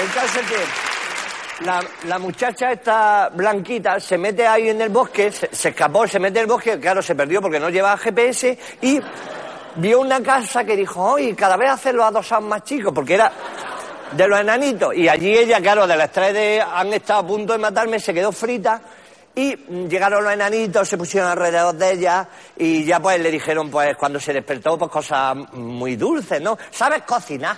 el 0.00 0.12
caso 0.12 0.40
es 0.40 0.46
que 0.46 1.64
la, 1.64 1.84
la 2.06 2.18
muchacha 2.18 2.72
esta 2.72 3.28
blanquita 3.30 4.00
se 4.00 4.16
mete 4.16 4.46
ahí 4.46 4.70
en 4.70 4.80
el 4.80 4.88
bosque, 4.88 5.30
se, 5.30 5.54
se 5.54 5.70
escapó, 5.70 6.06
se 6.06 6.18
mete 6.18 6.38
en 6.38 6.44
el 6.44 6.50
bosque, 6.50 6.80
claro, 6.80 7.02
se 7.02 7.14
perdió 7.14 7.42
porque 7.42 7.60
no 7.60 7.68
llevaba 7.68 7.98
GPS 7.98 8.58
y 8.80 9.00
vio 9.76 10.00
una 10.00 10.22
casa 10.22 10.64
que 10.64 10.76
dijo, 10.76 11.02
oye, 11.02 11.34
cada 11.34 11.56
vez 11.56 11.70
hacen 11.70 11.96
los 11.96 12.06
adosados 12.06 12.44
más 12.44 12.64
chicos, 12.64 12.92
porque 12.94 13.14
era 13.14 13.30
de 14.12 14.28
los 14.28 14.40
enanitos. 14.40 14.94
Y 14.94 15.08
allí 15.08 15.36
ella, 15.36 15.60
claro, 15.60 15.86
del 15.86 16.00
estrés 16.00 16.34
de 16.34 16.60
han 16.60 16.92
estado 16.92 17.20
a 17.20 17.26
punto 17.26 17.52
de 17.52 17.58
matarme, 17.58 18.00
se 18.00 18.14
quedó 18.14 18.32
frita. 18.32 18.80
Y 19.34 19.54
llegaron 19.88 20.24
los 20.24 20.32
enanitos, 20.32 20.88
se 20.88 20.98
pusieron 20.98 21.30
alrededor 21.30 21.74
de 21.74 21.92
ella 21.92 22.28
y 22.56 22.84
ya 22.84 23.00
pues 23.00 23.20
le 23.20 23.30
dijeron, 23.30 23.70
pues 23.70 23.96
cuando 23.96 24.18
se 24.18 24.32
despertó, 24.32 24.76
pues 24.76 24.90
cosas 24.90 25.36
muy 25.52 25.96
dulces, 25.96 26.40
¿no? 26.40 26.58
¿Sabes 26.70 27.02
cocinar? 27.02 27.56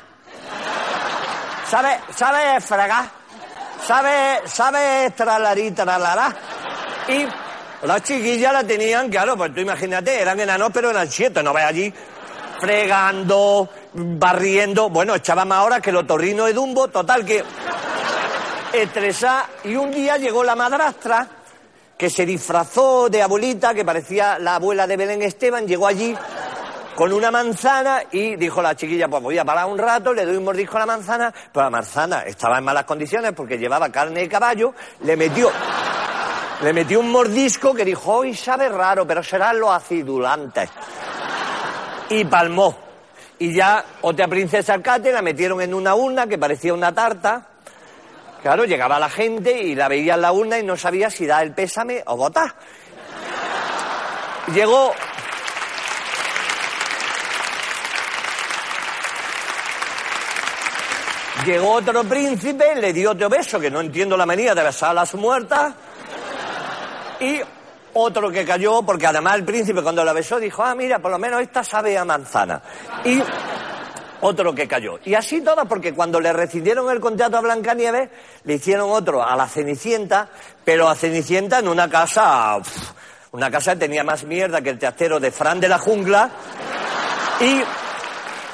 ¿Sabes, 1.69 1.99
sabes 2.15 2.63
fregar? 2.65 3.23
¿sabes? 3.87 4.51
¿Sabes? 4.51 5.15
Tralarí, 5.15 5.71
tralará. 5.73 6.35
Y 7.09 7.27
las 7.87 8.03
chiquillas 8.03 8.53
la 8.53 8.65
tenían, 8.65 9.11
claro, 9.11 9.37
pues 9.37 9.53
tú 9.55 9.61
imagínate, 9.61 10.21
eran 10.21 10.39
enanos, 10.39 10.71
pero 10.73 10.91
eran 10.91 11.11
siete, 11.11 11.43
no 11.43 11.53
ves 11.53 11.65
allí 11.65 11.93
fregando, 12.61 13.69
barriendo, 13.95 14.89
bueno, 14.89 15.15
echaba 15.15 15.45
más 15.45 15.65
horas 15.65 15.81
que 15.81 15.93
los 15.93 16.07
torrinos 16.07 16.47
de 16.47 16.53
Dumbo, 16.53 16.89
total 16.89 17.25
que 17.25 17.45
estresada. 18.73 19.49
Y 19.65 19.77
un 19.77 19.91
día 19.91 20.17
llegó 20.17 20.45
la 20.45 20.57
madrastra, 20.57 21.29
que 21.97 22.11
se 22.11 22.27
disfrazó 22.27 23.09
de 23.09 23.23
abuelita, 23.23 23.75
que 23.75 23.85
parecía 23.85 24.39
la 24.39 24.57
abuela 24.57 24.87
de 24.87 24.97
Belén 24.97 25.23
Esteban, 25.23 25.67
llegó 25.67 25.87
allí 25.87 26.17
con 26.95 27.13
una 27.13 27.31
manzana 27.31 28.03
y 28.11 28.37
dijo 28.37 28.61
la 28.61 28.75
chiquilla, 28.75 29.09
pues 29.09 29.23
voy 29.23 29.39
a 29.39 29.45
parar 29.45 29.67
un 29.67 29.79
rato, 29.79 30.13
le 30.13 30.27
doy 30.27 30.37
un 30.37 30.45
mordisco 30.45 30.77
a 30.77 30.81
la 30.81 30.87
manzana, 30.87 31.33
pero 31.53 31.65
la 31.65 31.71
manzana 31.71 32.23
estaba 32.23 32.59
en 32.59 32.65
malas 32.65 32.85
condiciones 32.85 33.33
porque 33.33 33.57
llevaba 33.57 33.89
carne 33.91 34.21
de 34.21 34.29
caballo, 34.29 34.75
le 35.03 35.17
metió, 35.17 35.51
le 36.63 36.73
metió 36.73 37.01
un 37.01 37.11
mordisco 37.11 37.73
que 37.73 37.85
dijo, 37.85 38.13
hoy 38.13 38.35
sabe 38.35 38.69
raro, 38.69 39.07
pero 39.07 39.23
serán 39.23 39.59
los 39.59 39.71
acidulantes. 39.71 40.71
Y 42.11 42.25
palmó. 42.25 42.92
Y 43.43 43.53
ya 43.53 43.85
otra 44.03 44.29
princesa 44.29 44.81
Cate 44.81 45.11
la 45.11 45.21
metieron 45.21 45.61
en 45.61 45.75
una 45.75 45.97
urna 45.97 46.29
que 46.29 46.39
parecía 46.39 46.73
una 46.73 46.95
tarta. 46.95 47.45
Claro, 48.41 48.65
llegaba 48.65 49.01
la 49.01 49.11
gente 49.11 49.65
y 49.65 49.75
la 49.75 49.89
veía 49.89 50.15
en 50.15 50.21
la 50.21 50.31
urna 50.31 50.61
y 50.61 50.63
no 50.63 50.77
sabía 50.77 51.11
si 51.11 51.27
da 51.27 51.43
el 51.43 51.53
pésame 51.53 52.05
o 52.07 52.17
votar. 52.17 52.55
Llegó 54.55 54.95
Llegó 61.45 61.73
otro 61.73 62.05
príncipe, 62.05 62.77
le 62.77 62.93
dio 62.93 63.11
otro 63.11 63.29
beso, 63.29 63.59
que 63.59 63.73
no 63.73 63.81
entiendo 63.81 64.17
la 64.17 64.25
manía 64.25 64.55
de 64.55 64.63
besar 64.63 64.91
a 64.91 64.95
las 64.95 65.13
muertas. 65.17 65.75
Y 67.19 67.41
otro 67.95 68.31
que 68.31 68.45
cayó, 68.45 68.83
porque 68.83 69.07
además 69.07 69.37
el 69.37 69.45
príncipe 69.45 69.83
cuando 69.83 70.05
la 70.05 70.13
besó 70.13 70.39
dijo, 70.39 70.63
ah, 70.63 70.75
mira, 70.75 70.99
por 70.99 71.11
lo 71.11 71.19
menos 71.19 71.41
esta 71.41 71.63
sabe 71.65 71.97
a 71.97 72.05
manzana. 72.05 72.63
Y 73.05 73.23
otro 74.21 74.55
que 74.55 74.69
cayó. 74.69 74.99
Y 75.05 75.15
así 75.15 75.41
todas, 75.41 75.67
porque 75.67 75.95
cuando 75.95 76.21
le 76.21 76.33
recibieron 76.33 76.91
el 76.91 77.01
contrato 77.01 77.39
a 77.39 77.41
Blancanieves, 77.41 78.09
le 78.45 78.55
hicieron 78.55 78.91
otro 78.91 79.23
a 79.23 79.35
la 79.37 79.49
Cenicienta, 79.49 80.29
pero 80.65 80.89
a 80.89 80.95
Cenicienta 80.95 81.59
en 81.59 81.69
una 81.69 81.89
casa, 81.89 82.59
una 83.33 83.51
casa 83.51 83.75
que 83.75 83.81
tenía 83.81 84.05
más 84.05 84.25
mierda 84.25 84.61
que 84.61 84.71
el 84.71 84.79
teatero 84.79 85.19
de 85.19 85.31
Fran 85.31 85.61
de 85.61 85.69
la 85.69 85.79
Jungla. 85.79 86.31
Y 87.41 87.63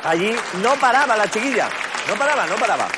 allí 0.04 0.34
no 0.62 0.74
paraba 0.80 1.16
la 1.16 1.28
chiquilla. 1.28 1.68
No 2.08 2.14
paraba, 2.16 2.46
no 2.46 2.54
paraba. 2.56 2.88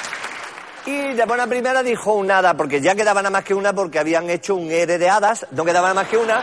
Y 0.86 1.12
de 1.12 1.24
buena 1.26 1.46
primera 1.46 1.82
dijo 1.82 2.14
un 2.14 2.30
hada, 2.30 2.54
porque 2.54 2.80
ya 2.80 2.94
quedaba 2.94 3.20
nada 3.20 3.30
más 3.30 3.44
que 3.44 3.54
una, 3.54 3.72
porque 3.72 3.98
habían 3.98 4.30
hecho 4.30 4.54
un 4.54 4.70
ERE 4.70 4.98
de 4.98 5.10
hadas, 5.10 5.46
no 5.50 5.64
quedaba 5.64 5.88
nada 5.88 6.02
más 6.02 6.08
que 6.08 6.16
una. 6.16 6.42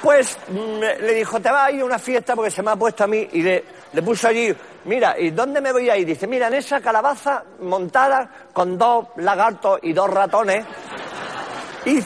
Pues 0.00 0.36
mm, 0.48 0.80
le 0.80 1.14
dijo, 1.14 1.40
te 1.40 1.50
vas 1.50 1.68
a 1.68 1.70
ir 1.70 1.82
a 1.82 1.84
una 1.84 1.98
fiesta 1.98 2.34
porque 2.34 2.50
se 2.50 2.62
me 2.62 2.70
ha 2.70 2.76
puesto 2.76 3.04
a 3.04 3.06
mí. 3.06 3.28
Y 3.32 3.42
le, 3.42 3.62
puso 4.04 4.28
allí, 4.28 4.54
mira, 4.86 5.18
¿y 5.18 5.30
dónde 5.30 5.60
me 5.60 5.70
voy 5.70 5.90
a 5.90 5.96
ir? 5.96 6.06
Dice, 6.06 6.26
mira, 6.26 6.48
en 6.48 6.54
esa 6.54 6.80
calabaza 6.80 7.44
montada 7.60 8.48
con 8.52 8.78
dos 8.78 9.08
lagartos 9.16 9.80
y 9.82 9.92
dos 9.92 10.10
ratones. 10.10 10.64
Y 11.84 12.02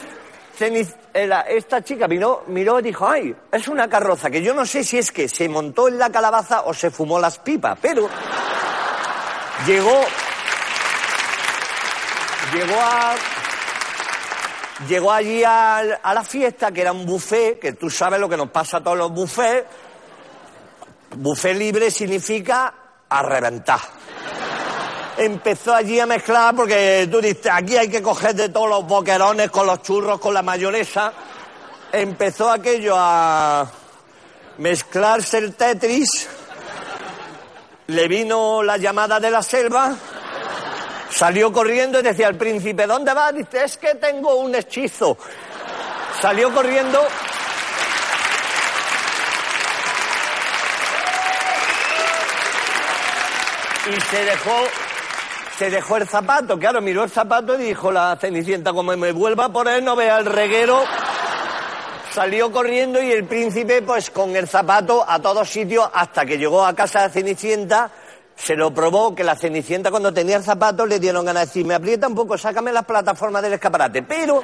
eh, 0.63 1.43
esta 1.49 1.83
chica 1.83 2.07
miró, 2.07 2.43
miró 2.47 2.79
y 2.79 2.83
dijo, 2.83 3.07
ay, 3.07 3.35
es 3.51 3.67
una 3.67 3.87
carroza, 3.87 4.29
que 4.29 4.41
yo 4.41 4.53
no 4.53 4.65
sé 4.65 4.83
si 4.83 4.97
es 4.97 5.11
que 5.11 5.27
se 5.29 5.47
montó 5.47 5.87
en 5.87 5.97
la 5.97 6.11
calabaza 6.11 6.63
o 6.63 6.73
se 6.73 6.91
fumó 6.91 7.19
las 7.19 7.39
pipas, 7.39 7.77
pero 7.81 8.09
llegó 9.65 10.01
llegó 12.57 12.79
a 12.81 13.15
llegó 14.87 15.11
allí 15.11 15.43
al- 15.43 15.99
a, 16.01 16.13
la 16.13 16.23
fiesta 16.23 16.71
que 16.71 16.81
era 16.81 16.91
un 16.91 17.05
buffet 17.05 17.59
que 17.59 17.73
tú 17.73 17.89
sabes 17.89 18.19
lo 18.19 18.27
que 18.29 18.37
nos 18.37 18.49
pasa 18.49 18.77
a 18.77 18.83
todos 18.83 18.97
los 18.97 19.11
buffets. 19.11 19.65
Buffet 21.15 21.55
libre 21.55 21.89
significa 21.91 22.73
a 23.09 23.23
reventar. 23.23 23.79
Empezó 25.17 25.73
allí 25.73 25.99
a 25.99 26.05
mezclar 26.05 26.55
porque 26.55 27.07
tú 27.11 27.19
dices 27.21 27.49
aquí 27.51 27.75
hay 27.77 27.89
que 27.89 28.01
coger 28.03 28.35
de 28.35 28.49
todos 28.49 28.69
los 28.69 28.85
boquerones 28.85 29.49
con 29.49 29.65
los 29.65 29.81
churros 29.81 30.19
con 30.19 30.33
la 30.33 30.41
mayonesa. 30.43 31.13
Empezó 31.91 32.51
aquello 32.51 32.93
a 32.97 33.67
mezclarse 34.57 35.37
el 35.39 35.55
tetris. 35.55 36.27
Le 37.87 38.07
vino 38.07 38.61
la 38.63 38.77
llamada 38.77 39.19
de 39.19 39.31
la 39.31 39.41
selva, 39.41 39.95
salió 41.09 41.51
corriendo 41.51 41.99
y 41.99 42.03
decía 42.03 42.27
al 42.27 42.35
príncipe, 42.35 42.85
¿dónde 42.87 43.13
vas? 43.13 43.33
Dice, 43.33 43.63
es 43.63 43.77
que 43.77 43.95
tengo 43.95 44.35
un 44.35 44.55
hechizo. 44.55 45.17
Salió 46.21 46.53
corriendo. 46.53 46.99
Y 53.87 54.01
se 54.01 54.25
dejó, 54.25 54.63
se 55.57 55.69
dejó 55.69 55.97
el 55.97 56.07
zapato. 56.07 56.59
Claro, 56.59 56.81
miró 56.81 57.03
el 57.03 57.09
zapato 57.09 57.55
y 57.55 57.65
dijo 57.67 57.91
la 57.91 58.17
cenicienta, 58.19 58.73
como 58.73 58.95
me 58.97 59.11
vuelva 59.11 59.45
a 59.45 59.49
poner, 59.49 59.81
no 59.81 59.95
vea 59.95 60.17
el 60.17 60.25
reguero. 60.25 60.83
Salió 62.13 62.51
corriendo 62.51 63.01
y 63.01 63.11
el 63.11 63.25
príncipe, 63.25 63.83
pues 63.83 64.09
con 64.09 64.35
el 64.35 64.47
zapato 64.47 65.05
a 65.07 65.19
todos 65.19 65.47
sitios, 65.47 65.87
hasta 65.93 66.25
que 66.25 66.37
llegó 66.37 66.65
a 66.65 66.73
casa 66.73 67.03
de 67.03 67.09
Cenicienta, 67.09 67.91
se 68.37 68.55
lo 68.55 68.71
probó 68.73 69.15
que 69.15 69.23
la 69.23 69.35
Cenicienta 69.35 69.89
cuando 69.89 70.13
tenía 70.13 70.37
el 70.37 70.43
zapato 70.43 70.85
le 70.85 70.99
dieron 70.99 71.25
ganas 71.25 71.41
de 71.41 71.47
decir, 71.47 71.65
me 71.65 71.73
aprieta 71.73 72.07
un 72.07 72.15
poco, 72.15 72.37
sácame 72.37 72.71
las 72.71 72.85
plataformas 72.85 73.41
del 73.41 73.53
escaparate. 73.53 74.03
Pero 74.03 74.43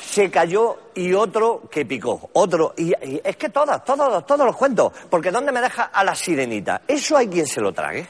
se 0.00 0.30
cayó 0.30 0.78
y 0.94 1.12
otro 1.12 1.62
que 1.70 1.84
picó, 1.84 2.30
otro. 2.32 2.72
Y, 2.78 2.88
y 2.88 3.20
es 3.22 3.36
que 3.36 3.50
todas, 3.50 3.84
todos, 3.84 4.24
todos 4.26 4.46
los 4.46 4.56
cuentos. 4.56 4.92
Porque 5.10 5.30
¿dónde 5.30 5.52
me 5.52 5.60
deja 5.60 5.84
a 5.84 6.02
la 6.02 6.14
sirenita? 6.14 6.80
Eso 6.88 7.18
hay 7.18 7.28
quien 7.28 7.46
se 7.46 7.60
lo 7.60 7.72
trague. 7.72 8.08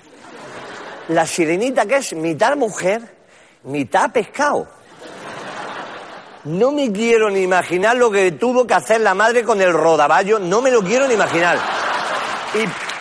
La 1.08 1.26
sirenita 1.26 1.84
que 1.84 1.96
es 1.96 2.12
mitad 2.14 2.56
mujer, 2.56 3.02
mitad 3.64 4.12
pescado. 4.12 4.68
No 6.44 6.70
me 6.70 6.92
quiero 6.92 7.28
ni 7.28 7.40
imaginar 7.40 7.96
lo 7.96 8.10
que 8.10 8.30
tuvo 8.32 8.66
que 8.66 8.74
hacer 8.74 9.00
la 9.00 9.14
madre 9.14 9.42
con 9.42 9.60
el 9.60 9.72
rodaballo, 9.72 10.38
no 10.38 10.62
me 10.62 10.70
lo 10.70 10.80
quiero 10.80 11.08
ni 11.08 11.14
imaginar. 11.14 11.58
Y... 12.54 12.97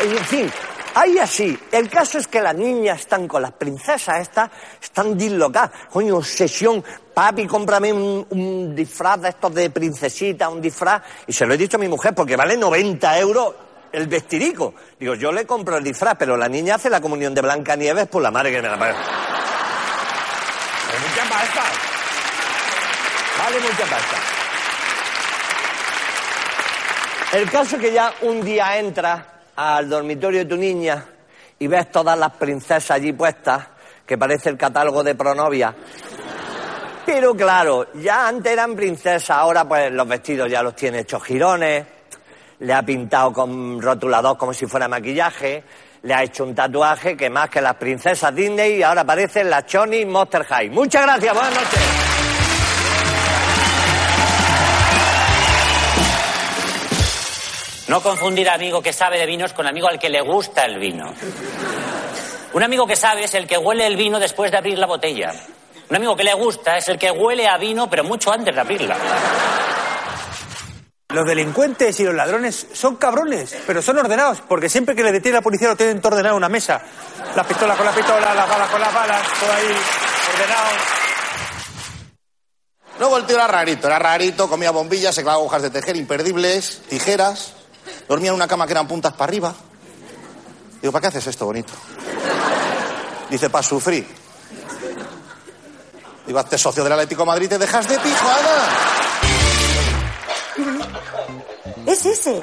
En 0.00 0.18
fin, 0.26 0.52
ahí 0.94 1.18
así. 1.18 1.58
El 1.72 1.88
caso 1.88 2.18
es 2.18 2.28
que 2.28 2.40
las 2.40 2.54
niñas 2.54 3.00
están 3.00 3.26
con 3.26 3.42
las 3.42 3.52
princesas 3.52 4.20
estas, 4.20 4.50
están 4.80 5.18
dislocadas. 5.18 5.70
Coño, 5.90 6.18
obsesión. 6.18 6.84
Papi, 7.12 7.46
cómprame 7.46 7.92
un, 7.92 8.24
un 8.30 8.76
disfraz 8.76 9.20
de 9.20 9.30
estos 9.30 9.52
de 9.54 9.70
princesita, 9.70 10.48
un 10.48 10.60
disfraz. 10.60 11.02
Y 11.26 11.32
se 11.32 11.46
lo 11.46 11.54
he 11.54 11.56
dicho 11.56 11.76
a 11.76 11.80
mi 11.80 11.88
mujer 11.88 12.14
porque 12.14 12.36
vale 12.36 12.56
90 12.56 13.18
euros 13.18 13.54
el 13.90 14.06
vestidico. 14.06 14.74
Digo, 15.00 15.14
yo 15.16 15.32
le 15.32 15.44
compro 15.46 15.76
el 15.78 15.84
disfraz, 15.84 16.14
pero 16.16 16.36
la 16.36 16.48
niña 16.48 16.76
hace 16.76 16.88
la 16.90 17.00
comunión 17.00 17.34
de 17.34 17.42
Blanca 17.42 17.74
Nieves 17.74 18.06
por 18.06 18.22
la 18.22 18.30
madre 18.30 18.52
que 18.52 18.62
me 18.62 18.68
la 18.68 18.78
paga. 18.78 18.94
Vale 20.86 21.00
mucha 21.08 21.28
pasta. 21.28 21.62
Vale 23.38 23.60
mucha 23.60 23.84
pasta. 23.84 24.16
El 27.32 27.50
caso 27.50 27.76
es 27.76 27.82
que 27.82 27.92
ya 27.92 28.14
un 28.22 28.42
día 28.42 28.78
entras 28.78 29.37
al 29.58 29.88
dormitorio 29.88 30.40
de 30.40 30.44
tu 30.44 30.56
niña 30.56 31.04
y 31.58 31.66
ves 31.66 31.90
todas 31.90 32.16
las 32.16 32.30
princesas 32.36 32.92
allí 32.92 33.12
puestas, 33.12 33.66
que 34.06 34.16
parece 34.16 34.50
el 34.50 34.56
catálogo 34.56 35.02
de 35.02 35.16
Pronovia. 35.16 35.74
Pero 37.04 37.34
claro, 37.34 37.88
ya 37.94 38.28
antes 38.28 38.52
eran 38.52 38.76
princesas, 38.76 39.30
ahora 39.30 39.66
pues 39.66 39.90
los 39.90 40.06
vestidos 40.06 40.48
ya 40.48 40.62
los 40.62 40.76
tiene 40.76 41.00
hechos 41.00 41.24
girones, 41.24 41.84
le 42.60 42.72
ha 42.72 42.82
pintado 42.82 43.32
con 43.32 43.82
rotulador 43.82 44.38
como 44.38 44.54
si 44.54 44.66
fuera 44.66 44.86
maquillaje, 44.86 45.64
le 46.02 46.14
ha 46.14 46.22
hecho 46.22 46.44
un 46.44 46.54
tatuaje 46.54 47.16
que 47.16 47.28
más 47.28 47.50
que 47.50 47.60
las 47.60 47.74
princesas 47.74 48.32
Disney 48.32 48.80
ahora 48.84 49.04
parecen 49.04 49.50
las 49.50 49.66
Choni 49.66 50.04
Monster 50.04 50.44
High. 50.44 50.70
Muchas 50.70 51.02
gracias, 51.02 51.34
buenas 51.34 51.54
noches. 51.54 52.17
No 57.88 58.02
confundir 58.02 58.50
amigo 58.50 58.82
que 58.82 58.92
sabe 58.92 59.18
de 59.18 59.24
vinos 59.24 59.54
con 59.54 59.66
amigo 59.66 59.88
al 59.88 59.98
que 59.98 60.10
le 60.10 60.20
gusta 60.20 60.64
el 60.64 60.78
vino. 60.78 61.12
Un 62.52 62.62
amigo 62.62 62.86
que 62.86 62.96
sabe 62.96 63.24
es 63.24 63.34
el 63.34 63.46
que 63.46 63.56
huele 63.56 63.86
el 63.86 63.96
vino 63.96 64.18
después 64.18 64.50
de 64.50 64.58
abrir 64.58 64.78
la 64.78 64.86
botella. 64.86 65.32
Un 65.88 65.96
amigo 65.96 66.14
que 66.14 66.24
le 66.24 66.34
gusta 66.34 66.76
es 66.76 66.86
el 66.88 66.98
que 66.98 67.10
huele 67.10 67.48
a 67.48 67.56
vino 67.56 67.88
pero 67.88 68.04
mucho 68.04 68.30
antes 68.30 68.54
de 68.54 68.60
abrirla. 68.60 68.96
Los 71.10 71.26
delincuentes 71.26 71.98
y 72.00 72.04
los 72.04 72.14
ladrones 72.14 72.66
son 72.74 72.96
cabrones, 72.96 73.56
pero 73.66 73.80
son 73.80 73.96
ordenados, 73.96 74.42
porque 74.42 74.68
siempre 74.68 74.94
que 74.94 75.02
le 75.02 75.10
detiene 75.10 75.38
la 75.38 75.42
policía 75.42 75.68
lo 75.68 75.76
tienen 75.76 76.02
todo 76.02 76.12
ordenado 76.12 76.34
en 76.34 76.38
una 76.38 76.50
mesa. 76.50 76.82
Las 77.34 77.46
pistolas 77.46 77.78
con 77.78 77.86
la 77.86 77.92
pistola, 77.92 78.34
las 78.34 78.46
balas 78.46 78.68
con 78.68 78.80
las 78.82 78.92
balas, 78.92 79.22
todo 79.40 79.50
ahí 79.50 79.74
ordenado. 80.34 80.68
Luego 82.98 83.16
el 83.16 83.24
tío 83.24 83.36
era 83.36 83.46
rarito, 83.46 83.86
era 83.86 83.98
rarito, 83.98 84.50
comía 84.50 84.70
bombillas, 84.72 85.14
se 85.14 85.22
clavaba 85.22 85.40
agujas 85.40 85.62
de 85.62 85.70
tejer 85.70 85.96
imperdibles, 85.96 86.82
tijeras, 86.90 87.54
dormía 88.08 88.30
en 88.30 88.36
una 88.36 88.48
cama 88.48 88.66
que 88.66 88.72
eran 88.72 88.88
puntas 88.88 89.12
para 89.12 89.24
arriba. 89.24 89.54
Digo, 90.80 90.92
¿para 90.92 91.02
qué 91.02 91.08
haces 91.08 91.26
esto 91.26 91.44
bonito? 91.44 91.72
Dice, 93.30 93.50
para 93.50 93.62
sufrir. 93.62 94.06
Digo, 96.26 96.38
hazte 96.38 96.58
socio 96.58 96.84
del 96.84 96.92
Atlético 96.92 97.22
de 97.22 97.26
Madrid 97.26 97.48
te 97.48 97.58
dejas 97.58 97.88
de 97.88 97.98
pijo, 97.98 98.28
Ana. 98.28 98.88
Es 101.86 102.04
ese. 102.06 102.42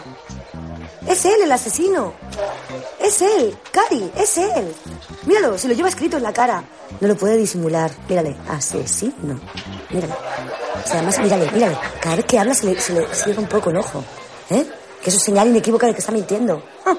Es 1.08 1.26
él 1.26 1.42
el 1.44 1.52
asesino. 1.52 2.14
Es 3.00 3.22
él. 3.22 3.58
Cari, 3.72 4.12
es 4.16 4.38
él. 4.38 4.74
Míralo, 5.26 5.58
se 5.58 5.68
lo 5.68 5.74
lleva 5.74 5.90
escrito 5.90 6.18
en 6.18 6.24
la 6.24 6.34
cara. 6.34 6.64
No 7.00 7.08
lo 7.08 7.16
puede 7.16 7.38
disimular. 7.38 7.92
Mírale, 8.10 8.36
asesino. 8.50 9.40
Mírale. 9.92 10.14
O 10.14 10.88
sea, 10.88 10.98
además, 10.98 11.20
mírale, 11.20 11.52
mírale. 11.52 11.78
Cada 12.02 12.16
vez 12.16 12.26
que 12.26 12.40
habla 12.40 12.54
se 12.54 12.66
le, 12.66 12.82
se 12.82 12.94
le 12.94 13.08
cierra 13.14 13.40
un 13.40 13.48
poco 13.48 13.70
el 13.70 13.78
ojo. 13.78 14.04
¿Eh? 14.50 14.66
Que 15.06 15.12
eso 15.12 15.20
es 15.20 15.24
señal 15.24 15.50
inequívoca 15.50 15.86
de 15.86 15.94
que 15.94 16.00
está 16.00 16.12
mintiendo. 16.12 16.64
Ah, 16.84 16.96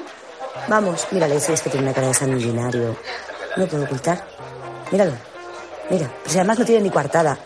Vamos, 0.68 1.08
mírale, 1.10 1.40
si 1.40 1.52
es 1.52 1.60
que 1.60 1.70
tiene 1.70 1.86
una 1.86 1.92
cara 1.92 2.06
de 2.06 2.14
sanguinario. 2.14 2.96
No 3.56 3.64
lo 3.64 3.68
puedo 3.68 3.82
ocultar. 3.82 4.24
Míralo. 4.92 5.10
Mira, 5.90 6.08
si 6.24 6.36
además 6.38 6.60
no 6.60 6.64
tiene 6.64 6.82
ni 6.82 6.90
coartada. 6.90 7.36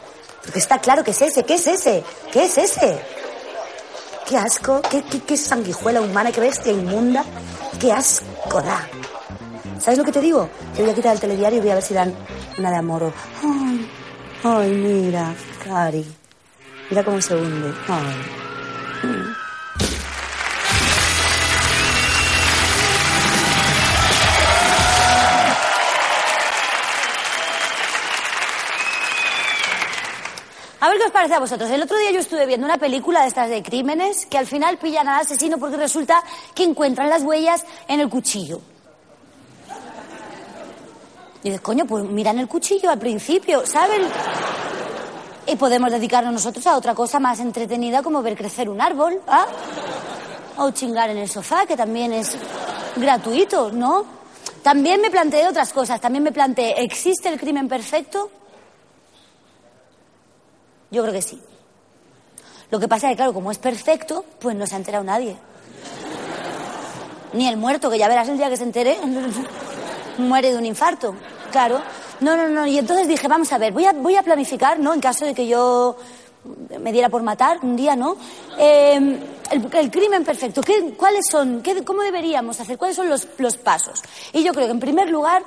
Porque 0.44 0.58
está 0.58 0.78
claro 0.78 1.02
que 1.02 1.12
es 1.12 1.22
ese, 1.22 1.44
¿qué 1.44 1.54
es 1.54 1.66
ese? 1.66 2.04
¿Qué 2.30 2.44
es 2.44 2.58
ese? 2.58 3.00
¡Qué 4.28 4.36
asco! 4.36 4.82
¡Qué, 4.82 5.02
qué, 5.02 5.20
qué 5.22 5.36
sanguijuela 5.38 6.02
humana! 6.02 6.30
¡Qué 6.30 6.42
bestia 6.42 6.72
inmunda! 6.72 7.24
¡Qué 7.80 7.90
asco 7.90 8.60
da! 8.60 8.86
¿Sabes 9.80 9.98
lo 9.98 10.04
que 10.04 10.12
te 10.12 10.20
digo? 10.20 10.46
Que 10.76 10.82
voy 10.82 10.90
a 10.90 10.94
quitar 10.94 11.14
el 11.14 11.20
telediario 11.20 11.56
y 11.58 11.62
voy 11.62 11.70
a 11.70 11.74
ver 11.76 11.82
si 11.82 11.94
dan 11.94 12.14
una 12.58 12.70
de 12.70 12.76
amor. 12.76 13.10
¡Ay! 13.42 13.90
¡Ay, 14.44 14.70
mira! 14.72 15.34
Cari. 15.64 16.06
Mira 16.90 17.02
cómo 17.02 17.18
se 17.22 17.34
hunde. 17.34 17.72
¡Ay! 17.88 19.34
A 30.80 30.88
ver 30.88 30.98
qué 30.98 31.04
os 31.04 31.12
parece 31.12 31.34
a 31.34 31.40
vosotros. 31.40 31.70
El 31.70 31.82
otro 31.82 31.98
día 31.98 32.10
yo 32.10 32.20
estuve 32.20 32.46
viendo 32.46 32.64
una 32.64 32.78
película 32.78 33.20
de 33.20 33.28
estas 33.28 33.50
de 33.50 33.62
crímenes 33.62 34.24
que 34.24 34.38
al 34.38 34.46
final 34.46 34.78
pillan 34.78 35.06
al 35.08 35.20
asesino 35.20 35.58
porque 35.58 35.76
resulta 35.76 36.22
que 36.54 36.64
encuentran 36.64 37.10
las 37.10 37.22
huellas 37.22 37.66
en 37.86 38.00
el 38.00 38.08
cuchillo. 38.08 38.62
Y 41.42 41.50
dices, 41.50 41.60
coño, 41.60 41.84
pues 41.84 42.04
miran 42.04 42.38
el 42.38 42.48
cuchillo 42.48 42.90
al 42.90 42.98
principio, 42.98 43.66
¿saben? 43.66 44.02
Y 45.46 45.56
podemos 45.56 45.90
dedicarnos 45.90 46.32
nosotros 46.32 46.66
a 46.66 46.76
otra 46.76 46.94
cosa 46.94 47.20
más 47.20 47.40
entretenida 47.40 48.02
como 48.02 48.22
ver 48.22 48.34
crecer 48.34 48.70
un 48.70 48.80
árbol, 48.80 49.20
¿ah? 49.26 49.46
O 50.56 50.70
chingar 50.70 51.10
en 51.10 51.18
el 51.18 51.28
sofá, 51.28 51.66
que 51.66 51.76
también 51.76 52.14
es 52.14 52.36
gratuito, 52.96 53.70
¿no? 53.70 54.06
También 54.62 55.02
me 55.02 55.10
planteé 55.10 55.46
otras 55.46 55.74
cosas. 55.74 56.00
También 56.00 56.24
me 56.24 56.32
planteé, 56.32 56.82
¿existe 56.82 57.28
el 57.28 57.38
crimen 57.38 57.68
perfecto? 57.68 58.30
Yo 60.90 61.02
creo 61.02 61.14
que 61.14 61.22
sí. 61.22 61.40
Lo 62.70 62.78
que 62.78 62.88
pasa 62.88 63.08
es 63.08 63.12
que, 63.12 63.16
claro, 63.16 63.32
como 63.32 63.50
es 63.50 63.58
perfecto, 63.58 64.24
pues 64.38 64.54
no 64.56 64.66
se 64.66 64.74
ha 64.74 64.78
enterado 64.78 65.04
nadie. 65.04 65.36
Ni 67.32 67.48
el 67.48 67.56
muerto, 67.56 67.90
que 67.90 67.98
ya 67.98 68.08
verás 68.08 68.28
el 68.28 68.36
día 68.36 68.48
que 68.48 68.56
se 68.56 68.64
entere, 68.64 68.98
muere 70.18 70.52
de 70.52 70.58
un 70.58 70.66
infarto. 70.66 71.14
Claro. 71.50 71.80
No, 72.20 72.36
no, 72.36 72.48
no. 72.48 72.66
Y 72.66 72.78
entonces 72.78 73.08
dije, 73.08 73.26
vamos 73.28 73.52
a 73.52 73.58
ver, 73.58 73.72
voy 73.72 73.86
a, 73.86 73.92
voy 73.92 74.16
a 74.16 74.22
planificar, 74.22 74.78
¿no? 74.78 74.92
En 74.92 75.00
caso 75.00 75.24
de 75.24 75.34
que 75.34 75.46
yo 75.46 75.96
me 76.78 76.92
diera 76.92 77.08
por 77.08 77.22
matar 77.22 77.58
un 77.62 77.76
día, 77.76 77.96
¿no? 77.96 78.16
Eh, 78.58 79.18
el, 79.50 79.74
el 79.74 79.90
crimen 79.90 80.24
perfecto. 80.24 80.60
¿Qué, 80.62 80.94
¿Cuáles 80.96 81.26
son? 81.28 81.62
Qué, 81.62 81.82
¿Cómo 81.84 82.02
deberíamos 82.02 82.60
hacer? 82.60 82.78
¿Cuáles 82.78 82.96
son 82.96 83.08
los, 83.08 83.26
los 83.38 83.56
pasos? 83.56 84.02
Y 84.32 84.42
yo 84.42 84.52
creo 84.52 84.66
que, 84.66 84.72
en 84.72 84.80
primer 84.80 85.10
lugar, 85.10 85.42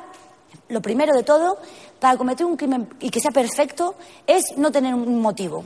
lo 0.73 0.81
primero 0.81 1.15
de 1.15 1.23
todo, 1.23 1.57
para 1.99 2.17
cometer 2.17 2.45
un 2.45 2.57
crimen 2.57 2.89
y 2.99 3.09
que 3.09 3.19
sea 3.19 3.31
perfecto, 3.31 3.95
es 4.27 4.57
no 4.57 4.71
tener 4.71 4.93
un 4.93 5.21
motivo. 5.21 5.63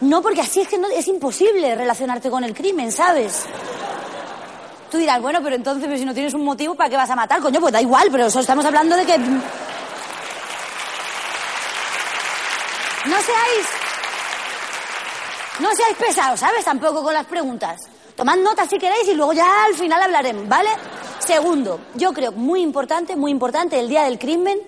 No, 0.00 0.22
porque 0.22 0.40
así 0.40 0.60
es 0.60 0.68
que 0.68 0.78
no, 0.78 0.88
es 0.88 1.06
imposible 1.08 1.74
relacionarte 1.74 2.30
con 2.30 2.42
el 2.42 2.54
crimen, 2.54 2.90
¿sabes? 2.90 3.44
Tú 4.90 4.98
dirás, 4.98 5.20
bueno, 5.20 5.40
pero 5.42 5.56
entonces 5.56 5.84
pero 5.84 5.98
si 5.98 6.04
no 6.04 6.14
tienes 6.14 6.34
un 6.34 6.44
motivo, 6.44 6.74
¿para 6.74 6.88
qué 6.88 6.96
vas 6.96 7.10
a 7.10 7.16
matar? 7.16 7.40
Coño, 7.40 7.60
pues 7.60 7.72
da 7.72 7.80
igual, 7.80 8.08
pero 8.10 8.26
eso 8.26 8.40
estamos 8.40 8.64
hablando 8.64 8.96
de 8.96 9.04
que... 9.04 9.18
No 9.18 9.40
seáis... 13.20 13.66
No 15.60 15.68
seáis 15.76 15.96
pesados, 15.98 16.40
¿sabes? 16.40 16.64
Tampoco 16.64 17.02
con 17.02 17.12
las 17.12 17.26
preguntas. 17.26 17.78
Tomad 18.20 18.36
notas 18.36 18.68
si 18.68 18.76
queréis 18.76 19.08
y 19.08 19.14
luego 19.14 19.32
ya 19.32 19.64
al 19.64 19.72
final 19.72 20.02
hablaremos, 20.02 20.46
¿vale? 20.46 20.68
Segundo, 21.20 21.80
yo 21.94 22.12
creo 22.12 22.32
muy 22.32 22.60
importante, 22.60 23.16
muy 23.16 23.30
importante, 23.30 23.80
el 23.80 23.88
día 23.88 24.02
del 24.02 24.18
crimen, 24.18 24.60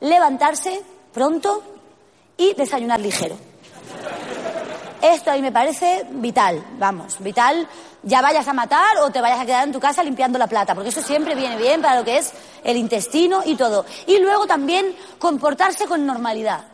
levantarse 0.00 0.82
pronto 1.12 1.62
y 2.38 2.54
desayunar 2.54 2.98
ligero. 2.98 3.36
Esto 5.02 5.30
a 5.30 5.34
mí 5.34 5.42
me 5.42 5.52
parece 5.52 6.06
vital, 6.10 6.64
vamos, 6.78 7.18
vital, 7.18 7.68
ya 8.02 8.22
vayas 8.22 8.48
a 8.48 8.54
matar 8.54 8.96
o 9.02 9.10
te 9.10 9.20
vayas 9.20 9.40
a 9.40 9.44
quedar 9.44 9.66
en 9.66 9.74
tu 9.74 9.78
casa 9.78 10.02
limpiando 10.02 10.38
la 10.38 10.46
plata, 10.46 10.74
porque 10.74 10.88
eso 10.88 11.02
siempre 11.02 11.34
viene 11.34 11.58
bien 11.58 11.82
para 11.82 11.98
lo 11.98 12.04
que 12.06 12.16
es 12.16 12.32
el 12.64 12.78
intestino 12.78 13.42
y 13.44 13.56
todo. 13.56 13.84
Y 14.06 14.18
luego 14.20 14.46
también 14.46 14.96
comportarse 15.18 15.84
con 15.84 16.06
normalidad. 16.06 16.64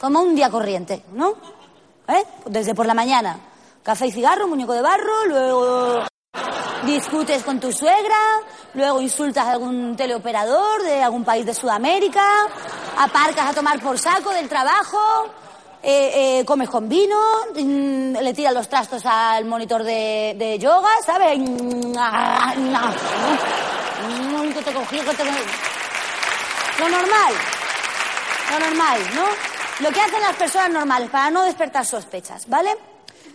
Como 0.00 0.22
un 0.22 0.34
día 0.34 0.50
corriente, 0.50 1.04
¿no? 1.12 1.34
¿Eh? 2.08 2.24
Desde 2.46 2.74
por 2.74 2.86
la 2.86 2.94
mañana, 2.94 3.38
café 3.82 4.06
y 4.06 4.12
cigarro, 4.12 4.46
muñeco 4.48 4.72
de 4.72 4.82
barro, 4.82 5.26
luego 5.26 6.06
discutes 6.84 7.42
con 7.42 7.60
tu 7.60 7.72
suegra, 7.72 8.16
luego 8.74 9.00
insultas 9.00 9.46
a 9.46 9.52
algún 9.52 9.96
teleoperador 9.96 10.82
de 10.82 11.02
algún 11.02 11.24
país 11.24 11.44
de 11.46 11.54
Sudamérica, 11.54 12.24
aparcas 12.96 13.50
a 13.50 13.54
tomar 13.54 13.80
por 13.80 13.98
saco 13.98 14.30
del 14.30 14.48
trabajo, 14.48 14.98
eh, 15.82 16.40
eh, 16.40 16.44
comes 16.44 16.68
con 16.68 16.88
vino, 16.88 17.18
mm, 17.54 18.16
le 18.16 18.34
tiras 18.34 18.52
los 18.52 18.68
trastos 18.68 19.02
al 19.06 19.44
monitor 19.44 19.82
de, 19.82 20.34
de 20.36 20.58
yoga, 20.58 20.90
¿sabes? 21.04 21.38
Lo 26.78 26.88
normal, 26.88 27.32
lo 28.50 28.58
normal, 28.58 29.00
¿no? 29.14 29.24
Lo 29.80 29.90
que 29.90 30.00
hacen 30.00 30.20
las 30.20 30.36
personas 30.36 30.70
normales 30.70 31.08
para 31.10 31.30
no 31.30 31.42
despertar 31.44 31.86
sospechas, 31.86 32.46
¿vale? 32.48 32.76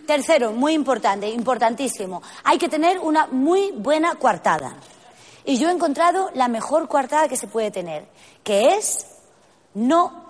Tercero, 0.06 0.52
muy 0.52 0.72
importante, 0.72 1.28
importantísimo, 1.28 2.22
hay 2.44 2.58
que 2.58 2.68
tener 2.68 2.98
una 2.98 3.26
muy 3.26 3.72
buena 3.72 4.14
coartada. 4.14 4.74
Y 5.44 5.58
yo 5.58 5.68
he 5.68 5.72
encontrado 5.72 6.30
la 6.34 6.48
mejor 6.48 6.88
coartada 6.88 7.28
que 7.28 7.36
se 7.36 7.46
puede 7.46 7.70
tener, 7.70 8.06
que 8.42 8.74
es 8.74 9.06
no 9.74 10.24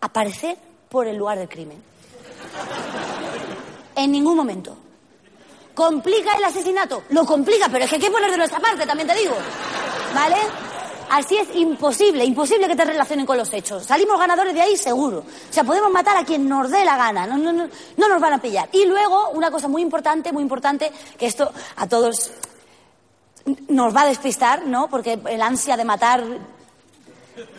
aparecer 0.00 0.56
por 0.88 1.06
el 1.06 1.16
lugar 1.16 1.38
del 1.38 1.48
crimen. 1.48 1.82
En 3.94 4.12
ningún 4.12 4.36
momento. 4.36 4.76
¿Complica 5.74 6.36
el 6.36 6.44
asesinato? 6.44 7.04
Lo 7.10 7.24
complica, 7.24 7.68
pero 7.68 7.84
es 7.84 7.90
que 7.90 7.96
hay 7.96 8.02
que 8.02 8.10
poner 8.10 8.30
de 8.30 8.36
nuestra 8.36 8.58
parte, 8.58 8.84
también 8.84 9.08
te 9.08 9.14
digo. 9.14 9.34
¿Vale? 10.12 10.36
Así 11.10 11.36
es 11.36 11.48
imposible, 11.54 12.24
imposible 12.24 12.68
que 12.68 12.76
te 12.76 12.84
relacionen 12.84 13.26
con 13.26 13.36
los 13.36 13.52
hechos. 13.52 13.84
Salimos 13.84 14.18
ganadores 14.18 14.54
de 14.54 14.60
ahí 14.60 14.76
seguro. 14.76 15.18
O 15.18 15.52
sea, 15.52 15.64
podemos 15.64 15.90
matar 15.90 16.16
a 16.16 16.24
quien 16.24 16.48
nos 16.48 16.70
dé 16.70 16.84
la 16.84 16.96
gana, 16.96 17.26
no, 17.26 17.38
no, 17.38 17.52
no, 17.52 17.68
no 17.96 18.08
nos 18.08 18.20
van 18.20 18.34
a 18.34 18.38
pillar. 18.40 18.68
Y 18.72 18.84
luego, 18.84 19.30
una 19.30 19.50
cosa 19.50 19.68
muy 19.68 19.82
importante, 19.82 20.32
muy 20.32 20.42
importante, 20.42 20.92
que 21.18 21.26
esto 21.26 21.52
a 21.76 21.86
todos 21.86 22.32
nos 23.68 23.94
va 23.94 24.02
a 24.02 24.06
despistar, 24.06 24.66
¿no? 24.66 24.88
Porque 24.88 25.18
el 25.28 25.42
ansia 25.42 25.76
de 25.76 25.84
matar 25.84 26.24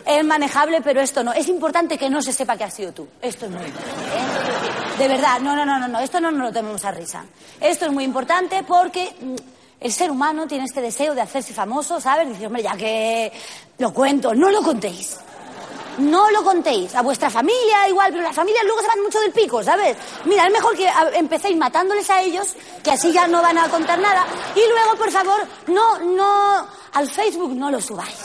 es 0.06 0.24
manejable, 0.24 0.80
pero 0.82 1.00
esto 1.00 1.24
no. 1.24 1.32
Es 1.32 1.48
importante 1.48 1.98
que 1.98 2.10
no 2.10 2.22
se 2.22 2.32
sepa 2.32 2.56
que 2.56 2.64
has 2.64 2.74
sido 2.74 2.92
tú. 2.92 3.08
Esto 3.20 3.46
es 3.46 3.50
muy 3.50 3.64
importante. 3.64 4.00
¿eh? 4.00 4.98
De 4.98 5.08
verdad, 5.08 5.40
no, 5.40 5.56
no, 5.56 5.64
no, 5.64 5.78
no, 5.78 5.88
no. 5.88 6.00
Esto 6.00 6.20
no 6.20 6.30
nos 6.30 6.48
lo 6.48 6.52
tomemos 6.52 6.84
a 6.84 6.90
risa. 6.90 7.24
Esto 7.60 7.86
es 7.86 7.92
muy 7.92 8.04
importante 8.04 8.62
porque 8.62 9.14
mm, 9.20 9.34
el 9.80 9.92
ser 9.92 10.10
humano 10.10 10.46
tiene 10.46 10.64
este 10.64 10.82
deseo 10.82 11.14
de 11.14 11.22
hacerse 11.22 11.54
famoso, 11.54 12.00
¿sabes? 12.00 12.28
Dice, 12.28 12.46
hombre, 12.46 12.62
ya 12.62 12.76
que 12.76 13.32
lo 13.78 13.92
cuento, 13.92 14.34
no 14.34 14.50
lo 14.50 14.62
contéis. 14.62 15.16
No 15.98 16.30
lo 16.30 16.44
contéis. 16.44 16.94
A 16.94 17.02
vuestra 17.02 17.30
familia 17.30 17.88
igual, 17.88 18.12
pero 18.12 18.22
las 18.22 18.36
familias 18.36 18.62
luego 18.64 18.80
se 18.82 18.88
van 18.88 19.02
mucho 19.02 19.20
del 19.20 19.32
pico, 19.32 19.62
¿sabes? 19.62 19.96
Mira, 20.26 20.46
es 20.46 20.52
mejor 20.52 20.76
que 20.76 20.88
empecéis 21.14 21.56
matándoles 21.56 22.08
a 22.10 22.20
ellos, 22.20 22.54
que 22.82 22.90
así 22.90 23.10
ya 23.10 23.26
no 23.26 23.40
van 23.40 23.56
a 23.56 23.68
contar 23.68 23.98
nada. 23.98 24.26
Y 24.54 24.60
luego, 24.68 24.96
por 24.96 25.10
favor, 25.10 25.46
no, 25.68 25.98
no, 25.98 26.66
al 26.92 27.08
Facebook 27.08 27.54
no 27.54 27.70
lo 27.70 27.80
subáis. 27.80 28.16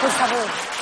Por 0.00 0.10
favor. 0.10 0.74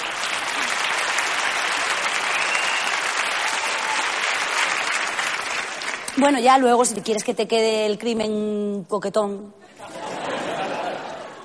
Bueno, 6.19 6.39
ya 6.41 6.59
luego, 6.59 6.85
si 6.85 6.95
quieres 7.01 7.25
que 7.25 7.33
te 7.33 7.49
quede 7.49 7.87
el 7.87 7.99
crimen 7.99 8.85
coquetón, 8.87 9.55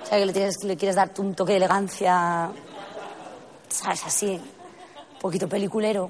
o 0.04 0.06
sea, 0.08 0.18
que 0.20 0.26
le, 0.26 0.34
tienes- 0.34 0.64
le 0.64 0.78
quieres 0.78 0.96
dar 0.96 1.12
un 1.18 1.36
toque 1.36 1.52
de 1.54 1.58
elegancia, 1.58 2.50
¿sabes? 3.70 4.04
Así, 4.06 4.30
un 4.36 5.20
poquito 5.20 5.48
peliculero, 5.50 6.10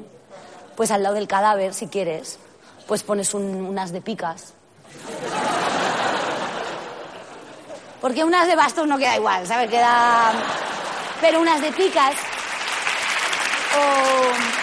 pues 0.75 0.91
al 0.91 1.01
lado 1.03 1.15
del 1.15 1.28
cadáver, 1.28 1.73
si 1.73 1.88
quieres, 1.88 2.38
pues 2.88 3.03
pones 3.03 3.34
un- 3.34 3.65
unas 3.65 3.91
de 3.91 4.01
picas. 4.01 4.53
Porque 8.01 8.23
unas 8.23 8.47
de 8.47 8.55
bastos 8.55 8.88
no 8.88 8.97
queda 8.97 9.15
igual, 9.15 9.47
¿sabes? 9.47 9.69
Queda... 9.69 10.32
Pero 11.19 11.41
unas 11.41 11.59
de 11.61 11.71
picas 11.71 12.13
o... 13.75 14.57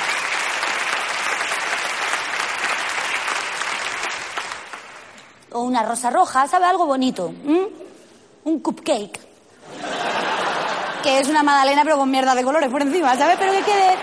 o 5.55 5.62
una 5.62 5.82
rosa 5.82 6.11
roja, 6.11 6.46
¿sabe? 6.46 6.66
Algo 6.66 6.84
bonito. 6.84 7.32
Un 8.44 8.61
cupcake. 8.61 9.18
Que 11.02 11.20
es 11.20 11.28
una 11.28 11.42
magdalena 11.42 11.82
pero 11.84 11.96
con 11.96 12.11
mierda 12.11 12.34
de 12.34 12.42
colores 12.42 12.70
por 12.70 12.82
encima, 12.82 13.16
¿sabes? 13.16 13.36
Pero 13.38 13.52
que 13.52 13.62
quede, 13.62 13.96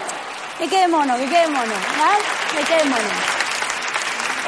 que 0.58 0.68
quede 0.68 0.88
mono, 0.88 1.16
que 1.18 1.26
quede 1.26 1.48
mono, 1.48 1.74
¿vale? 1.98 2.24
Que 2.58 2.64
quede 2.64 2.86
mono. 2.86 3.10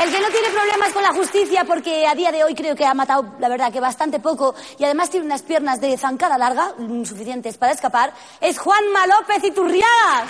El 0.01 0.12
que 0.12 0.20
no 0.20 0.28
tiene 0.30 0.49
problemas 0.49 0.91
con 0.91 1.04
la 1.04 1.14
justicia, 1.14 1.66
porque 1.66 2.08
a 2.08 2.16
día 2.16 2.32
de 2.32 2.43
hoy 2.43 2.56
creo 2.56 2.76
que 2.76 2.86
ha 2.86 2.95
matado, 2.95 3.36
la 3.38 3.47
verdad, 3.47 3.72
que 3.72 3.80
bastante 3.80 4.20
poco, 4.20 4.56
y 4.80 4.84
además 4.86 5.12
tiene 5.12 5.26
unas 5.26 5.43
piernas 5.43 5.80
de 5.82 5.95
zancada 5.97 6.38
larga, 6.38 6.74
suficientes 7.06 7.58
para 7.58 7.74
escapar, 7.74 8.12
es 8.41 8.58
Juanma 8.58 9.06
López 9.06 9.43
Iturriaga. 9.43 10.26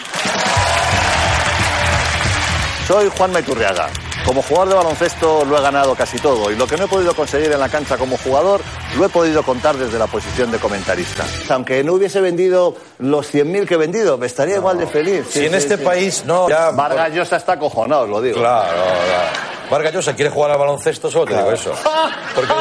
Soy 2.87 3.09
Juan 3.15 3.31
Maiturriaga. 3.31 3.89
Como 4.25 4.41
jugador 4.41 4.69
de 4.69 4.75
baloncesto 4.75 5.43
lo 5.45 5.57
he 5.57 5.61
ganado 5.61 5.95
casi 5.95 6.17
todo 6.17 6.49
y 6.49 6.55
lo 6.55 6.65
que 6.65 6.77
no 6.77 6.85
he 6.85 6.87
podido 6.87 7.13
conseguir 7.13 7.51
en 7.51 7.59
la 7.59 7.67
cancha 7.69 7.97
como 7.97 8.17
jugador 8.17 8.61
lo 8.97 9.05
he 9.05 9.09
podido 9.09 9.43
contar 9.43 9.75
desde 9.75 9.99
la 9.99 10.07
posición 10.07 10.49
de 10.49 10.59
comentarista. 10.59 11.25
Aunque 11.49 11.83
no 11.83 11.93
hubiese 11.93 12.21
vendido 12.21 12.75
los 12.99 13.33
100.000 13.33 13.67
que 13.67 13.73
he 13.73 13.77
vendido, 13.77 14.17
me 14.17 14.27
estaría 14.27 14.55
igual 14.55 14.77
de 14.77 14.87
feliz. 14.87 15.25
Si 15.29 15.45
en 15.45 15.53
este 15.55 15.77
país 15.77 16.23
no, 16.25 16.47
ya- 16.47 16.71
Vargas 16.71 17.11
Llosa 17.13 17.35
está 17.37 17.53
acojonado, 17.53 18.03
os 18.03 18.09
lo 18.09 18.21
digo. 18.21 18.39
Claro, 18.39 18.69
claro. 18.71 19.53
Vargas 19.69 19.93
Llosa 19.93 20.13
quiere 20.15 20.29
jugar 20.29 20.51
al 20.51 20.59
baloncesto, 20.59 21.09
solo 21.09 21.25
te 21.25 21.35
digo 21.35 21.51
eso. 21.51 21.73
Porque, 22.35 22.51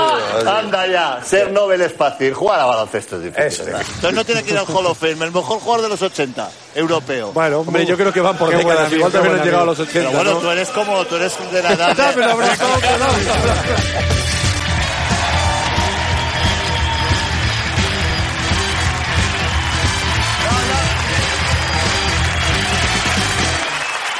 Anda 0.49 0.87
ya, 0.87 1.21
ser 1.25 1.51
Nobel 1.51 1.81
es 1.83 1.93
fácil, 1.93 2.33
jugar 2.35 2.61
a 2.61 2.65
baloncesto 2.67 3.17
es 3.17 3.23
difícil. 3.25 3.67
¿verdad? 3.67 3.83
Entonces 3.87 4.13
no 4.15 4.25
tiene 4.25 4.43
que 4.43 4.51
ir 4.53 4.59
al 4.59 4.67
Hall 4.67 4.87
of 4.87 4.99
Fame, 4.99 5.13
el 5.27 5.33
mejor 5.33 5.61
jugador 5.61 5.83
de 5.83 5.89
los 5.91 6.01
80, 6.03 6.51
europeo. 6.75 7.33
Bueno, 7.33 7.61
Hombre, 7.61 7.85
yo 7.85 7.97
creo 7.97 8.13
que 8.13 8.21
van 8.21 8.37
por 8.37 8.51
décadas. 8.55 8.93
Igual 8.93 9.13
también 9.13 9.35
han 9.37 9.45
llegado 9.45 9.63
a 9.65 9.67
los 9.67 9.79
80. 9.81 9.93
Pero 9.99 10.11
bueno, 10.13 10.31
¿no? 10.33 10.39
tú 10.39 10.51
eres 10.51 10.69
como, 10.71 11.05
tú 11.05 11.17
eres 11.17 11.33
de 11.53 11.63
la 11.63 11.73
edad. 11.73 11.95
de- 11.95 12.13
Pero 12.15 12.31
habrá 12.33 12.53
estado 12.53 12.75
con 12.81 12.83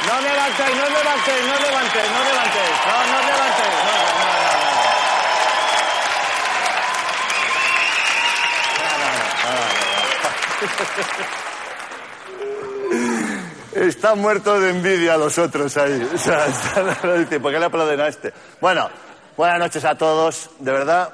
No 0.07 0.19
levantéis, 0.21 0.75
no 0.77 0.89
levantéis, 0.89 1.43
no 1.47 1.55
levantéis, 1.59 2.11
no 2.11 2.23
levantéis. 2.23 2.75
No, 2.87 2.97
no 3.11 3.19
levantéis. 3.27 3.77
No, 3.85 3.95
no, 8.99 9.07
no, 11.37 11.42
Están 13.87 14.19
muertos 14.19 14.61
de 14.61 14.69
envidia 14.69 15.17
los 15.17 15.37
otros 15.37 15.75
ahí. 15.75 16.09
O 16.13 16.17
sea, 16.17 16.45
¿por 17.41 17.51
qué 17.51 17.59
le 17.59 17.65
aplauden 17.65 17.99
a 17.99 18.07
este? 18.07 18.33
Bueno, 18.61 18.89
buenas 19.35 19.59
noches 19.59 19.83
a 19.83 19.95
todos. 19.95 20.51
De 20.59 20.71
verdad, 20.71 21.09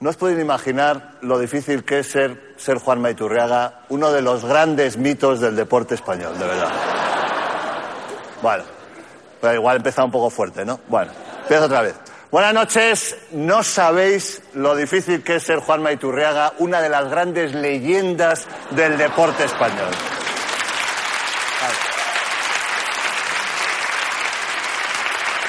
no 0.00 0.10
os 0.10 0.16
podéis 0.16 0.40
imaginar 0.40 1.12
lo 1.20 1.38
difícil 1.38 1.84
que 1.84 2.00
es 2.00 2.08
ser, 2.08 2.54
ser 2.56 2.78
Juan 2.78 3.00
Maiturriaga, 3.00 3.82
uno 3.90 4.10
de 4.10 4.22
los 4.22 4.44
grandes 4.44 4.96
mitos 4.96 5.38
del 5.38 5.54
deporte 5.54 5.94
español, 5.94 6.36
de 6.36 6.46
verdad. 6.46 6.72
Bueno, 8.42 8.64
pero 9.40 9.54
igual 9.54 9.76
he 9.76 9.78
empezado 9.78 10.06
un 10.06 10.12
poco 10.12 10.30
fuerte, 10.30 10.64
¿no? 10.64 10.80
Bueno, 10.88 11.12
empiezo 11.42 11.66
otra 11.66 11.82
vez. 11.82 11.94
Buenas 12.32 12.54
noches. 12.54 13.16
No 13.30 13.62
sabéis 13.62 14.42
lo 14.54 14.74
difícil 14.74 15.22
que 15.22 15.36
es 15.36 15.44
ser 15.44 15.60
Juan 15.60 15.80
Maiturriaga, 15.80 16.54
una 16.58 16.80
de 16.80 16.88
las 16.88 17.08
grandes 17.08 17.54
leyendas 17.54 18.48
del 18.72 18.98
deporte 18.98 19.44
español. 19.44 19.90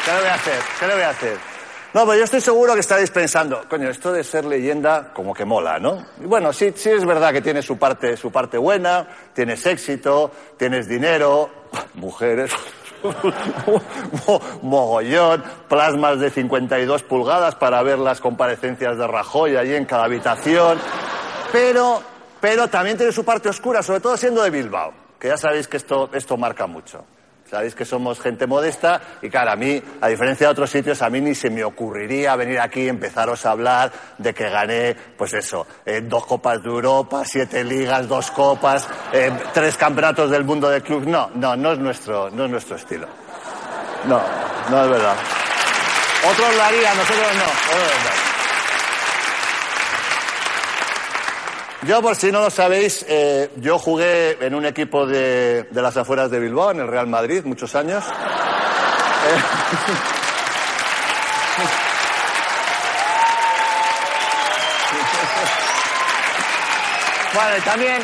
¿Qué 0.05 0.11
le 0.11 0.19
voy 0.19 0.27
a 0.29 0.33
hacer? 0.35 0.59
¿Qué 0.79 0.87
le 0.87 0.93
voy 0.93 1.03
a 1.03 1.09
hacer? 1.09 1.37
No, 1.93 2.05
pues 2.05 2.17
yo 2.19 2.25
estoy 2.25 2.41
seguro 2.41 2.73
que 2.73 2.81
estaréis 2.81 3.09
pensando, 3.09 3.63
coño, 3.69 3.89
esto 3.89 4.11
de 4.11 4.23
ser 4.23 4.43
leyenda 4.45 5.11
como 5.13 5.33
que 5.33 5.45
mola, 5.45 5.79
¿no? 5.79 6.05
Bueno, 6.17 6.51
sí, 6.51 6.73
sí 6.75 6.89
es 6.89 7.05
verdad 7.05 7.31
que 7.31 7.41
tiene 7.41 7.61
su 7.61 7.77
parte, 7.77 8.17
su 8.17 8.31
parte 8.31 8.57
buena, 8.57 9.07
tienes 9.33 9.65
éxito, 9.65 10.29
tienes 10.57 10.87
dinero, 10.89 11.49
mujeres, 11.93 12.51
mo- 14.27 14.41
mogollón, 14.61 15.41
plasmas 15.69 16.19
de 16.19 16.29
52 16.31 17.03
pulgadas 17.03 17.55
para 17.55 17.81
ver 17.81 17.97
las 17.99 18.19
comparecencias 18.19 18.97
de 18.97 19.07
Rajoy 19.07 19.55
allí 19.55 19.75
en 19.75 19.85
cada 19.85 20.03
habitación, 20.03 20.77
pero, 21.53 22.01
pero 22.41 22.67
también 22.67 22.97
tiene 22.97 23.13
su 23.13 23.23
parte 23.23 23.47
oscura, 23.47 23.81
sobre 23.81 24.01
todo 24.01 24.17
siendo 24.17 24.43
de 24.43 24.49
Bilbao, 24.49 24.93
que 25.17 25.29
ya 25.29 25.37
sabéis 25.37 25.69
que 25.69 25.77
esto, 25.77 26.09
esto 26.13 26.35
marca 26.35 26.67
mucho. 26.67 27.05
Sabéis 27.55 27.73
que 27.73 27.85
somos 27.85 28.19
gente 28.19 28.47
modesta 28.47 28.99
y 29.21 29.29
claro, 29.29 29.51
a 29.51 29.55
mí, 29.55 29.81
a 30.01 30.09
diferencia 30.09 30.47
de 30.47 30.51
otros 30.51 30.69
sitios, 30.69 31.01
a 31.01 31.09
mí 31.09 31.21
ni 31.21 31.33
se 31.33 31.49
me 31.49 31.63
ocurriría 31.63 32.35
venir 32.35 32.59
aquí 32.59 32.81
y 32.81 32.89
empezaros 32.89 33.45
a 33.45 33.51
hablar 33.51 33.93
de 34.17 34.33
que 34.33 34.49
gané, 34.49 34.93
pues 35.17 35.33
eso, 35.35 35.65
eh, 35.85 36.01
dos 36.03 36.25
copas 36.25 36.61
de 36.61 36.67
Europa, 36.67 37.23
siete 37.23 37.63
ligas, 37.63 38.09
dos 38.09 38.29
copas, 38.31 38.89
eh, 39.13 39.31
tres 39.53 39.77
campeonatos 39.77 40.29
del 40.31 40.43
mundo 40.43 40.67
de 40.67 40.81
club. 40.81 41.07
No, 41.07 41.31
no, 41.33 41.55
no 41.55 41.71
es 41.71 41.79
nuestro, 41.79 42.29
no 42.29 42.43
es 42.43 42.51
nuestro 42.51 42.75
estilo. 42.75 43.07
No, 44.03 44.21
no 44.69 44.83
es 44.83 44.89
verdad. 44.89 45.15
Otros 46.29 46.55
lo 46.57 46.61
harían, 46.61 46.97
nosotros 46.97 47.35
no. 47.35 47.45
nosotros 47.45 48.03
no. 48.03 48.35
Yo, 51.83 52.01
por 52.01 52.15
si 52.15 52.31
no 52.31 52.39
lo 52.41 52.49
sabéis, 52.49 53.05
eh, 53.07 53.51
yo 53.57 53.77
jugué 53.77 54.37
en 54.43 54.55
un 54.55 54.65
equipo 54.65 55.05
de, 55.05 55.63
de 55.69 55.81
las 55.81 55.95
afueras 55.97 56.31
de 56.31 56.39
Bilbao, 56.39 56.71
en 56.71 56.79
el 56.79 56.87
Real 56.87 57.07
Madrid, 57.07 57.43
muchos 57.45 57.75
años. 57.75 58.03
Bueno, 67.33 67.57
y 67.57 67.61
también, 67.61 68.01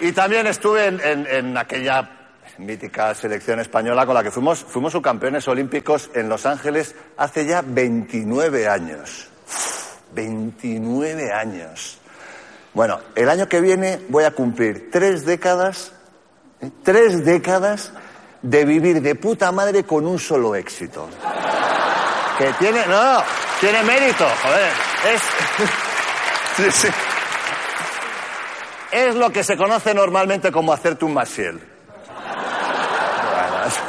y 0.00 0.12
también 0.12 0.46
estuve 0.46 0.86
en, 0.86 1.00
en- 1.00 1.26
en 1.26 1.56
aquella 1.56 2.08
mítica 2.58 3.14
selección 3.14 3.60
española 3.60 4.04
con 4.04 4.14
la 4.14 4.22
que 4.22 4.30
fuimos, 4.30 4.58
fuimos 4.62 4.92
subcampeones 4.92 5.48
olímpicos 5.48 6.10
en 6.14 6.28
Los 6.28 6.44
Ángeles 6.44 6.94
hace 7.16 7.46
ya 7.46 7.62
29 7.64 8.68
años. 8.68 9.28
29 10.12 11.32
años. 11.32 11.98
Bueno, 12.74 13.00
el 13.14 13.28
año 13.28 13.48
que 13.48 13.60
viene 13.60 14.00
voy 14.08 14.24
a 14.24 14.30
cumplir 14.30 14.90
tres 14.90 15.24
décadas, 15.26 15.92
tres 16.82 17.24
décadas 17.24 17.92
de 18.40 18.64
vivir 18.64 19.02
de 19.02 19.14
puta 19.14 19.52
madre 19.52 19.84
con 19.84 20.06
un 20.06 20.18
solo 20.18 20.54
éxito. 20.54 21.08
Que 22.38 22.50
tiene, 22.54 22.86
no, 22.86 23.22
tiene 23.60 23.82
mérito, 23.82 24.24
joder, 24.42 24.70
es, 25.14 26.84
es 28.92 29.14
lo 29.14 29.30
que 29.30 29.44
se 29.44 29.56
conoce 29.56 29.92
normalmente 29.94 30.50
como 30.50 30.72
hacerte 30.72 31.04
un 31.04 31.12
masiel. 31.14 31.60
Bueno, 32.08 33.64
es- 33.66 33.80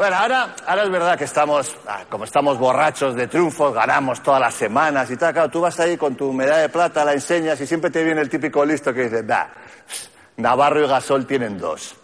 bueno, 0.00 0.16
ahora, 0.16 0.54
ahora 0.66 0.82
es 0.84 0.90
verdad 0.90 1.18
que 1.18 1.24
estamos, 1.24 1.76
ah, 1.86 2.04
como 2.08 2.24
estamos 2.24 2.56
borrachos 2.58 3.14
de 3.14 3.26
triunfos, 3.26 3.74
ganamos 3.74 4.22
todas 4.22 4.40
las 4.40 4.54
semanas 4.54 5.10
y 5.10 5.16
tal. 5.18 5.34
Claro, 5.34 5.50
tú 5.50 5.60
vas 5.60 5.78
ahí 5.78 5.98
con 5.98 6.14
tu 6.16 6.32
medalla 6.32 6.62
de 6.62 6.68
plata, 6.70 7.04
la 7.04 7.12
enseñas 7.12 7.60
y 7.60 7.66
siempre 7.66 7.90
te 7.90 8.02
viene 8.02 8.22
el 8.22 8.30
típico 8.30 8.64
listo 8.64 8.94
que 8.94 9.02
dice, 9.10 9.20
bah, 9.20 9.48
Navarro 10.38 10.82
y 10.82 10.88
Gasol 10.88 11.26
tienen 11.26 11.58
dos. 11.58 11.94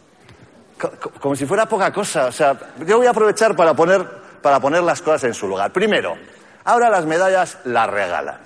Co- 0.79 0.91
co- 1.01 1.11
Como 1.19 1.35
si 1.35 1.47
fuera 1.47 1.65
poca 1.65 1.91
cosa. 1.91 2.27
O 2.27 2.33
sea, 2.33 2.55
yo 2.85 2.99
voy 2.99 3.07
a 3.07 3.11
aprovechar 3.13 3.57
para 3.57 3.73
poner, 3.73 4.05
para 4.43 4.61
poner 4.61 4.83
las 4.83 5.01
cosas 5.01 5.25
en 5.25 5.33
su 5.33 5.49
lugar. 5.49 5.73
Primero, 5.73 6.19
ahora 6.65 6.91
las 6.91 7.07
medallas 7.07 7.57
las 7.65 7.89
regalan. 7.89 8.37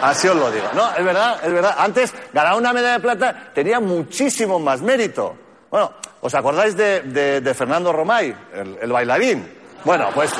Así 0.00 0.28
os 0.28 0.36
lo 0.36 0.48
digo. 0.52 0.66
No, 0.74 0.94
es 0.96 1.04
verdad, 1.04 1.40
es 1.42 1.52
verdad. 1.52 1.74
Antes, 1.76 2.14
ganar 2.32 2.56
una 2.56 2.72
medalla 2.72 2.92
de 2.94 3.00
plata 3.00 3.50
tenía 3.52 3.80
muchísimo 3.80 4.60
más 4.60 4.80
mérito. 4.80 5.34
Bueno, 5.70 5.92
¿os 6.20 6.34
acordáis 6.34 6.76
de, 6.76 7.40
de- 7.40 7.54
Fernando 7.54 7.92
Romay, 7.92 8.34
el, 8.80 8.92
bailarín? 8.92 9.58
Bueno, 9.84 10.08
pues... 10.14 10.30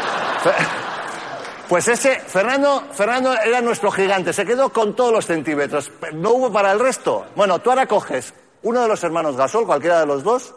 Pues 1.68 1.86
ese, 1.86 2.18
Fernando, 2.18 2.82
Fernando 2.92 3.32
era 3.32 3.60
nuestro 3.60 3.92
gigante, 3.92 4.32
se 4.32 4.44
quedó 4.44 4.70
con 4.70 4.96
todos 4.96 5.12
los 5.12 5.24
centímetros, 5.26 5.92
no 6.14 6.30
hubo 6.30 6.52
para 6.52 6.72
el 6.72 6.80
resto. 6.80 7.26
Bueno, 7.36 7.60
tú 7.60 7.70
ahora 7.70 7.86
coges 7.86 8.34
uno 8.62 8.82
de 8.82 8.88
los 8.88 9.04
hermanos 9.04 9.36
Gasol, 9.36 9.66
cualquiera 9.66 10.00
de 10.00 10.06
los 10.06 10.24
dos, 10.24 10.52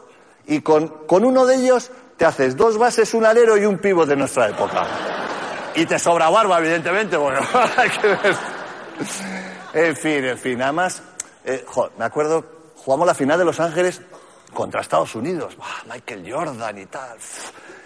y 0.47 0.61
con, 0.61 0.87
con 1.05 1.23
uno 1.23 1.45
de 1.45 1.57
ellos 1.57 1.91
te 2.17 2.25
haces 2.25 2.57
dos 2.57 2.79
bases, 2.79 3.13
un 3.13 3.25
alero 3.25 3.57
y 3.57 3.65
un 3.65 3.77
pívot 3.77 4.07
de 4.07 4.15
nuestra 4.15 4.49
época. 4.49 4.87
Y 5.75 5.85
te 5.85 5.99
sobra 5.99 6.31
barba, 6.31 6.57
evidentemente, 6.57 7.15
bueno, 7.15 7.41
hay 7.77 7.89
que 7.91 8.07
ver. 8.07 8.35
En 9.73 9.95
fin, 9.95 10.25
en 10.25 10.37
fin, 10.39 10.57
nada 10.57 10.71
más, 10.71 11.03
eh, 11.45 11.63
jo, 11.67 11.91
me 11.97 12.05
acuerdo, 12.05 12.43
jugamos 12.75 13.05
la 13.05 13.13
final 13.13 13.37
de 13.37 13.45
Los 13.45 13.59
Ángeles 13.59 14.01
contra 14.53 14.81
Estados 14.81 15.15
Unidos. 15.15 15.57
Michael 15.89 16.31
Jordan 16.31 16.77
y 16.77 16.85
tal. 16.85 17.17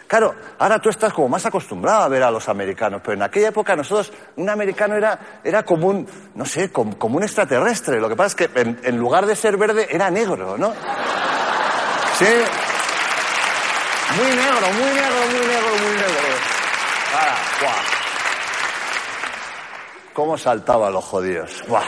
Claro, 0.08 0.34
ahora 0.60 0.80
tú 0.80 0.90
estás 0.90 1.12
como 1.12 1.28
más 1.28 1.46
acostumbrado 1.46 2.04
a 2.04 2.08
ver 2.08 2.24
a 2.24 2.32
los 2.32 2.48
americanos, 2.48 3.02
pero 3.04 3.16
en 3.16 3.24
aquella 3.24 3.50
época 3.50 3.76
nosotros, 3.76 4.14
un 4.38 4.50
americano 4.50 4.96
era, 4.96 5.42
era 5.44 5.64
como 5.64 5.88
un, 5.88 6.08
no 6.34 6.46
sé, 6.46 6.72
como, 6.72 6.96
un 7.02 7.24
extraterrestre. 7.24 8.00
Lo 8.00 8.08
que 8.08 8.16
pasa 8.16 8.28
es 8.28 8.50
que 8.50 8.78
en, 8.84 8.98
lugar 8.98 9.26
de 9.26 9.36
ser 9.36 9.58
verde 9.58 9.88
era 9.92 10.10
negro, 10.10 10.58
¿no? 10.58 10.74
Sí. 12.18 12.26
Muy 14.16 14.30
negro, 14.30 14.74
muy 14.74 14.94
negro, 14.94 15.20
muy 15.30 15.46
negro, 15.46 15.70
muy 15.70 15.96
negro. 15.98 16.38
Ah, 17.14 17.36
guau. 17.60 17.98
¿Cómo 20.14 20.38
saltaban 20.38 20.94
los 20.94 21.04
jodidos? 21.04 21.64
Buah. 21.68 21.84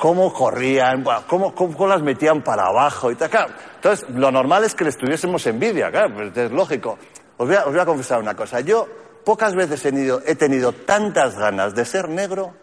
¿Cómo 0.00 0.32
corrían? 0.32 1.04
¿Cómo, 1.26 1.54
cómo, 1.54 1.86
las 1.86 2.02
metían 2.02 2.42
para 2.42 2.66
abajo? 2.66 3.10
Y 3.10 3.14
tal. 3.14 3.30
Claro, 3.30 3.52
entonces, 3.76 4.08
lo 4.10 4.30
normal 4.30 4.64
es 4.64 4.74
que 4.74 4.84
les 4.84 4.96
tuviésemos 4.96 5.46
envidia, 5.46 5.90
claro, 5.90 6.14
pues 6.14 6.36
es 6.36 6.50
lógico. 6.50 6.98
Os 7.36 7.46
voy, 7.46 7.56
a, 7.56 7.64
os 7.64 7.72
voy 7.72 7.80
a 7.80 7.86
confesar 7.86 8.20
una 8.20 8.34
cosa. 8.34 8.60
Yo 8.60 8.86
pocas 9.24 9.54
veces 9.54 9.84
he 9.84 9.90
tenido, 9.90 10.22
he 10.26 10.34
tenido 10.34 10.72
tantas 10.72 11.36
ganas 11.36 11.74
de 11.74 11.84
ser 11.84 12.08
negro 12.08 12.54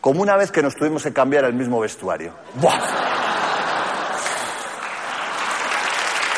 como 0.00 0.22
una 0.22 0.36
vez 0.36 0.50
que 0.50 0.62
nos 0.62 0.74
tuvimos 0.74 1.02
que 1.02 1.12
cambiar 1.12 1.44
el 1.44 1.54
mismo 1.54 1.80
vestuario. 1.80 2.32
¡Buah! 2.54 2.78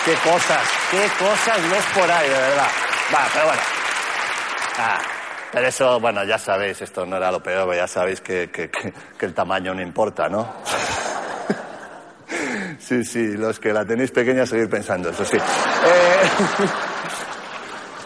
¡Qué 0.05 0.15
cosas! 0.17 0.63
¡Qué 0.91 1.09
cosas 1.19 1.71
ves 1.71 1.85
por 1.95 2.11
ahí, 2.11 2.29
de 2.29 2.35
verdad! 2.35 2.69
Va, 3.13 3.27
pero 3.33 3.45
bueno. 3.47 3.63
Ah, 4.79 5.01
pero 5.55 5.69
eso, 5.69 6.01
bueno, 6.01 6.25
ya 6.25 6.37
sabéis, 6.37 6.83
esto 6.83 7.07
no 7.07 7.17
era 7.17 7.31
lo 7.31 7.41
peor, 7.41 7.73
ya 7.77 7.87
sabéis 7.87 8.21
que, 8.21 8.51
que, 8.51 8.69
el 9.21 9.33
tamaño 9.33 9.73
no 9.73 9.81
importa, 9.81 10.29
¿no? 10.29 10.53
Sí, 12.81 13.05
sí, 13.05 13.35
los 13.37 13.61
que 13.61 13.73
la 13.73 13.85
tenéis 13.87 14.11
pequeña 14.11 14.45
seguir 14.45 14.69
pensando, 14.69 15.09
eso 15.09 15.25
sí. 15.25 15.39
Eh, 15.39 15.41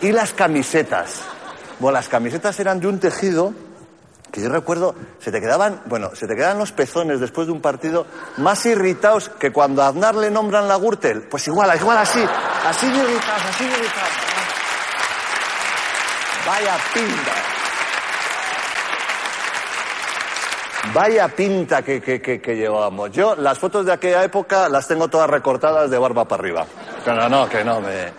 y 0.06 0.12
las 0.12 0.32
camisetas. 0.34 1.22
Bueno, 1.80 1.96
las 1.96 2.08
camisetas 2.08 2.60
eran 2.60 2.78
de 2.78 2.86
un 2.86 3.00
tejido 3.00 3.54
que 4.30 4.40
yo 4.42 4.50
recuerdo, 4.50 4.94
se 5.18 5.32
te 5.32 5.40
quedaban, 5.40 5.82
bueno, 5.86 6.14
se 6.14 6.28
te 6.28 6.36
quedaban 6.36 6.58
los 6.58 6.70
pezones 6.70 7.18
después 7.18 7.48
de 7.48 7.54
un 7.54 7.60
partido 7.60 8.06
más 8.36 8.64
irritados 8.66 9.30
que 9.30 9.50
cuando 9.50 9.82
a 9.82 9.88
Aznar 9.88 10.14
le 10.14 10.30
nombran 10.30 10.68
la 10.68 10.76
Gürtel. 10.76 11.22
Pues 11.22 11.48
igual, 11.48 11.76
igual 11.76 11.98
así, 11.98 12.22
así 12.66 12.86
irritados, 12.86 13.42
así 13.46 13.64
irritados. 13.64 14.27
Vaya 16.48 16.78
pinta. 16.94 17.34
Vaya 20.94 21.28
pinta 21.28 21.82
que, 21.82 22.00
que, 22.00 22.22
que, 22.22 22.40
que 22.40 22.56
llevábamos. 22.56 23.10
Yo 23.10 23.36
las 23.36 23.58
fotos 23.58 23.84
de 23.84 23.92
aquella 23.92 24.24
época 24.24 24.70
las 24.70 24.88
tengo 24.88 25.08
todas 25.08 25.28
recortadas 25.28 25.90
de 25.90 25.98
barba 25.98 26.26
para 26.26 26.40
arriba. 26.40 26.66
Que 27.04 27.12
no, 27.12 27.28
no, 27.28 27.46
que 27.46 27.62
no, 27.62 27.82
me... 27.82 28.12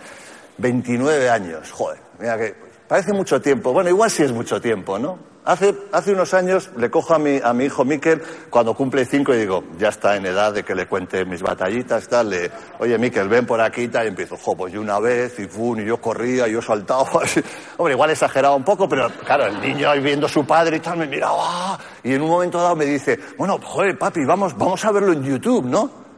29 0.58 1.28
años, 1.28 1.72
joder, 1.72 1.98
mira 2.20 2.36
que 2.36 2.54
parece 2.90 3.12
mucho 3.12 3.40
tiempo. 3.40 3.72
Bueno, 3.72 3.88
igual 3.88 4.10
sí 4.10 4.24
es 4.24 4.32
mucho 4.32 4.60
tiempo, 4.60 4.98
¿no? 4.98 5.16
Hace, 5.44 5.72
hace 5.92 6.12
unos 6.12 6.34
años 6.34 6.70
le 6.76 6.90
cojo 6.90 7.14
a 7.14 7.20
mi, 7.20 7.38
a 7.42 7.52
mi 7.52 7.66
hijo 7.66 7.84
Miquel 7.84 8.20
cuando 8.50 8.74
cumple 8.74 9.04
cinco 9.04 9.32
y 9.32 9.38
digo, 9.38 9.62
ya 9.78 9.90
está 9.90 10.16
en 10.16 10.26
edad 10.26 10.52
de 10.52 10.64
que 10.64 10.74
le 10.74 10.88
cuente 10.88 11.24
mis 11.24 11.40
batallitas, 11.40 12.08
tal. 12.08 12.30
Le, 12.30 12.50
Oye, 12.80 12.98
Miquel, 12.98 13.28
ven 13.28 13.46
por 13.46 13.60
aquí 13.60 13.86
tal. 13.86 14.06
Y 14.06 14.08
empiezo, 14.08 14.36
jo, 14.36 14.56
pues 14.56 14.72
yo 14.72 14.80
una 14.80 14.98
vez 14.98 15.38
y 15.38 15.46
fun, 15.46 15.80
y 15.80 15.84
yo 15.84 16.00
corría, 16.00 16.48
y 16.48 16.52
yo 16.52 16.60
saltaba. 16.60 17.08
Así. 17.22 17.40
Hombre, 17.76 17.94
igual 17.94 18.10
exageraba 18.10 18.56
un 18.56 18.64
poco, 18.64 18.88
pero 18.88 19.08
claro, 19.24 19.46
el 19.46 19.60
niño 19.60 19.88
ahí 19.88 20.00
viendo 20.00 20.26
su 20.26 20.44
padre 20.44 20.78
y 20.78 20.80
tal 20.80 20.98
me 20.98 21.06
miraba. 21.06 21.78
Y 22.02 22.12
en 22.12 22.22
un 22.22 22.28
momento 22.28 22.60
dado 22.60 22.74
me 22.74 22.86
dice, 22.86 23.20
bueno, 23.38 23.60
joder, 23.62 23.96
papi, 23.96 24.24
vamos, 24.24 24.58
vamos 24.58 24.84
a 24.84 24.90
verlo 24.90 25.12
en 25.12 25.22
YouTube, 25.22 25.64
¿no? 25.64 26.09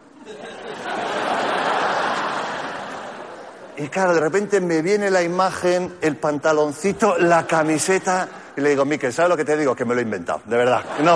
Y 3.77 3.89
claro, 3.89 4.15
de 4.15 4.21
repente 4.21 4.61
me 4.61 4.83
viene 4.83 5.11
la 5.11 5.23
imagen, 5.23 5.95
el 6.01 6.17
pantaloncito, 6.17 7.17
la 7.19 7.47
camiseta, 7.47 8.29
y 8.57 8.61
le 8.61 8.71
digo, 8.71 8.85
Miquel, 8.85 9.13
¿sabes 9.13 9.31
lo 9.31 9.37
que 9.37 9.45
te 9.45 9.57
digo? 9.57 9.75
Que 9.75 9.85
me 9.85 9.95
lo 9.95 10.01
he 10.01 10.05
inventado, 10.05 10.43
de 10.45 10.57
verdad. 10.57 10.83
No, 11.03 11.15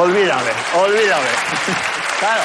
olvídame, 0.00 0.50
olvídame. 0.78 1.26
Claro. 2.18 2.40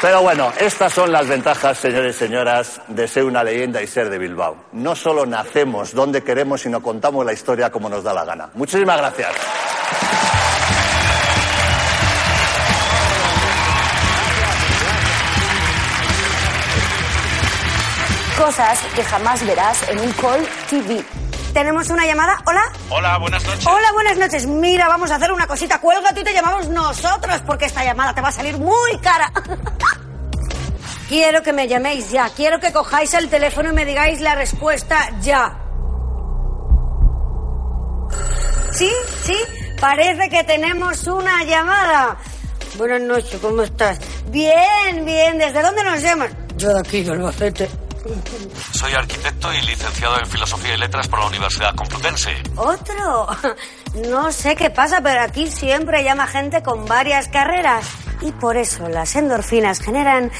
Pero 0.00 0.22
bueno, 0.22 0.52
estas 0.58 0.92
son 0.92 1.12
las 1.12 1.26
ventajas, 1.26 1.76
señores 1.78 2.16
y 2.16 2.18
señoras, 2.18 2.80
de 2.88 3.06
ser 3.08 3.24
una 3.24 3.42
leyenda 3.42 3.82
y 3.82 3.86
ser 3.86 4.08
de 4.08 4.18
Bilbao. 4.18 4.56
No 4.72 4.94
solo 4.94 5.26
nacemos 5.26 5.92
donde 5.92 6.22
queremos, 6.22 6.62
sino 6.62 6.82
contamos 6.82 7.24
la 7.24 7.32
historia 7.32 7.70
como 7.70 7.88
nos 7.88 8.02
da 8.02 8.14
la 8.14 8.24
gana. 8.24 8.48
Muchísimas 8.54 8.98
gracias. 8.98 9.32
Cosas 18.46 18.78
que 18.94 19.02
jamás 19.02 19.44
verás 19.44 19.88
en 19.88 19.98
un 19.98 20.12
call 20.12 20.46
TV. 20.70 21.04
Tenemos 21.52 21.90
una 21.90 22.06
llamada. 22.06 22.40
Hola. 22.46 22.62
Hola, 22.90 23.18
buenas 23.18 23.44
noches. 23.44 23.66
Hola, 23.66 23.90
buenas 23.92 24.16
noches. 24.18 24.46
Mira, 24.46 24.86
vamos 24.86 25.10
a 25.10 25.16
hacer 25.16 25.32
una 25.32 25.48
cosita. 25.48 25.80
Cuelga 25.80 26.14
tú 26.14 26.20
y 26.20 26.22
te 26.22 26.32
llamamos 26.32 26.68
nosotros 26.68 27.42
porque 27.44 27.64
esta 27.64 27.82
llamada 27.84 28.14
te 28.14 28.20
va 28.20 28.28
a 28.28 28.32
salir 28.32 28.56
muy 28.56 28.98
cara. 29.02 29.32
Quiero 31.08 31.42
que 31.42 31.52
me 31.52 31.66
llaméis 31.66 32.12
ya. 32.12 32.28
Quiero 32.28 32.60
que 32.60 32.72
cojáis 32.72 33.14
el 33.14 33.28
teléfono 33.28 33.70
y 33.70 33.72
me 33.72 33.84
digáis 33.84 34.20
la 34.20 34.36
respuesta 34.36 35.10
ya. 35.20 35.58
¿Sí? 38.70 38.92
¿Sí? 39.24 39.36
Parece 39.80 40.28
que 40.28 40.44
tenemos 40.44 41.04
una 41.08 41.42
llamada. 41.42 42.16
Buenas 42.78 43.00
noches, 43.00 43.40
¿cómo 43.40 43.62
estás? 43.62 43.98
Bien, 44.28 45.04
bien. 45.04 45.36
¿Desde 45.36 45.60
dónde 45.60 45.82
nos 45.82 46.00
llamas? 46.00 46.30
Yo 46.56 46.72
de 46.72 46.78
aquí, 46.78 47.02
de 47.02 47.10
Albacete. 47.10 47.85
Soy 48.72 48.92
arquitecto 48.92 49.52
y 49.52 49.62
licenciado 49.62 50.18
en 50.18 50.26
Filosofía 50.26 50.74
y 50.74 50.78
Letras 50.78 51.08
por 51.08 51.20
la 51.20 51.26
Universidad 51.26 51.74
Complutense. 51.74 52.34
¿Otro? 52.56 53.28
No 54.10 54.30
sé 54.30 54.56
qué 54.56 54.68
pasa, 54.68 55.00
pero 55.00 55.22
aquí 55.22 55.50
siempre 55.50 56.04
llama 56.04 56.26
gente 56.26 56.62
con 56.62 56.84
varias 56.84 57.28
carreras. 57.28 57.86
Y 58.20 58.30
por 58.32 58.58
eso 58.58 58.88
las 58.88 59.16
endorfinas 59.16 59.80
generan 59.80 60.30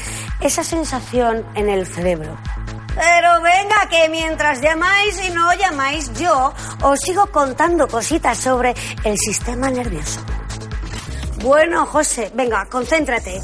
esa 0.41 0.63
sensación 0.63 1.43
en 1.55 1.67
el 1.67 1.87
cerebro. 1.87 2.37
Pero 2.95 3.41
venga, 3.41 3.89
que 3.89 4.09
mientras 4.09 4.61
llamáis 4.61 5.19
y 5.27 5.31
no 5.31 5.51
llamáis 5.55 6.13
yo, 6.13 6.53
os 6.83 6.99
sigo 6.99 7.25
contando 7.31 7.87
cositas 7.87 8.37
sobre 8.37 8.75
el 9.03 9.17
sistema 9.17 9.71
nervioso. 9.71 10.19
Bueno, 11.41 11.85
José, 11.85 12.31
venga, 12.35 12.65
concéntrate. 12.65 13.41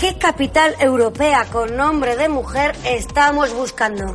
¿Qué 0.00 0.18
capital 0.18 0.74
europea 0.78 1.46
con 1.50 1.74
nombre 1.74 2.16
de 2.16 2.28
mujer 2.28 2.76
estamos 2.84 3.54
buscando? 3.54 4.12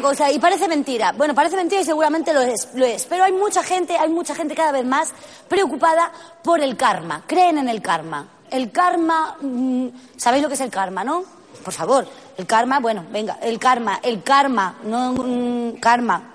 Cosa, 0.00 0.30
y 0.30 0.38
parece 0.38 0.68
mentira. 0.68 1.12
Bueno, 1.12 1.34
parece 1.34 1.56
mentira 1.56 1.80
y 1.80 1.84
seguramente 1.84 2.32
lo 2.32 2.40
es, 2.42 2.68
lo 2.74 2.84
es. 2.84 3.04
Pero 3.06 3.24
hay 3.24 3.32
mucha 3.32 3.62
gente, 3.62 3.96
hay 3.96 4.08
mucha 4.08 4.34
gente 4.34 4.54
cada 4.54 4.72
vez 4.72 4.84
más 4.84 5.10
preocupada 5.48 6.10
por 6.42 6.60
el 6.60 6.76
karma. 6.76 7.22
Creen 7.26 7.58
en 7.58 7.68
el 7.68 7.82
karma. 7.82 8.26
El 8.50 8.70
karma, 8.70 9.36
mm, 9.40 9.88
¿sabéis 10.16 10.42
lo 10.42 10.48
que 10.48 10.54
es 10.54 10.60
el 10.60 10.70
karma, 10.70 11.02
no? 11.04 11.24
Por 11.64 11.72
favor, 11.74 12.06
el 12.36 12.46
karma, 12.46 12.78
bueno, 12.80 13.04
venga, 13.10 13.38
el 13.42 13.58
karma, 13.58 13.98
el 14.02 14.22
karma, 14.22 14.76
no 14.84 15.12
mm, 15.12 15.72
karma. 15.80 16.32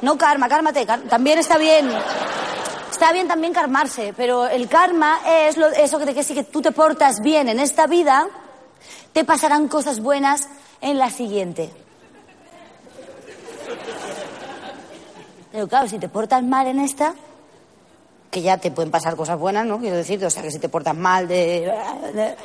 No 0.00 0.18
karma, 0.18 0.48
cármate, 0.48 0.84
también 1.08 1.38
está 1.38 1.58
bien. 1.58 1.88
Está 2.90 3.12
bien 3.12 3.28
también 3.28 3.52
karmarse, 3.52 4.12
pero 4.16 4.46
el 4.48 4.68
karma 4.68 5.20
es 5.26 5.56
lo- 5.56 5.68
eso 5.68 5.98
que, 5.98 6.06
de 6.06 6.14
que 6.14 6.22
si 6.24 6.34
que 6.34 6.44
tú 6.44 6.60
te 6.60 6.72
portas 6.72 7.20
bien 7.20 7.48
en 7.48 7.58
esta 7.60 7.86
vida, 7.86 8.26
te 9.12 9.24
pasarán 9.24 9.68
cosas 9.68 10.00
buenas 10.00 10.48
en 10.80 10.98
la 10.98 11.10
siguiente. 11.10 11.70
Pero 15.52 15.68
claro, 15.68 15.86
si 15.88 15.98
te 15.98 16.08
portas 16.08 16.42
mal 16.42 16.66
en 16.66 16.80
esta, 16.80 17.14
que 18.30 18.40
ya 18.42 18.56
te 18.56 18.70
pueden 18.70 18.90
pasar 18.90 19.14
cosas 19.16 19.38
buenas, 19.38 19.66
¿no? 19.66 19.78
Quiero 19.78 19.96
decir, 19.96 20.24
o 20.24 20.30
sea, 20.30 20.42
que 20.42 20.50
si 20.50 20.58
te 20.58 20.68
portas 20.68 20.96
mal 20.96 21.28
de... 21.28 21.72
de- 22.14 22.36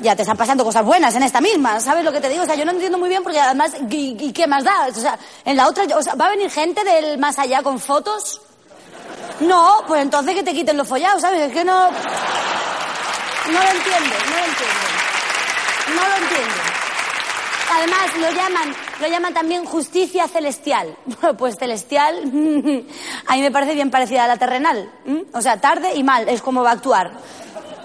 ya 0.00 0.14
te 0.14 0.22
están 0.22 0.36
pasando 0.36 0.62
cosas 0.64 0.84
buenas 0.84 1.12
en 1.16 1.24
esta 1.24 1.40
misma, 1.40 1.80
¿sabes 1.80 2.04
lo 2.04 2.12
que 2.12 2.20
te 2.20 2.28
digo? 2.28 2.44
O 2.44 2.46
sea, 2.46 2.54
yo 2.54 2.64
no 2.64 2.70
entiendo 2.70 2.98
muy 2.98 3.08
bien 3.08 3.24
porque 3.24 3.40
además, 3.40 3.72
¿y, 3.90 4.16
y 4.26 4.32
qué 4.32 4.46
más 4.46 4.62
da? 4.62 4.86
O 4.86 4.94
sea, 4.94 5.18
en 5.44 5.56
la 5.56 5.66
otra, 5.66 5.82
o 5.96 6.02
sea, 6.04 6.14
¿va 6.14 6.26
a 6.26 6.30
venir 6.30 6.48
gente 6.52 6.84
del 6.84 7.18
más 7.18 7.36
allá 7.36 7.64
con 7.64 7.80
fotos? 7.80 8.40
No, 9.40 9.82
pues 9.88 10.00
entonces 10.02 10.36
que 10.36 10.44
te 10.44 10.54
quiten 10.54 10.76
los 10.76 10.86
follados, 10.86 11.20
¿sabes? 11.20 11.40
Es 11.48 11.52
que 11.52 11.64
no... 11.64 11.90
No 11.90 11.92
lo 13.60 13.70
entiendo, 13.70 14.14
no 14.30 14.36
lo 14.36 14.44
entiendo. 14.44 14.86
No 15.96 16.08
lo 16.08 16.14
entiendo. 16.22 16.54
Además, 17.72 18.16
lo 18.20 18.30
llaman 18.30 18.76
Lo 19.00 19.06
llaman 19.06 19.34
también 19.34 19.64
justicia 19.64 20.28
celestial. 20.28 20.96
Pues 21.38 21.56
celestial 21.56 22.22
a 23.26 23.34
mí 23.34 23.40
me 23.40 23.50
parece 23.50 23.74
bien 23.74 23.90
parecida 23.90 24.24
a 24.24 24.28
la 24.28 24.36
terrenal. 24.36 24.90
O 25.32 25.40
sea, 25.40 25.60
tarde 25.60 25.94
y 25.94 26.02
mal 26.02 26.28
es 26.28 26.42
como 26.42 26.62
va 26.62 26.70
a 26.70 26.74
actuar. 26.74 27.12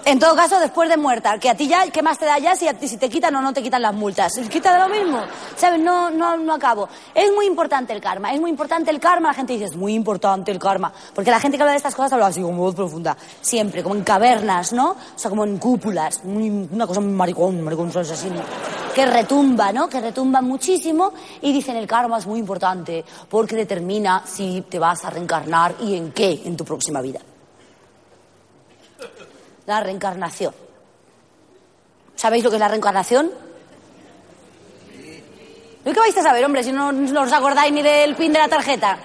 En 0.06 0.18
todo 0.18 0.36
caso, 0.36 0.60
después 0.60 0.90
de 0.90 0.98
muerta, 0.98 1.38
que 1.38 1.48
a 1.48 1.54
ti 1.54 1.66
ya, 1.66 1.86
¿qué 1.90 2.02
más 2.02 2.18
te 2.18 2.26
da 2.26 2.38
ya 2.38 2.54
si, 2.54 2.66
te 2.98 3.08
quitan 3.08 3.34
o 3.36 3.40
no 3.40 3.54
te 3.54 3.62
quitan 3.62 3.80
las 3.80 3.94
multas? 3.94 4.34
¿Se 4.34 4.46
quita 4.50 4.78
lo 4.78 4.94
mismo? 4.94 5.18
¿Sabes? 5.56 5.80
No, 5.80 6.10
no, 6.10 6.36
no 6.36 6.52
acabo. 6.52 6.90
Es 7.14 7.32
muy 7.32 7.46
importante 7.46 7.94
el 7.94 8.02
karma, 8.02 8.34
es 8.34 8.38
muy 8.38 8.50
importante 8.50 8.90
el 8.90 9.00
karma. 9.00 9.28
La 9.28 9.34
gente 9.34 9.54
dice, 9.54 9.64
es 9.64 9.76
muy 9.76 9.94
importante 9.94 10.50
el 10.50 10.58
karma. 10.58 10.92
Porque 11.14 11.30
la 11.30 11.40
gente 11.40 11.56
que 11.56 11.62
habla 11.62 11.72
de 11.72 11.78
estas 11.78 11.94
cosas 11.94 12.12
habla 12.12 12.26
así, 12.26 12.42
con 12.42 12.54
voz 12.54 12.74
profunda. 12.74 13.16
Siempre, 13.40 13.82
como 13.82 13.94
en 13.94 14.04
cavernas, 14.04 14.74
¿no? 14.74 14.90
O 14.90 14.96
sea, 15.18 15.30
como 15.30 15.44
en 15.44 15.56
cúpulas. 15.56 16.20
Una 16.22 16.86
cosa 16.86 17.00
muy 17.00 17.12
maricón, 17.12 17.62
maricón. 17.62 17.90
Que 18.94 19.06
retumba, 19.06 19.72
¿no? 19.72 19.88
Que 19.88 20.02
retumba 20.02 20.42
muchísimo. 20.42 21.14
Y 21.40 21.50
dicen, 21.50 21.76
el 21.76 21.86
karma 21.86 22.18
es 22.18 22.26
muy 22.26 22.40
importante 22.40 23.02
porque 23.30 23.56
determina 23.56 24.22
si 24.26 24.66
te 24.68 24.78
vas 24.78 25.02
a 25.06 25.08
reencarnar 25.08 25.76
y 25.80 25.96
en 25.96 26.12
qué 26.12 26.42
en 26.44 26.58
tu 26.58 26.64
próxima 26.66 27.00
vida 27.00 27.20
la 29.66 29.80
reencarnación. 29.80 30.54
¿Sabéis 32.16 32.44
lo 32.44 32.50
que 32.50 32.56
es 32.56 32.60
la 32.60 32.68
reencarnación? 32.68 33.30
¿Y 35.86 35.92
qué 35.92 36.00
vais 36.00 36.16
a 36.16 36.22
saber, 36.22 36.44
hombre, 36.44 36.64
si 36.64 36.72
no, 36.72 36.92
no 36.92 37.22
os 37.22 37.32
acordáis 37.32 37.72
ni 37.72 37.82
del 37.82 38.14
pin 38.14 38.32
de 38.32 38.38
la 38.38 38.48
tarjeta? 38.48 38.98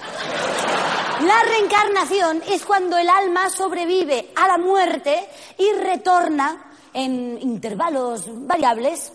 La 1.25 1.43
reencarnación 1.43 2.41
es 2.47 2.63
cuando 2.63 2.97
el 2.97 3.09
alma 3.09 3.49
sobrevive 3.49 4.31
a 4.35 4.47
la 4.47 4.57
muerte 4.57 5.27
y 5.57 5.73
retorna 5.73 6.71
en 6.93 7.37
intervalos 7.41 8.23
variables, 8.47 9.11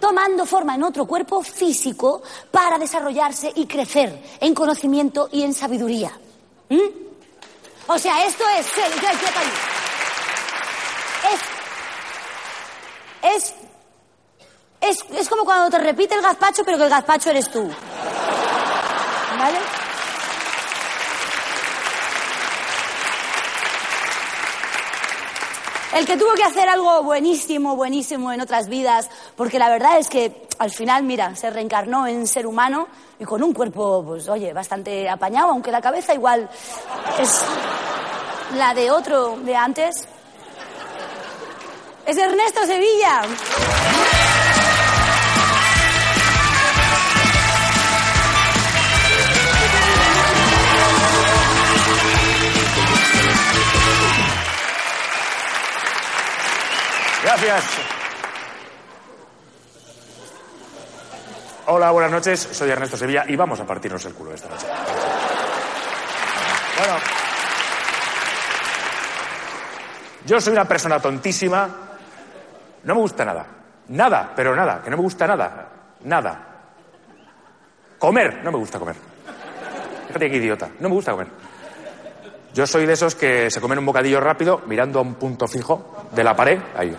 tomando 0.00 0.46
forma 0.46 0.76
en 0.76 0.84
otro 0.84 1.06
cuerpo 1.06 1.42
físico 1.42 2.22
para 2.50 2.78
desarrollarse 2.78 3.52
y 3.56 3.66
crecer 3.66 4.22
en 4.40 4.54
conocimiento 4.54 5.28
y 5.32 5.42
en 5.42 5.54
sabiduría. 5.54 6.12
O 7.88 7.98
sea, 7.98 8.24
esto 8.24 8.44
es... 8.56 8.66
Es, 13.22 13.54
es, 14.80 15.04
es 15.12 15.28
como 15.28 15.44
cuando 15.44 15.70
te 15.70 15.82
repite 15.82 16.14
el 16.14 16.22
gazpacho, 16.22 16.62
pero 16.64 16.78
que 16.78 16.84
el 16.84 16.90
gazpacho 16.90 17.30
eres 17.30 17.50
tú. 17.50 17.68
¿Vale? 19.38 19.58
El 25.94 26.06
que 26.06 26.16
tuvo 26.16 26.34
que 26.34 26.44
hacer 26.44 26.68
algo 26.68 27.02
buenísimo, 27.02 27.74
buenísimo 27.74 28.30
en 28.30 28.40
otras 28.40 28.68
vidas, 28.68 29.10
porque 29.34 29.58
la 29.58 29.68
verdad 29.68 29.98
es 29.98 30.08
que 30.08 30.46
al 30.58 30.70
final, 30.70 31.02
mira, 31.02 31.34
se 31.34 31.50
reencarnó 31.50 32.06
en 32.06 32.26
ser 32.26 32.46
humano 32.46 32.88
y 33.18 33.24
con 33.24 33.42
un 33.42 33.52
cuerpo, 33.52 34.04
pues 34.06 34.28
oye, 34.28 34.52
bastante 34.52 35.08
apañado, 35.08 35.50
aunque 35.50 35.72
la 35.72 35.80
cabeza 35.80 36.14
igual 36.14 36.48
es 37.18 37.42
la 38.56 38.74
de 38.74 38.90
otro 38.90 39.38
de 39.38 39.56
antes. 39.56 40.06
Es 42.08 42.16
Ernesto 42.16 42.64
Sevilla. 42.64 43.20
Gracias. 57.24 57.64
Hola, 61.66 61.90
buenas 61.90 62.10
noches. 62.10 62.40
Soy 62.52 62.70
Ernesto 62.70 62.96
Sevilla 62.96 63.26
y 63.28 63.36
vamos 63.36 63.60
a 63.60 63.66
partirnos 63.66 64.02
el 64.06 64.14
culo 64.14 64.32
esta 64.32 64.48
noche. 64.48 64.66
Bueno. 66.78 67.00
Yo 70.24 70.40
soy 70.40 70.54
una 70.54 70.64
persona 70.64 70.98
tontísima. 70.98 71.87
No 72.84 72.94
me 72.94 73.00
gusta 73.00 73.24
nada. 73.24 73.46
Nada, 73.88 74.32
pero 74.34 74.54
nada. 74.54 74.82
Que 74.82 74.90
no 74.90 74.96
me 74.96 75.02
gusta 75.02 75.26
nada. 75.26 75.68
Nada. 76.04 76.40
Comer. 77.98 78.42
No 78.42 78.52
me 78.52 78.58
gusta 78.58 78.78
comer. 78.78 78.96
Fíjate 80.08 80.30
qué 80.30 80.36
idiota. 80.36 80.68
No 80.80 80.88
me 80.88 80.94
gusta 80.94 81.12
comer. 81.12 81.28
Yo 82.54 82.66
soy 82.66 82.86
de 82.86 82.94
esos 82.94 83.14
que 83.14 83.50
se 83.50 83.60
comen 83.60 83.78
un 83.78 83.86
bocadillo 83.86 84.20
rápido 84.20 84.62
mirando 84.66 84.98
a 84.98 85.02
un 85.02 85.14
punto 85.14 85.46
fijo 85.46 86.06
de 86.12 86.24
la 86.24 86.34
pared. 86.34 86.58
Ahí. 86.76 86.96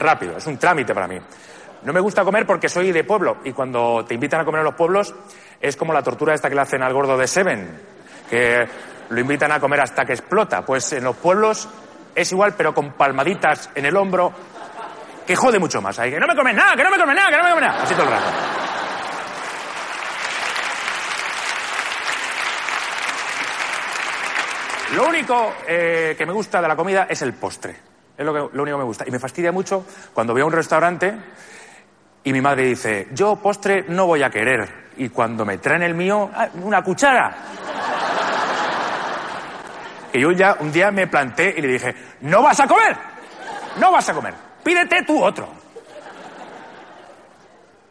Rápido. 0.00 0.36
Es 0.36 0.46
un 0.46 0.56
trámite 0.56 0.94
para 0.94 1.06
mí. 1.06 1.18
No 1.82 1.92
me 1.92 2.00
gusta 2.00 2.24
comer 2.24 2.46
porque 2.46 2.68
soy 2.68 2.92
de 2.92 3.04
pueblo 3.04 3.38
y 3.44 3.52
cuando 3.52 4.04
te 4.06 4.14
invitan 4.14 4.40
a 4.40 4.44
comer 4.44 4.60
a 4.60 4.64
los 4.64 4.74
pueblos 4.74 5.14
es 5.60 5.76
como 5.76 5.92
la 5.92 6.02
tortura 6.02 6.34
esta 6.34 6.48
que 6.48 6.54
le 6.54 6.60
hacen 6.60 6.82
al 6.82 6.92
gordo 6.92 7.16
de 7.16 7.26
Seven, 7.26 7.80
que 8.28 8.66
lo 9.08 9.20
invitan 9.20 9.52
a 9.52 9.60
comer 9.60 9.80
hasta 9.80 10.04
que 10.04 10.12
explota. 10.12 10.62
Pues 10.62 10.92
en 10.92 11.04
los 11.04 11.16
pueblos 11.16 11.68
es 12.14 12.32
igual, 12.32 12.54
pero 12.56 12.74
con 12.74 12.92
palmaditas 12.92 13.70
en 13.74 13.86
el 13.86 13.96
hombro, 13.96 14.32
que 15.26 15.36
jode 15.36 15.58
mucho 15.58 15.80
más. 15.80 15.98
Ahí 15.98 16.10
que 16.10 16.18
no 16.20 16.26
me 16.26 16.34
comes 16.36 16.54
nada, 16.54 16.74
que 16.76 16.82
no 16.84 16.90
me 16.90 16.98
comes 16.98 17.14
nada, 17.16 17.30
que 17.30 17.36
no 17.36 17.42
me 17.44 17.48
comes 17.50 17.64
nada. 17.64 17.82
Así 17.82 17.94
todo 17.94 18.04
el 18.04 18.10
rato. 18.10 18.26
Lo 24.94 25.06
único 25.06 25.54
eh, 25.68 26.14
que 26.18 26.26
me 26.26 26.32
gusta 26.32 26.60
de 26.60 26.66
la 26.66 26.74
comida 26.74 27.06
es 27.08 27.22
el 27.22 27.32
postre. 27.34 27.76
Es 28.18 28.24
lo, 28.26 28.32
que, 28.32 28.56
lo 28.56 28.62
único 28.62 28.76
que 28.76 28.82
me 28.82 28.84
gusta. 28.84 29.04
Y 29.06 29.10
me 29.10 29.18
fastidia 29.20 29.52
mucho 29.52 29.84
cuando 30.12 30.32
voy 30.32 30.42
a 30.42 30.46
un 30.46 30.52
restaurante 30.52 31.14
y 32.24 32.32
mi 32.32 32.40
madre 32.40 32.64
dice, 32.64 33.08
yo 33.12 33.36
postre 33.36 33.84
no 33.88 34.06
voy 34.06 34.22
a 34.22 34.30
querer. 34.30 34.90
Y 34.96 35.08
cuando 35.10 35.46
me 35.46 35.58
traen 35.58 35.82
el 35.84 35.94
mío, 35.94 36.28
"Ah, 36.34 36.48
una 36.62 36.82
cuchara. 36.82 37.34
Y 40.12 40.20
yo 40.20 40.32
ya 40.32 40.56
un 40.58 40.72
día 40.72 40.90
me 40.90 41.06
planté 41.06 41.54
y 41.56 41.60
le 41.60 41.68
dije, 41.68 41.94
no 42.22 42.42
vas 42.42 42.58
a 42.60 42.66
comer. 42.66 42.96
No 43.78 43.92
vas 43.92 44.08
a 44.08 44.14
comer. 44.14 44.34
Pídete 44.62 45.02
tú 45.04 45.22
otro. 45.22 45.48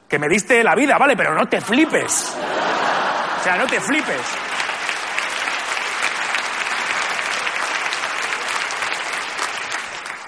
Que 0.07 0.19
me 0.19 0.27
diste 0.27 0.63
la 0.63 0.75
vida, 0.75 0.97
vale, 0.97 1.15
pero 1.15 1.33
no 1.33 1.47
te 1.47 1.61
flipes. 1.61 2.35
O 3.39 3.43
sea, 3.43 3.55
no 3.57 3.67
te 3.67 3.79
flipes. 3.79 4.21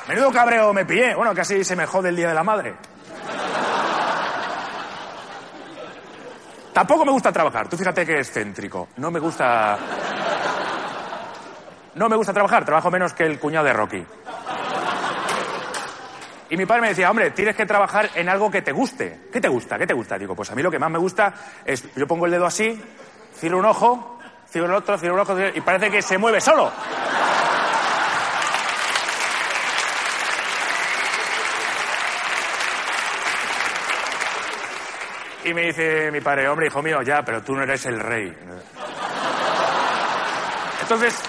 Menudo 0.07 0.31
cabreo 0.31 0.73
me 0.73 0.85
pillé. 0.85 1.15
Bueno, 1.15 1.33
casi 1.33 1.63
se 1.63 1.75
me 1.75 1.85
jode 1.85 2.09
el 2.09 2.15
Día 2.15 2.29
de 2.29 2.33
la 2.33 2.43
Madre. 2.43 2.75
Tampoco 6.73 7.05
me 7.05 7.11
gusta 7.11 7.31
trabajar. 7.31 7.67
Tú 7.67 7.77
fíjate 7.77 8.05
que 8.05 8.19
excéntrico. 8.19 8.89
No 8.97 9.11
me 9.11 9.19
gusta... 9.19 9.77
No 11.95 12.07
me 12.07 12.15
gusta 12.15 12.33
trabajar. 12.33 12.65
Trabajo 12.65 12.89
menos 12.89 13.13
que 13.13 13.25
el 13.25 13.39
cuñado 13.39 13.65
de 13.65 13.73
Rocky. 13.73 14.05
Y 16.49 16.57
mi 16.57 16.65
padre 16.65 16.81
me 16.81 16.89
decía, 16.89 17.09
hombre, 17.09 17.31
tienes 17.31 17.55
que 17.55 17.65
trabajar 17.65 18.09
en 18.15 18.27
algo 18.27 18.51
que 18.51 18.61
te 18.61 18.73
guste. 18.73 19.29
¿Qué 19.31 19.39
te 19.39 19.47
gusta? 19.47 19.77
¿Qué 19.77 19.87
te 19.87 19.93
gusta? 19.93 20.17
Digo, 20.17 20.35
pues 20.35 20.51
a 20.51 20.55
mí 20.55 20.61
lo 20.61 20.69
que 20.69 20.79
más 20.79 20.91
me 20.91 20.97
gusta 20.97 21.33
es, 21.63 21.93
yo 21.95 22.05
pongo 22.05 22.25
el 22.25 22.31
dedo 22.33 22.45
así, 22.45 22.81
cierro 23.33 23.59
un 23.59 23.65
ojo, 23.65 24.19
cierro 24.49 24.67
el 24.67 24.73
otro, 24.73 24.97
cierro 24.97 25.15
un 25.15 25.21
ojo, 25.21 25.37
y 25.53 25.61
parece 25.61 25.89
que 25.89 26.01
se 26.01 26.17
mueve 26.17 26.41
solo. 26.41 26.69
Y 35.45 35.53
me 35.53 35.61
dice 35.67 36.11
mi 36.11 36.19
padre, 36.19 36.49
hombre, 36.49 36.67
hijo 36.67 36.81
mío, 36.81 37.01
ya, 37.01 37.23
pero 37.23 37.41
tú 37.41 37.55
no 37.55 37.63
eres 37.63 37.85
el 37.85 37.97
rey. 37.97 38.37
Entonces, 40.81 41.23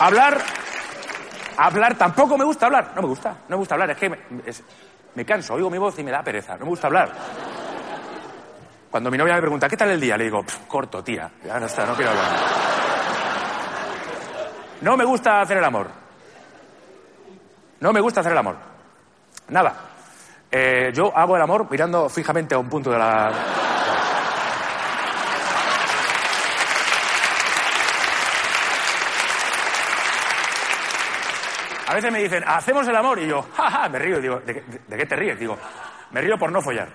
hablar, 0.00 0.40
hablar, 1.56 1.94
tampoco 1.96 2.36
me 2.38 2.44
gusta 2.44 2.66
hablar. 2.66 2.92
No 2.94 3.02
me 3.02 3.08
gusta, 3.08 3.30
no 3.48 3.50
me 3.50 3.56
gusta 3.56 3.74
hablar. 3.74 3.90
Es 3.90 3.96
que 3.98 4.10
me, 5.14 5.24
canso, 5.24 5.54
oigo 5.54 5.70
mi 5.70 5.78
voz 5.78 5.98
y 5.98 6.04
me 6.04 6.10
da 6.10 6.22
pereza. 6.22 6.54
No 6.56 6.64
me 6.64 6.70
gusta 6.70 6.86
hablar. 6.86 7.12
Cuando 8.90 9.10
mi 9.10 9.18
novia 9.18 9.34
me 9.34 9.40
pregunta, 9.40 9.68
¿qué 9.68 9.76
tal 9.76 9.90
el 9.90 10.00
día? 10.00 10.16
Le 10.16 10.24
digo, 10.24 10.42
"Pf, 10.42 10.66
corto, 10.68 11.02
tía. 11.02 11.30
Ya 11.44 11.58
no 11.58 11.66
está, 11.66 11.84
no 11.84 11.94
quiero 11.94 12.10
hablar. 12.10 12.26
No 14.82 14.96
me 14.96 15.04
gusta 15.04 15.40
hacer 15.40 15.56
el 15.58 15.64
amor. 15.64 15.88
No 17.80 17.92
me 17.92 18.00
gusta 18.00 18.20
hacer 18.20 18.32
el 18.32 18.38
amor. 18.38 18.56
Nada. 19.48 19.74
Eh, 20.50 20.92
yo 20.94 21.16
hago 21.16 21.36
el 21.36 21.42
amor 21.42 21.66
mirando 21.70 22.08
fijamente 22.08 22.54
a 22.54 22.58
un 22.58 22.68
punto 22.68 22.90
de 22.90 22.98
la... 22.98 23.32
A 31.86 31.94
veces 31.94 32.10
me 32.12 32.18
dicen, 32.22 32.42
hacemos 32.46 32.86
el 32.88 32.96
amor, 32.96 33.18
y 33.18 33.26
yo, 33.28 33.42
jaja, 33.56 33.88
me 33.88 33.98
río. 33.98 34.20
Digo, 34.20 34.40
¿de, 34.40 34.54
qué- 34.54 34.64
de 34.86 34.96
qué 34.96 35.06
te 35.06 35.16
ríes? 35.16 35.38
Digo, 35.38 35.58
me 36.12 36.20
río 36.20 36.38
por 36.38 36.50
no 36.50 36.62
follar. 36.62 36.88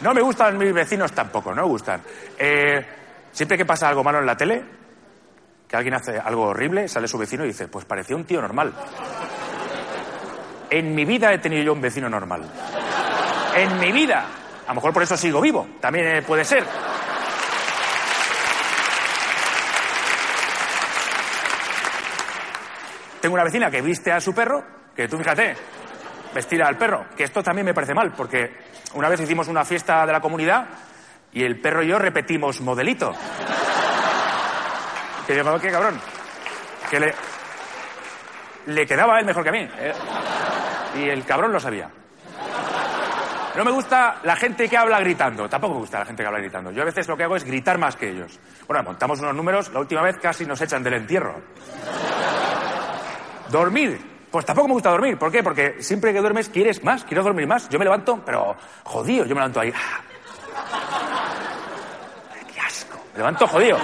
No 0.00 0.14
me 0.14 0.22
gustan 0.22 0.56
mis 0.56 0.72
vecinos 0.72 1.12
tampoco, 1.12 1.50
no 1.54 1.62
me 1.62 1.68
gustan. 1.68 2.00
Eh, 2.38 2.86
Siempre 3.30 3.58
que 3.58 3.66
pasa 3.66 3.88
algo 3.88 4.02
malo 4.02 4.18
en 4.18 4.26
la 4.26 4.36
tele, 4.36 4.64
que 5.68 5.76
alguien 5.76 5.94
hace 5.94 6.18
algo 6.18 6.46
horrible, 6.46 6.88
sale 6.88 7.06
su 7.06 7.18
vecino 7.18 7.44
y 7.44 7.48
dice, 7.48 7.68
pues 7.68 7.84
parecía 7.84 8.16
un 8.16 8.24
tío 8.24 8.40
normal. 8.40 8.72
En 10.70 10.92
mi 10.94 11.04
vida 11.04 11.32
he 11.32 11.38
tenido 11.38 11.62
yo 11.62 11.72
un 11.74 11.80
vecino 11.80 12.08
normal. 12.08 12.42
En 13.54 13.78
mi 13.78 13.92
vida. 13.92 14.24
A 14.66 14.68
lo 14.70 14.74
mejor 14.76 14.92
por 14.92 15.02
eso 15.02 15.16
sigo 15.16 15.40
vivo. 15.40 15.68
También 15.80 16.06
eh, 16.16 16.22
puede 16.22 16.44
ser. 16.44 16.64
Tengo 23.20 23.34
una 23.34 23.44
vecina 23.44 23.70
que 23.70 23.82
viste 23.82 24.12
a 24.12 24.20
su 24.20 24.34
perro, 24.34 24.64
que 24.94 25.08
tú 25.08 25.18
fíjate, 25.18 25.56
vestir 26.34 26.62
al 26.62 26.76
perro, 26.76 27.06
que 27.16 27.24
esto 27.24 27.42
también 27.42 27.64
me 27.66 27.74
parece 27.74 27.94
mal, 27.94 28.12
porque 28.12 28.56
una 28.94 29.08
vez 29.08 29.20
hicimos 29.20 29.48
una 29.48 29.64
fiesta 29.64 30.06
de 30.06 30.12
la 30.12 30.20
comunidad 30.20 30.66
y 31.32 31.42
el 31.42 31.60
perro 31.60 31.82
y 31.82 31.88
yo 31.88 31.98
repetimos 31.98 32.60
modelito. 32.60 33.12
Que 35.26 35.34
digo, 35.34 35.58
qué 35.60 35.70
cabrón. 35.70 36.00
Que 36.90 37.00
le, 37.00 37.14
le 38.66 38.86
quedaba 38.86 39.16
a 39.16 39.20
él 39.20 39.26
mejor 39.26 39.42
que 39.42 39.48
a 39.50 39.52
mí. 39.52 39.68
eh. 39.78 39.92
Y 40.96 41.08
el 41.08 41.24
cabrón 41.24 41.52
lo 41.52 41.60
sabía. 41.60 41.90
No 43.56 43.64
me 43.64 43.70
gusta 43.72 44.20
la 44.22 44.36
gente 44.36 44.68
que 44.68 44.76
habla 44.76 45.00
gritando. 45.00 45.48
Tampoco 45.48 45.74
me 45.74 45.80
gusta 45.80 45.98
la 45.98 46.06
gente 46.06 46.22
que 46.22 46.26
habla 46.28 46.38
gritando. 46.38 46.70
Yo 46.70 46.82
a 46.82 46.84
veces 46.86 47.08
lo 47.08 47.16
que 47.16 47.24
hago 47.24 47.36
es 47.36 47.44
gritar 47.44 47.76
más 47.76 47.96
que 47.96 48.08
ellos. 48.08 48.38
Bueno, 48.66 48.84
montamos 48.84 49.18
unos 49.20 49.34
números. 49.34 49.70
La 49.72 49.80
última 49.80 50.00
vez 50.00 50.16
casi 50.18 50.46
nos 50.46 50.60
echan 50.62 50.82
del 50.82 50.94
entierro. 50.94 51.42
Dormir. 53.50 54.18
Pues 54.30 54.44
tampoco 54.44 54.68
me 54.68 54.74
gusta 54.74 54.90
dormir. 54.90 55.18
¿Por 55.18 55.32
qué? 55.32 55.42
Porque 55.42 55.82
siempre 55.82 56.12
que 56.12 56.20
duermes 56.20 56.48
quieres 56.50 56.84
más, 56.84 57.04
quiero 57.04 57.22
dormir 57.22 57.46
más. 57.46 57.68
Yo 57.68 57.78
me 57.78 57.84
levanto, 57.84 58.20
pero 58.24 58.56
jodido, 58.84 59.24
yo 59.24 59.34
me 59.34 59.40
levanto 59.40 59.60
ahí. 59.60 59.72
¡ah! 59.74 60.00
¡Qué 62.52 62.60
asco! 62.60 63.00
Me 63.12 63.18
levanto 63.18 63.46
jodido. 63.46 63.78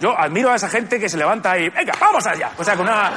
Yo 0.00 0.18
admiro 0.18 0.50
a 0.50 0.56
esa 0.56 0.68
gente 0.68 0.98
que 0.98 1.08
se 1.08 1.16
levanta 1.16 1.52
ahí. 1.52 1.68
¡Venga, 1.70 1.94
vamos 2.00 2.26
allá! 2.26 2.50
O 2.58 2.64
sea, 2.64 2.76
con 2.76 2.86
una. 2.86 3.12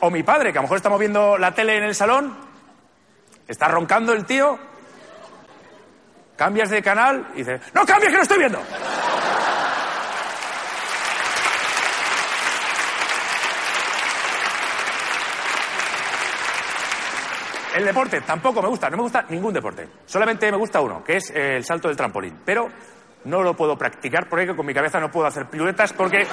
O 0.00 0.10
mi 0.10 0.22
padre, 0.22 0.52
que 0.52 0.58
a 0.58 0.60
lo 0.60 0.64
mejor 0.64 0.76
estamos 0.76 0.98
viendo 0.98 1.38
la 1.38 1.54
tele 1.54 1.76
en 1.76 1.84
el 1.84 1.94
salón, 1.94 2.36
está 3.48 3.68
roncando 3.68 4.12
el 4.12 4.24
tío, 4.24 4.58
cambias 6.36 6.70
de 6.70 6.82
canal 6.82 7.28
y 7.34 7.38
dice: 7.38 7.60
¡No 7.74 7.84
cambies, 7.86 8.10
que 8.10 8.16
no 8.16 8.22
estoy 8.22 8.38
viendo! 8.38 8.60
El 17.74 17.84
deporte 17.84 18.20
tampoco 18.22 18.60
me 18.60 18.68
gusta, 18.68 18.90
no 18.90 18.96
me 18.96 19.02
gusta 19.04 19.24
ningún 19.28 19.54
deporte. 19.54 19.88
Solamente 20.04 20.50
me 20.50 20.56
gusta 20.56 20.80
uno, 20.80 21.04
que 21.04 21.16
es 21.16 21.30
eh, 21.30 21.56
el 21.56 21.64
salto 21.64 21.88
del 21.88 21.96
trampolín. 21.96 22.40
Pero 22.44 22.68
no 23.24 23.42
lo 23.42 23.54
puedo 23.54 23.76
practicar 23.76 24.28
porque 24.28 24.54
con 24.54 24.66
mi 24.66 24.74
cabeza 24.74 24.98
no 24.98 25.10
puedo 25.10 25.26
hacer 25.26 25.46
piruetas 25.46 25.92
porque 25.92 26.26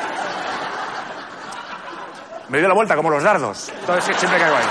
me 2.49 2.59
doy 2.59 2.67
la 2.67 2.73
vuelta 2.73 2.95
como 2.95 3.09
los 3.09 3.23
dardos. 3.23 3.71
Entonces 3.79 4.15
siempre 4.17 4.39
caigo 4.39 4.55
ahí. 4.55 4.65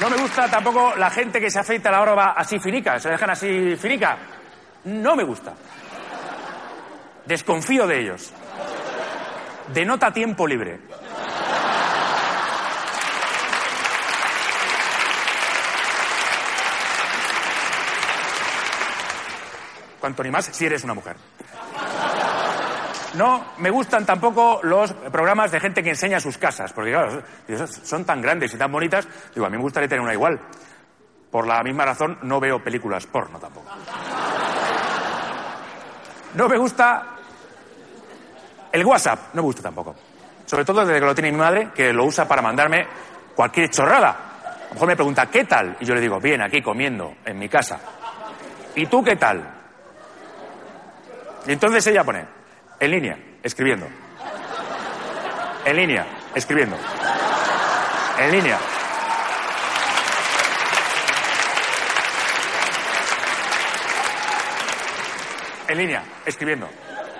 No 0.00 0.10
me 0.10 0.16
gusta 0.16 0.48
tampoco 0.50 0.94
la 0.96 1.10
gente 1.10 1.40
que 1.40 1.50
se 1.50 1.60
afeita 1.60 1.90
la 1.90 1.98
barba 1.98 2.32
así 2.36 2.58
finica, 2.58 2.98
se 2.98 3.10
dejan 3.10 3.30
así 3.30 3.76
finica. 3.76 4.18
No 4.84 5.14
me 5.16 5.24
gusta. 5.24 5.54
Desconfío 7.26 7.86
de 7.86 8.00
ellos. 8.00 8.32
Denota 9.72 10.12
tiempo 10.12 10.46
libre. 10.46 10.80
Cuanto 20.00 20.22
ni 20.22 20.30
más 20.30 20.44
si 20.44 20.66
eres 20.66 20.84
una 20.84 20.92
mujer. 20.92 21.16
No 23.14 23.52
me 23.58 23.70
gustan 23.70 24.04
tampoco 24.04 24.60
los 24.62 24.92
programas 24.92 25.50
de 25.50 25.60
gente 25.60 25.82
que 25.82 25.90
enseña 25.90 26.20
sus 26.20 26.36
casas, 26.36 26.72
porque 26.72 26.90
claro, 26.90 27.22
son 27.82 28.04
tan 28.04 28.20
grandes 28.20 28.52
y 28.52 28.58
tan 28.58 28.70
bonitas. 28.70 29.06
Digo, 29.34 29.46
a 29.46 29.50
mí 29.50 29.56
me 29.56 29.62
gustaría 29.62 29.88
tener 29.88 30.02
una 30.02 30.12
igual. 30.12 30.40
Por 31.30 31.46
la 31.46 31.62
misma 31.62 31.84
razón, 31.84 32.18
no 32.22 32.38
veo 32.40 32.62
películas 32.62 33.06
porno 33.06 33.38
tampoco. 33.38 33.70
No 36.34 36.48
me 36.48 36.58
gusta 36.58 37.13
el 38.74 38.84
WhatsApp, 38.84 39.32
no 39.34 39.42
me 39.42 39.42
gusta 39.42 39.62
tampoco. 39.62 39.94
Sobre 40.44 40.64
todo 40.64 40.84
desde 40.84 40.98
que 40.98 41.06
lo 41.06 41.14
tiene 41.14 41.30
mi 41.30 41.38
madre, 41.38 41.68
que 41.72 41.92
lo 41.92 42.04
usa 42.06 42.26
para 42.26 42.42
mandarme 42.42 42.84
cualquier 43.32 43.70
chorrada. 43.70 44.10
A 44.10 44.66
lo 44.66 44.74
mejor 44.74 44.88
me 44.88 44.96
pregunta, 44.96 45.26
¿qué 45.26 45.44
tal? 45.44 45.76
Y 45.78 45.84
yo 45.84 45.94
le 45.94 46.00
digo, 46.00 46.18
bien, 46.18 46.42
aquí 46.42 46.60
comiendo, 46.60 47.14
en 47.24 47.38
mi 47.38 47.48
casa. 47.48 47.78
¿Y 48.74 48.86
tú 48.86 49.04
qué 49.04 49.14
tal? 49.14 49.48
Y 51.46 51.52
entonces 51.52 51.86
ella 51.86 52.02
pone, 52.02 52.26
en 52.80 52.90
línea, 52.90 53.16
escribiendo. 53.44 53.86
En 55.64 55.76
línea, 55.76 56.06
escribiendo. 56.34 56.76
En 58.18 58.32
línea. 58.32 58.58
En 65.68 65.78
línea, 65.78 66.02
escribiendo. 66.26 66.68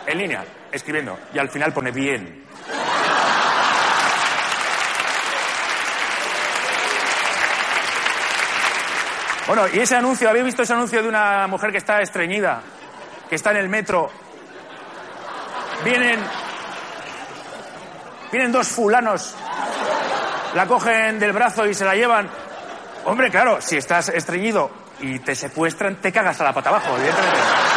En 0.05 0.19
línea, 0.19 0.45
escribiendo. 0.75 1.19
Y 1.33 1.39
al 1.39 1.49
final 1.49 1.73
pone 1.73 1.91
bien. 1.91 2.45
Bueno, 9.47 9.67
y 9.73 9.79
ese 9.79 9.95
anuncio, 9.97 10.29
¿habéis 10.29 10.47
visto 10.47 10.63
ese 10.63 10.73
anuncio 10.73 11.03
de 11.03 11.09
una 11.09 11.47
mujer 11.47 11.71
que 11.71 11.79
está 11.79 12.01
estreñida? 12.01 12.63
Que 13.29 13.37
está 13.37 13.51
en 13.51 13.59
el 13.59 13.69
metro. 13.69 14.11
Vienen. 15.85 16.19
Vienen 18.33 18.53
dos 18.53 18.69
fulanos. 18.69 19.35
La 20.55 20.67
cogen 20.67 21.19
del 21.19 21.33
brazo 21.33 21.67
y 21.67 21.75
se 21.75 21.85
la 21.85 21.95
llevan. 21.95 22.29
Hombre, 23.05 23.31
claro, 23.31 23.61
si 23.61 23.77
estás 23.77 24.09
estreñido 24.09 24.71
y 25.01 25.19
te 25.19 25.35
secuestran, 25.35 25.97
te 26.01 26.11
cagas 26.11 26.41
a 26.41 26.45
la 26.45 26.53
pata 26.55 26.71
abajo, 26.71 26.97
evidentemente. 26.97 27.74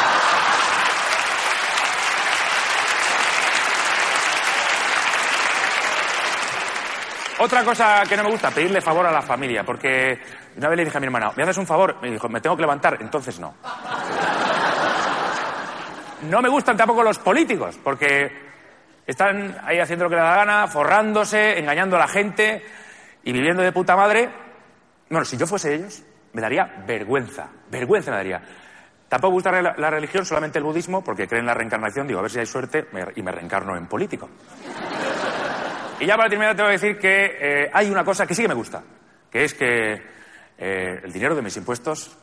Otra 7.40 7.64
cosa 7.64 8.02
que 8.10 8.18
no 8.18 8.24
me 8.24 8.32
gusta, 8.32 8.50
pedirle 8.50 8.82
favor 8.82 9.06
a 9.06 9.12
la 9.12 9.22
familia, 9.22 9.64
porque 9.64 10.20
una 10.58 10.70
vez 10.70 10.78
le 10.78 10.86
dije 10.86 10.98
a 10.98 11.00
mi 11.00 11.06
hermana, 11.06 11.32
¿me 11.36 11.44
haces 11.44 11.58
un 11.58 11.68
favor? 11.68 11.98
Me 12.02 12.10
dijo, 12.10 12.28
me 12.30 12.42
tengo 12.42 12.56
que 12.56 12.62
levantar, 12.62 12.98
entonces 13.00 13.40
no. 13.40 13.54
No 16.24 16.42
me 16.42 16.50
gustan 16.50 16.76
tampoco 16.76 17.04
los 17.04 17.20
políticos, 17.20 17.78
porque 17.84 18.32
están 19.06 19.56
ahí 19.64 19.80
haciendo 19.80 20.06
lo 20.06 20.10
que 20.10 20.16
les 20.16 20.26
da 20.26 20.32
la 20.32 20.38
gana, 20.38 20.68
forrándose, 20.68 21.60
engañando 21.60 21.96
a 21.96 22.00
la 22.00 22.08
gente 22.08 22.66
y 23.24 23.32
viviendo 23.32 23.62
de 23.62 23.72
puta 23.72 23.96
madre. 23.96 24.30
Bueno, 25.08 25.24
si 25.24 25.38
yo 25.38 25.46
fuese 25.46 25.76
ellos, 25.76 26.04
me 26.34 26.42
daría 26.42 26.84
vergüenza, 26.88 27.50
vergüenza 27.70 28.10
me 28.10 28.18
daría. 28.18 28.42
Tampoco 29.08 29.32
me 29.32 29.36
gusta 29.36 29.62
la, 29.62 29.90
religión, 29.92 30.26
solamente 30.26 30.58
el 30.58 30.66
budismo, 30.66 31.04
porque 31.04 31.28
creen 31.28 31.44
en 31.44 31.48
la 31.48 31.54
reencarnación, 31.54 32.08
digo, 32.08 32.20
a 32.20 32.24
ver 32.24 32.32
si 32.32 32.40
hay 32.40 32.48
suerte 32.48 32.88
y 33.16 33.22
me 33.22 33.32
reencarno 33.32 33.78
en 33.78 33.86
político. 33.86 34.28
Y 36.00 36.06
ya 36.06 36.16
para 36.16 36.30
terminar 36.30 36.56
tengo 36.56 36.68
que 36.68 36.74
decir 36.74 37.00
que 37.00 37.38
eh, 37.40 37.72
hay 37.74 37.90
una 37.90 38.04
cosa 38.04 38.28
que 38.28 38.36
sí 38.36 38.44
que 38.44 38.48
me 38.48 38.54
gusta, 38.54 38.84
que 39.32 39.44
es 39.44 39.54
que 39.54 39.94
eh, 40.58 41.02
el 41.04 41.12
dinero 41.12 41.36
de 41.36 41.42
mis 41.42 41.58
impuestos 41.58 42.16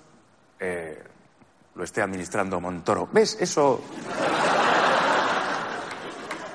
eh, 0.60 1.02
lo 1.74 1.84
esté 1.84 2.00
administrando 2.00 2.60
Montoro. 2.60 3.08
¿Ves? 3.10 3.36
Eso 3.40 3.82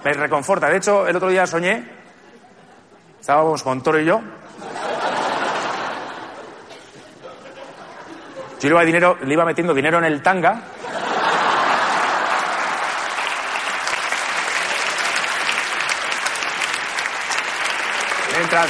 me 0.04 0.14
reconforta. 0.14 0.70
De 0.70 0.78
hecho, 0.78 1.08
el 1.08 1.16
otro 1.16 1.30
día 1.30 1.46
soñé, 1.46 1.84
estábamos 3.20 3.66
Montoro 3.66 4.00
y 4.00 4.06
yo. 4.06 4.22
Yo 8.62 8.86
dinero, 8.86 9.18
le 9.22 9.34
iba 9.34 9.46
metiendo 9.46 9.74
dinero 9.74 10.00
en 10.00 10.06
el 10.06 10.22
tanga. 10.22 10.62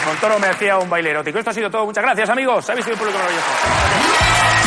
Montoro 0.05 0.39
me 0.39 0.47
hacía 0.47 0.77
un 0.77 0.89
baile 0.89 1.11
erótico. 1.11 1.39
Esto 1.39 1.51
ha 1.51 1.53
sido 1.53 1.69
todo. 1.71 1.85
Muchas 1.85 2.03
gracias, 2.03 2.29
amigos. 2.29 2.69
Habéis 2.69 2.85
sido 2.85 2.95
un 2.95 2.99
público 2.99 3.17
maravilloso. 3.17 4.59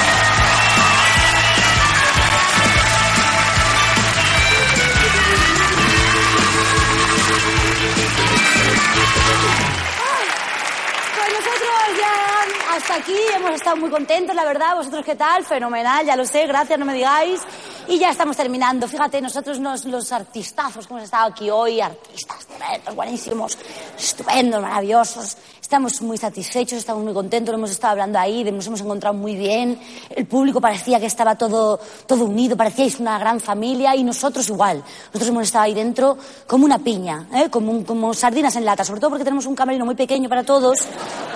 Pues 11.14 12.82
hasta 12.82 12.94
aquí 12.96 13.16
hemos 13.34 13.50
estado 13.52 13.76
muy 13.76 13.90
contentos, 13.90 14.34
la 14.34 14.44
verdad. 14.44 14.74
¿Vosotros 14.76 15.04
qué 15.04 15.14
tal? 15.14 15.44
Fenomenal, 15.44 16.04
ya 16.06 16.16
lo 16.16 16.24
sé, 16.24 16.46
gracias, 16.46 16.78
no 16.78 16.84
me 16.84 16.94
digáis. 16.94 17.40
Y 17.88 17.98
ya 17.98 18.10
estamos 18.10 18.36
terminando. 18.36 18.88
Fíjate, 18.88 19.20
nosotros 19.20 19.58
nos- 19.58 19.84
los 19.84 20.10
artistazos 20.12 20.86
que 20.86 20.92
hemos 20.94 21.04
estado 21.04 21.26
aquí 21.30 21.50
hoy, 21.50 21.80
artistas 21.80 22.46
tremendos, 22.62 22.94
buenísimos, 22.94 23.58
estupendos, 23.98 24.62
maravillosos. 24.62 25.36
Estamos 25.60 26.02
muy 26.02 26.18
satisfechos, 26.18 26.78
estamos 26.78 27.02
muy 27.02 27.14
contentos, 27.14 27.54
hemos 27.54 27.70
estado 27.70 27.92
hablando 27.92 28.18
ahí, 28.18 28.44
nos 28.44 28.66
hemos 28.66 28.80
encontrado 28.82 29.14
muy 29.14 29.34
bien. 29.36 29.78
El 30.10 30.26
público 30.26 30.60
parecía 30.60 31.00
que 31.00 31.06
estaba 31.06 31.34
todo, 31.36 31.80
todo 32.06 32.24
unido, 32.24 32.56
parecíais 32.56 33.00
una 33.00 33.18
gran 33.18 33.40
familia 33.40 33.96
y 33.96 34.04
nosotros 34.04 34.48
igual. 34.48 34.84
Nosotros 35.06 35.28
hemos 35.28 35.44
estado 35.44 35.64
ahí 35.64 35.74
dentro 35.74 36.18
como 36.46 36.66
una 36.66 36.78
piña, 36.78 37.26
¿eh? 37.34 37.48
como, 37.48 37.84
como 37.84 38.12
sardinas 38.12 38.54
en 38.56 38.64
lata, 38.64 38.84
sobre 38.84 39.00
todo 39.00 39.10
porque 39.10 39.24
tenemos 39.24 39.46
un 39.46 39.54
camerino 39.54 39.86
muy 39.86 39.94
pequeño 39.94 40.28
para 40.28 40.44
todos 40.44 40.78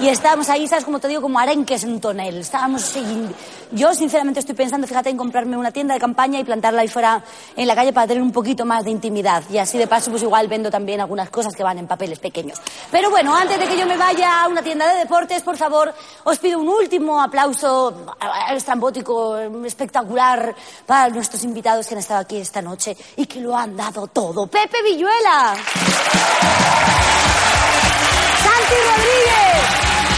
y 0.00 0.08
estábamos 0.08 0.48
ahí, 0.50 0.68
¿sabes? 0.68 0.84
Como 0.84 0.98
te 0.98 1.08
digo, 1.08 1.22
como 1.22 1.38
arenques 1.38 1.84
en 1.84 2.00
tonel. 2.00 2.38
Estábamos. 2.38 2.94
Yo, 3.72 3.94
sinceramente, 3.94 4.40
estoy 4.40 4.54
pensando, 4.54 4.86
fíjate, 4.86 5.10
en 5.10 5.16
comprarme 5.16 5.56
una 5.56 5.72
tienda 5.72 5.94
de 5.94 6.00
campaña 6.00 6.38
y 6.38 6.44
plantarla 6.44 6.82
ahí 6.82 6.88
fuera 6.88 7.22
en 7.56 7.66
la 7.66 7.74
calle 7.74 7.92
para 7.92 8.06
tener 8.06 8.22
un 8.22 8.32
poquito 8.32 8.64
más 8.64 8.84
de 8.84 8.90
intimidad. 8.90 9.42
Y 9.50 9.58
así, 9.58 9.76
de 9.76 9.86
paso, 9.86 10.10
pues 10.10 10.22
igual 10.22 10.48
vendo 10.48 10.70
también 10.70 11.00
algunas 11.00 11.30
cosas 11.30 11.54
que 11.54 11.62
van 11.62 11.78
en 11.78 11.86
papeles 11.86 12.18
pequeños. 12.18 12.60
Pero 12.90 13.10
bueno, 13.10 13.34
antes 13.34 13.58
de 13.58 13.66
que 13.66 13.76
yo 13.76 13.86
me 13.86 13.96
vaya 13.96 14.44
a 14.44 14.48
una 14.48 14.62
tienda 14.62 14.92
de 14.92 15.00
deportes, 15.00 15.42
por 15.42 15.56
favor, 15.56 15.92
os 16.24 16.38
pido 16.38 16.60
un 16.60 16.68
último 16.68 17.20
aplauso 17.20 18.06
estrambótico, 18.52 19.36
espectacular, 19.36 20.54
para 20.86 21.08
nuestros 21.08 21.42
invitados 21.44 21.86
que 21.86 21.94
han 21.94 22.00
estado 22.00 22.20
aquí 22.20 22.36
esta 22.36 22.62
noche 22.62 22.96
y 23.16 23.26
que 23.26 23.40
lo 23.40 23.56
han 23.56 23.76
dado 23.76 24.06
todo. 24.06 24.46
Pepe 24.46 24.82
Villuela. 24.82 25.56
Santi 28.42 28.76
Rodríguez. 28.86 30.15